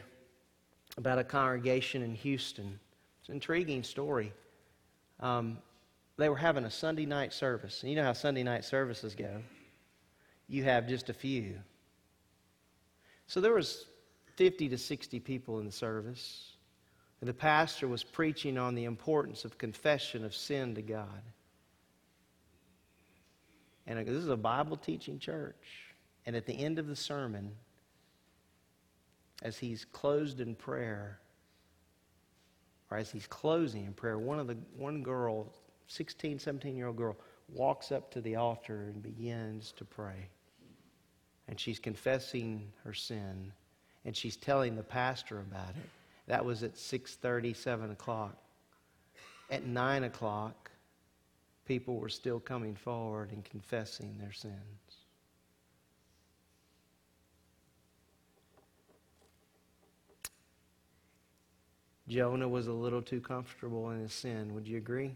about 0.96 1.18
a 1.18 1.24
congregation 1.24 2.02
in 2.02 2.14
Houston. 2.14 2.78
It's 3.20 3.28
an 3.28 3.36
intriguing 3.36 3.82
story. 3.82 4.32
Um, 5.20 5.58
they 6.16 6.28
were 6.28 6.36
having 6.36 6.64
a 6.64 6.70
Sunday 6.70 7.06
night 7.06 7.32
service. 7.32 7.82
And 7.82 7.90
you 7.90 7.96
know 7.96 8.04
how 8.04 8.12
Sunday 8.12 8.42
night 8.42 8.64
services 8.64 9.14
go. 9.14 9.42
You 10.48 10.64
have 10.64 10.88
just 10.88 11.08
a 11.08 11.14
few. 11.14 11.60
So 13.26 13.40
there 13.40 13.54
was 13.54 13.86
50 14.36 14.68
to 14.68 14.78
60 14.78 15.20
people 15.20 15.60
in 15.60 15.66
the 15.66 15.72
service. 15.72 16.52
And 17.20 17.28
the 17.28 17.34
pastor 17.34 17.88
was 17.88 18.02
preaching 18.02 18.58
on 18.58 18.74
the 18.74 18.84
importance 18.84 19.44
of 19.44 19.58
confession 19.58 20.24
of 20.24 20.34
sin 20.34 20.74
to 20.74 20.82
God. 20.82 21.22
And 23.86 24.06
this 24.06 24.14
is 24.14 24.28
a 24.28 24.36
Bible 24.36 24.76
teaching 24.76 25.18
church. 25.18 25.87
And 26.28 26.36
at 26.36 26.44
the 26.44 26.62
end 26.62 26.78
of 26.78 26.86
the 26.86 26.94
sermon, 26.94 27.52
as 29.40 29.56
he's 29.56 29.86
closed 29.86 30.40
in 30.40 30.54
prayer, 30.54 31.20
or 32.90 32.98
as 32.98 33.10
he's 33.10 33.26
closing 33.26 33.86
in 33.86 33.94
prayer, 33.94 34.18
one 34.18 34.38
of 34.38 34.46
the 34.46 34.58
one 34.76 35.02
girl, 35.02 35.50
16, 35.86 36.38
17 36.38 36.76
year 36.76 36.88
old 36.88 36.98
girl, 36.98 37.16
walks 37.48 37.90
up 37.90 38.10
to 38.10 38.20
the 38.20 38.36
altar 38.36 38.90
and 38.92 39.02
begins 39.02 39.72
to 39.78 39.86
pray. 39.86 40.28
And 41.48 41.58
she's 41.58 41.78
confessing 41.78 42.70
her 42.84 42.92
sin, 42.92 43.50
and 44.04 44.14
she's 44.14 44.36
telling 44.36 44.76
the 44.76 44.82
pastor 44.82 45.38
about 45.38 45.70
it. 45.70 45.88
That 46.26 46.44
was 46.44 46.62
at 46.62 46.76
6:30, 46.76 47.54
7 47.54 47.90
o'clock. 47.90 48.36
At 49.50 49.64
9 49.64 50.04
o'clock, 50.04 50.70
people 51.64 51.96
were 51.96 52.10
still 52.10 52.38
coming 52.38 52.74
forward 52.74 53.32
and 53.32 53.42
confessing 53.46 54.18
their 54.18 54.32
sins. 54.32 54.87
Jonah 62.08 62.48
was 62.48 62.66
a 62.66 62.72
little 62.72 63.02
too 63.02 63.20
comfortable 63.20 63.90
in 63.90 64.00
his 64.00 64.12
sin. 64.12 64.54
Would 64.54 64.66
you 64.66 64.78
agree? 64.78 65.14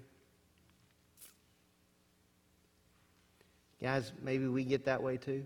Guys, 3.81 4.13
maybe 4.23 4.47
we 4.47 4.65
get 4.65 4.85
that 4.85 5.03
way 5.03 5.17
too. 5.17 5.45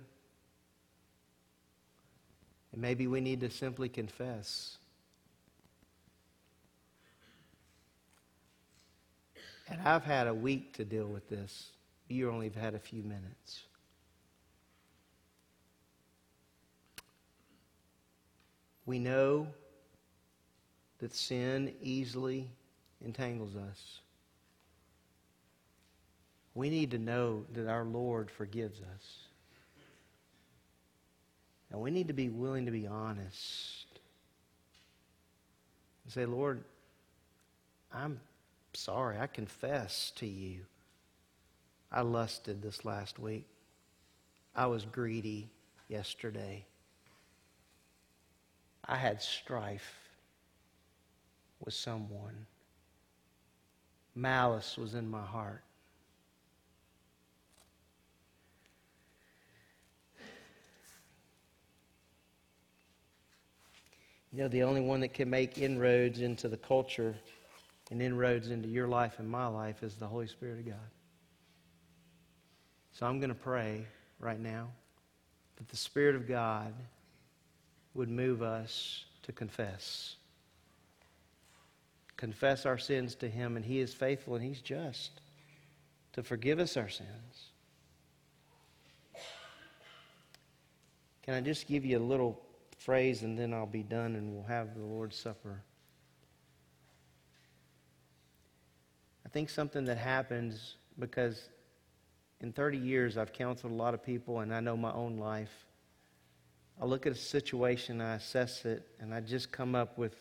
And 2.72 2.82
maybe 2.82 3.06
we 3.06 3.20
need 3.20 3.40
to 3.40 3.50
simply 3.50 3.88
confess. 3.88 4.76
And 9.68 9.80
I've 9.80 10.04
had 10.04 10.26
a 10.26 10.34
week 10.34 10.74
to 10.74 10.84
deal 10.84 11.06
with 11.06 11.28
this. 11.28 11.70
You 12.08 12.30
only 12.30 12.46
have 12.46 12.56
had 12.56 12.74
a 12.74 12.78
few 12.78 13.02
minutes. 13.02 13.62
We 18.84 18.98
know 18.98 19.48
that 20.98 21.14
sin 21.14 21.74
easily 21.82 22.50
entangles 23.04 23.54
us. 23.56 24.00
We 26.54 26.70
need 26.70 26.90
to 26.92 26.98
know 26.98 27.44
that 27.52 27.68
our 27.68 27.84
Lord 27.84 28.30
forgives 28.30 28.80
us. 28.80 29.18
And 31.70 31.80
we 31.80 31.90
need 31.90 32.08
to 32.08 32.14
be 32.14 32.30
willing 32.30 32.64
to 32.66 32.72
be 32.72 32.86
honest. 32.86 33.86
And 36.04 36.12
say, 36.12 36.24
Lord, 36.24 36.64
I'm 37.92 38.20
sorry. 38.72 39.18
I 39.18 39.26
confess 39.26 40.12
to 40.16 40.26
you. 40.26 40.60
I 41.92 42.00
lusted 42.00 42.62
this 42.62 42.84
last 42.84 43.18
week. 43.18 43.46
I 44.54 44.66
was 44.66 44.86
greedy 44.86 45.50
yesterday. 45.88 46.64
I 48.88 48.96
had 48.96 49.20
strife 49.20 50.05
with 51.64 51.74
someone. 51.74 52.46
Malice 54.14 54.76
was 54.76 54.94
in 54.94 55.08
my 55.08 55.22
heart. 55.22 55.62
You 64.32 64.42
know, 64.42 64.48
the 64.48 64.64
only 64.64 64.82
one 64.82 65.00
that 65.00 65.14
can 65.14 65.30
make 65.30 65.56
inroads 65.56 66.20
into 66.20 66.48
the 66.48 66.58
culture 66.58 67.14
and 67.90 68.02
inroads 68.02 68.50
into 68.50 68.68
your 68.68 68.86
life 68.86 69.18
and 69.18 69.28
my 69.28 69.46
life 69.46 69.82
is 69.82 69.94
the 69.94 70.06
Holy 70.06 70.26
Spirit 70.26 70.58
of 70.58 70.66
God. 70.66 70.90
So 72.92 73.06
I'm 73.06 73.18
going 73.18 73.30
to 73.30 73.34
pray 73.34 73.86
right 74.18 74.40
now 74.40 74.68
that 75.56 75.68
the 75.68 75.76
Spirit 75.76 76.14
of 76.14 76.28
God 76.28 76.74
would 77.94 78.10
move 78.10 78.42
us 78.42 79.04
to 79.22 79.32
confess. 79.32 80.16
Confess 82.16 82.64
our 82.64 82.78
sins 82.78 83.14
to 83.16 83.28
Him, 83.28 83.56
and 83.56 83.64
He 83.64 83.80
is 83.80 83.92
faithful 83.92 84.34
and 84.34 84.44
He's 84.44 84.60
just 84.60 85.20
to 86.12 86.22
forgive 86.22 86.58
us 86.58 86.76
our 86.76 86.88
sins. 86.88 87.50
Can 91.22 91.34
I 91.34 91.40
just 91.40 91.66
give 91.66 91.84
you 91.84 91.98
a 91.98 92.00
little 92.00 92.40
phrase 92.78 93.22
and 93.22 93.38
then 93.38 93.52
I'll 93.52 93.66
be 93.66 93.82
done 93.82 94.14
and 94.14 94.32
we'll 94.32 94.44
have 94.44 94.74
the 94.74 94.82
Lord's 94.82 95.16
Supper? 95.16 95.60
I 99.24 99.28
think 99.28 99.50
something 99.50 99.84
that 99.86 99.98
happens 99.98 100.76
because 100.98 101.50
in 102.40 102.52
30 102.52 102.78
years 102.78 103.18
I've 103.18 103.32
counseled 103.32 103.72
a 103.72 103.76
lot 103.76 103.92
of 103.92 104.02
people 104.02 104.40
and 104.40 104.54
I 104.54 104.60
know 104.60 104.76
my 104.76 104.92
own 104.92 105.18
life. 105.18 105.66
I 106.80 106.84
look 106.84 107.06
at 107.06 107.12
a 107.12 107.16
situation, 107.16 108.00
I 108.00 108.14
assess 108.14 108.64
it, 108.64 108.86
and 109.00 109.12
I 109.12 109.20
just 109.20 109.50
come 109.50 109.74
up 109.74 109.98
with 109.98 110.14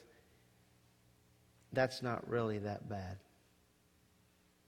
that's 1.75 2.01
not 2.01 2.27
really 2.29 2.59
that 2.59 2.89
bad. 2.89 3.17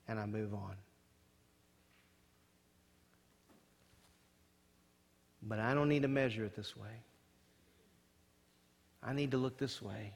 And 0.08 0.20
I 0.20 0.26
move 0.26 0.54
on. 0.54 0.76
But 5.42 5.60
I 5.60 5.74
don't 5.74 5.90
need 5.90 6.02
to 6.02 6.08
measure 6.08 6.46
it 6.46 6.56
this 6.56 6.76
way. 6.76 7.04
I 9.02 9.14
need 9.14 9.32
to 9.32 9.38
look 9.38 9.58
this 9.58 9.82
way. 9.82 10.14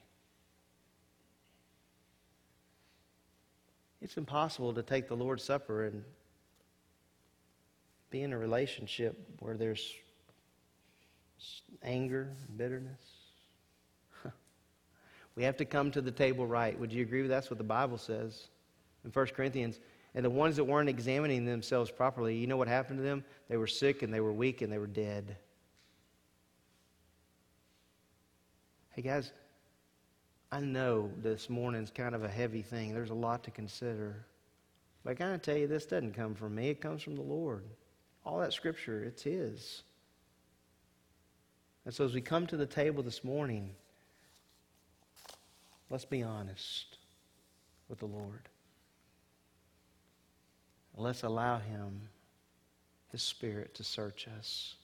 It's 4.01 4.18
impossible 4.18 4.73
to 4.73 4.84
take 4.84 5.07
the 5.07 5.15
Lord's 5.15 5.43
Supper 5.43 5.85
and 5.85 6.03
be 8.09 8.23
in 8.23 8.34
a 8.34 8.38
relationship 8.38 9.18
where 9.39 9.55
there's 9.55 9.93
anger, 11.84 12.34
bitterness. 12.57 13.20
We 15.36 15.44
have 15.44 15.58
to 15.58 15.66
come 15.66 15.91
to 15.91 16.02
the 16.02 16.12
table 16.12 16.45
right. 16.45 16.78
Would 16.80 16.91
you 16.91 17.02
agree 17.03 17.22
with 17.22 17.30
that's 17.30 17.49
what 17.49 17.58
the 17.58 17.64
Bible 17.64 17.98
says 17.98 18.49
in 19.06 19.12
1 19.12 19.28
Corinthians? 19.28 19.80
And 20.14 20.26
the 20.26 20.30
ones 20.30 20.58
that 20.58 20.66
weren't 20.66 20.90
examining 20.90 21.45
themselves 21.45 21.90
properly, 21.90 22.36
you 22.36 22.48
know 22.48 22.58
what 22.58 22.68
happened 22.68 22.99
to 22.99 23.03
them? 23.03 23.24
They 23.48 23.56
were 23.56 23.68
sick 23.68 24.03
and 24.03 24.14
they 24.14 24.20
were 24.20 24.34
weak 24.34 24.62
and 24.62 24.72
they 24.72 24.78
were 24.78 24.88
dead. 24.88 25.38
Hey, 28.90 29.02
guys, 29.02 29.32
I 30.52 30.60
know 30.60 31.10
this 31.22 31.49
morning's 31.49 31.91
kind 31.91 32.14
of 32.14 32.26
a 32.26 32.30
heavy 32.30 32.62
thing. 32.62 32.94
There's 32.94 33.10
a 33.10 33.14
lot 33.14 33.41
to 33.45 33.52
consider. 33.52 34.26
But 35.03 35.12
I 35.12 35.14
gotta 35.14 35.38
tell 35.38 35.56
you, 35.56 35.66
this 35.66 35.86
doesn't 35.86 36.14
come 36.14 36.36
from 36.36 36.56
me, 36.56 36.70
it 36.70 36.82
comes 36.82 37.02
from 37.02 37.16
the 37.16 37.22
Lord. 37.22 37.64
All 38.26 38.40
that 38.40 38.52
scripture, 38.52 39.03
it's 39.03 39.24
His. 39.24 39.84
And 41.86 41.94
so 41.94 42.03
as 42.03 42.14
we 42.14 42.22
come 42.22 42.45
to 42.48 42.58
the 42.58 42.66
table 42.66 43.02
this 43.02 43.24
morning, 43.24 43.72
let's 45.91 46.05
be 46.05 46.23
honest 46.23 46.97
with 47.89 47.99
the 47.99 48.05
Lord. 48.05 48.47
Let's 50.95 51.23
allow 51.23 51.59
Him, 51.59 52.07
His 53.11 53.22
Spirit, 53.22 53.76
to 53.76 53.84
search 53.84 54.27
us 54.39 54.76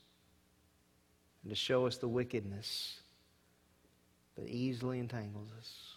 and 1.44 1.50
to 1.50 1.56
show 1.56 1.88
us 1.88 1.96
the 1.98 2.10
wickedness 2.10 3.00
that 4.36 4.50
easily 4.50 5.00
entangles 5.00 5.50
us. 5.58 5.94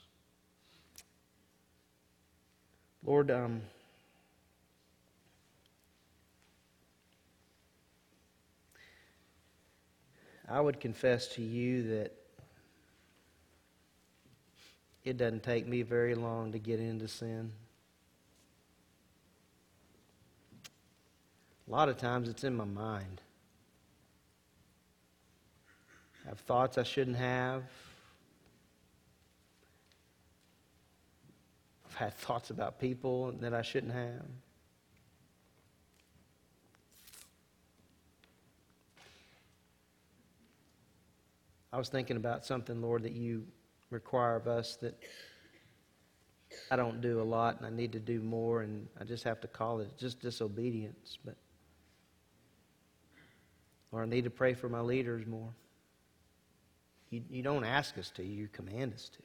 Lord, 3.05 3.33
um, 3.33 3.63
I 10.49 10.61
would 10.61 10.79
confess 10.79 11.29
to 11.35 11.43
you 11.43 11.89
that 11.89 12.20
it 15.11 15.17
doesn't 15.17 15.43
take 15.43 15.67
me 15.67 15.83
very 15.83 16.15
long 16.15 16.53
to 16.53 16.59
get 16.59 16.79
into 16.79 17.09
sin. 17.09 17.51
A 21.67 21.71
lot 21.71 21.89
of 21.89 21.99
times 21.99 22.29
it's 22.29 22.45
in 22.45 22.55
my 22.55 22.65
mind. 22.65 23.21
I 26.25 26.29
have 26.29 26.39
thoughts 26.39 26.79
I 26.79 26.85
shouldn't 26.85 27.17
have. 27.17 27.65
I've 31.87 31.95
had 31.97 32.15
thoughts 32.15 32.51
about 32.51 32.79
people 32.79 33.33
that 33.41 33.53
I 33.53 33.63
shouldn't 33.63 33.93
have. 33.93 34.27
I 41.73 41.79
was 41.79 41.89
thinking 41.89 42.17
about 42.17 42.45
something, 42.45 42.81
Lord, 42.81 43.03
that 43.03 43.13
you 43.13 43.45
require 43.91 44.37
of 44.37 44.47
us 44.47 44.77
that 44.77 44.99
I 46.71 46.77
don't 46.77 47.01
do 47.01 47.21
a 47.21 47.25
lot 47.25 47.59
and 47.59 47.67
I 47.67 47.71
need 47.71 47.93
to 47.93 48.01
do 48.01 48.21
more, 48.21 48.63
and 48.63 48.89
I 49.01 49.05
just 49.05 49.25
have 49.25 49.41
to 49.43 49.49
call 49.49 49.81
it 49.81 49.97
just 49.99 50.21
disobedience. 50.21 51.19
But, 51.25 51.37
Lord, 53.93 54.07
I 54.07 54.09
need 54.09 54.25
to 54.25 54.31
pray 54.31 54.55
for 54.55 54.69
my 54.69 54.81
leaders 54.81 55.27
more. 55.27 55.53
You, 57.11 57.23
you 57.29 57.43
don't 57.43 57.65
ask 57.65 57.99
us 57.99 58.11
to, 58.11 58.25
you 58.25 58.49
command 58.53 58.95
us 58.95 59.09
to. 59.09 59.19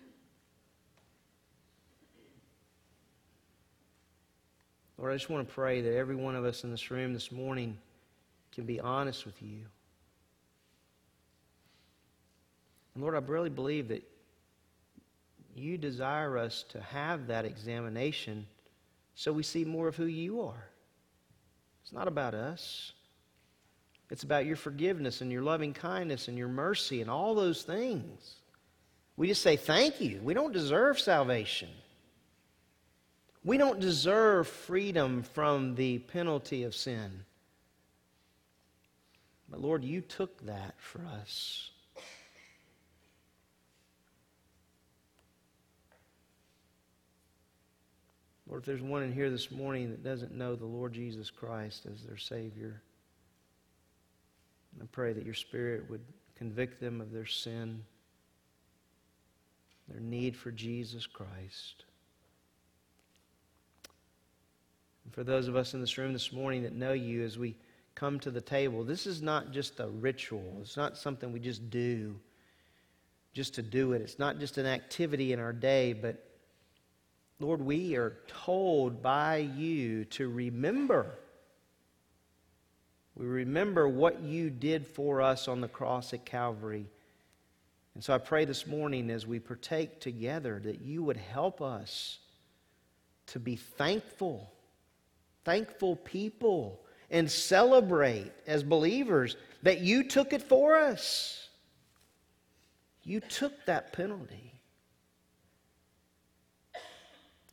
Lord, 4.97 5.11
I 5.11 5.15
just 5.15 5.29
want 5.29 5.47
to 5.47 5.53
pray 5.53 5.81
that 5.81 5.93
every 5.95 6.15
one 6.15 6.35
of 6.35 6.45
us 6.45 6.63
in 6.63 6.71
this 6.71 6.89
room 6.89 7.13
this 7.13 7.31
morning 7.31 7.77
can 8.51 8.65
be 8.65 8.79
honest 8.79 9.25
with 9.25 9.41
you. 9.41 9.65
And 12.93 13.03
Lord, 13.03 13.13
I 13.13 13.19
really 13.19 13.49
believe 13.49 13.89
that 13.89 14.03
you 15.55 15.77
desire 15.77 16.37
us 16.37 16.65
to 16.69 16.81
have 16.81 17.27
that 17.27 17.45
examination 17.45 18.45
so 19.15 19.31
we 19.31 19.43
see 19.43 19.63
more 19.63 19.87
of 19.87 19.95
who 19.95 20.05
you 20.05 20.41
are. 20.41 20.69
It's 21.81 21.93
not 21.93 22.07
about 22.07 22.33
us. 22.33 22.91
It's 24.11 24.23
about 24.23 24.45
your 24.45 24.55
forgiveness 24.55 25.21
and 25.21 25.31
your 25.31 25.41
loving 25.41 25.73
kindness 25.73 26.27
and 26.27 26.37
your 26.37 26.47
mercy 26.47 27.01
and 27.01 27.09
all 27.09 27.33
those 27.33 27.63
things. 27.63 28.35
We 29.17 29.27
just 29.27 29.41
say 29.41 29.55
thank 29.55 30.01
you. 30.01 30.19
We 30.21 30.33
don't 30.33 30.51
deserve 30.51 30.99
salvation. 30.99 31.69
We 33.43 33.57
don't 33.57 33.79
deserve 33.79 34.47
freedom 34.47 35.23
from 35.23 35.75
the 35.75 35.99
penalty 35.99 36.63
of 36.63 36.75
sin. 36.75 37.23
But 39.49 39.61
Lord, 39.61 39.83
you 39.83 40.01
took 40.01 40.45
that 40.45 40.75
for 40.77 41.05
us. 41.21 41.69
If 48.57 48.63
there's 48.63 48.81
one 48.81 49.03
in 49.03 49.11
here 49.11 49.29
this 49.29 49.51
morning 49.51 49.89
that 49.89 50.03
doesn't 50.03 50.33
know 50.33 50.55
the 50.55 50.65
Lord 50.65 50.93
Jesus 50.93 51.29
Christ 51.29 51.85
as 51.91 52.03
their 52.03 52.17
Savior, 52.17 52.81
I 54.81 54.85
pray 54.91 55.13
that 55.13 55.25
your 55.25 55.33
Spirit 55.33 55.89
would 55.89 56.01
convict 56.35 56.79
them 56.79 57.01
of 57.01 57.11
their 57.11 57.25
sin, 57.25 57.83
their 59.89 59.99
need 59.99 60.35
for 60.35 60.51
Jesus 60.51 61.05
Christ. 61.05 61.85
And 65.03 65.13
for 65.13 65.23
those 65.23 65.47
of 65.47 65.55
us 65.55 65.73
in 65.73 65.81
this 65.81 65.97
room 65.97 66.13
this 66.13 66.31
morning 66.31 66.63
that 66.63 66.73
know 66.73 66.93
you 66.93 67.23
as 67.23 67.37
we 67.37 67.57
come 67.93 68.19
to 68.21 68.31
the 68.31 68.41
table, 68.41 68.83
this 68.83 69.05
is 69.05 69.21
not 69.21 69.51
just 69.51 69.79
a 69.79 69.87
ritual. 69.87 70.57
It's 70.61 70.77
not 70.77 70.97
something 70.97 71.31
we 71.31 71.39
just 71.39 71.69
do 71.69 72.15
just 73.33 73.53
to 73.55 73.61
do 73.61 73.91
it. 73.91 74.01
It's 74.01 74.17
not 74.17 74.39
just 74.39 74.57
an 74.57 74.65
activity 74.65 75.33
in 75.33 75.39
our 75.39 75.53
day, 75.53 75.91
but 75.91 76.23
Lord, 77.39 77.61
we 77.61 77.95
are 77.95 78.17
told 78.27 79.01
by 79.01 79.37
you 79.37 80.05
to 80.05 80.29
remember. 80.29 81.07
We 83.15 83.25
remember 83.25 83.87
what 83.87 84.21
you 84.21 84.49
did 84.49 84.87
for 84.87 85.21
us 85.21 85.47
on 85.47 85.61
the 85.61 85.67
cross 85.67 86.13
at 86.13 86.25
Calvary. 86.25 86.87
And 87.93 88.03
so 88.03 88.13
I 88.13 88.19
pray 88.19 88.45
this 88.45 88.67
morning 88.67 89.09
as 89.09 89.25
we 89.25 89.39
partake 89.39 89.99
together 89.99 90.61
that 90.63 90.81
you 90.81 91.03
would 91.03 91.17
help 91.17 91.61
us 91.61 92.19
to 93.27 93.39
be 93.39 93.55
thankful, 93.55 94.51
thankful 95.43 95.95
people, 95.97 96.81
and 97.09 97.29
celebrate 97.29 98.31
as 98.47 98.63
believers 98.63 99.37
that 99.63 99.79
you 99.79 100.03
took 100.03 100.33
it 100.33 100.41
for 100.41 100.77
us. 100.77 101.49
You 103.03 103.19
took 103.19 103.65
that 103.65 103.93
penalty. 103.93 104.54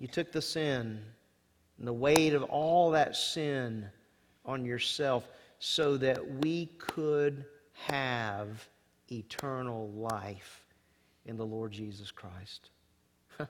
You 0.02 0.08
took 0.08 0.32
the 0.32 0.42
sin 0.42 1.00
and 1.78 1.86
the 1.86 1.92
weight 1.92 2.34
of 2.34 2.42
all 2.42 2.90
that 2.90 3.14
sin 3.14 3.86
on 4.44 4.64
yourself 4.64 5.28
so 5.60 5.96
that 5.98 6.42
we 6.42 6.66
could 6.76 7.44
have 7.86 8.68
eternal 9.12 9.90
life 9.90 10.64
in 11.24 11.36
the 11.36 11.46
Lord 11.46 11.70
Jesus 11.70 12.10
Christ. 12.10 12.70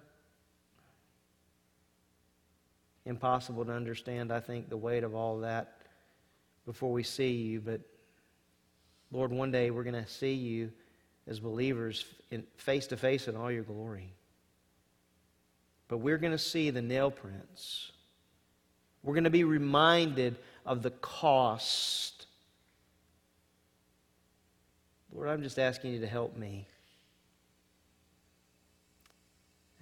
Impossible 3.06 3.64
to 3.64 3.72
understand, 3.72 4.30
I 4.30 4.40
think, 4.40 4.68
the 4.68 4.76
weight 4.76 5.04
of 5.04 5.14
all 5.14 5.38
that 5.38 5.78
before 6.66 6.92
we 6.92 7.02
see 7.02 7.32
you, 7.32 7.62
but 7.62 7.80
Lord, 9.10 9.32
one 9.32 9.50
day 9.50 9.70
we're 9.70 9.84
going 9.84 10.04
to 10.04 10.06
see 10.06 10.34
you 10.34 10.70
as 11.26 11.40
believers 11.40 12.04
in 12.30 12.44
face 12.58 12.86
to 12.88 12.98
face 12.98 13.26
in 13.26 13.36
all 13.36 13.50
your 13.50 13.64
glory. 13.64 14.12
But 15.92 15.98
we're 15.98 16.16
going 16.16 16.32
to 16.32 16.38
see 16.38 16.70
the 16.70 16.80
nail 16.80 17.10
prints. 17.10 17.92
We're 19.02 19.12
going 19.12 19.24
to 19.24 19.30
be 19.30 19.44
reminded 19.44 20.38
of 20.64 20.80
the 20.80 20.90
cost. 20.90 22.24
Lord, 25.12 25.28
I'm 25.28 25.42
just 25.42 25.58
asking 25.58 25.92
you 25.92 26.00
to 26.00 26.06
help 26.06 26.34
me. 26.34 26.66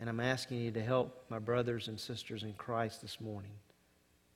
And 0.01 0.09
I'm 0.09 0.19
asking 0.19 0.59
you 0.59 0.73
to 0.73 0.83
help 0.83 1.27
my 1.29 1.39
brothers 1.39 1.87
and 1.87 2.01
sisters 2.01 2.43
in 2.43 2.55
Christ 2.55 3.03
this 3.03 3.21
morning. 3.21 3.55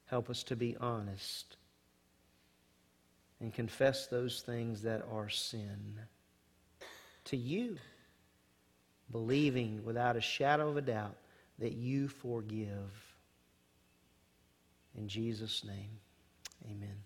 Help 0.05 0.31
us 0.31 0.45
to 0.45 0.55
be 0.55 0.77
honest 0.77 1.57
and 3.41 3.53
confess 3.53 4.07
those 4.07 4.43
things 4.43 4.83
that 4.83 5.05
are 5.11 5.29
sin 5.29 5.99
to 7.25 7.37
you, 7.37 7.79
believing 9.11 9.85
without 9.85 10.15
a 10.15 10.21
shadow 10.21 10.69
of 10.69 10.77
a 10.77 10.81
doubt 10.81 11.17
that 11.59 11.73
you 11.73 12.09
forgive. 12.09 13.15
In 14.97 15.09
Jesus' 15.09 15.65
name, 15.65 15.99
amen. 16.65 16.97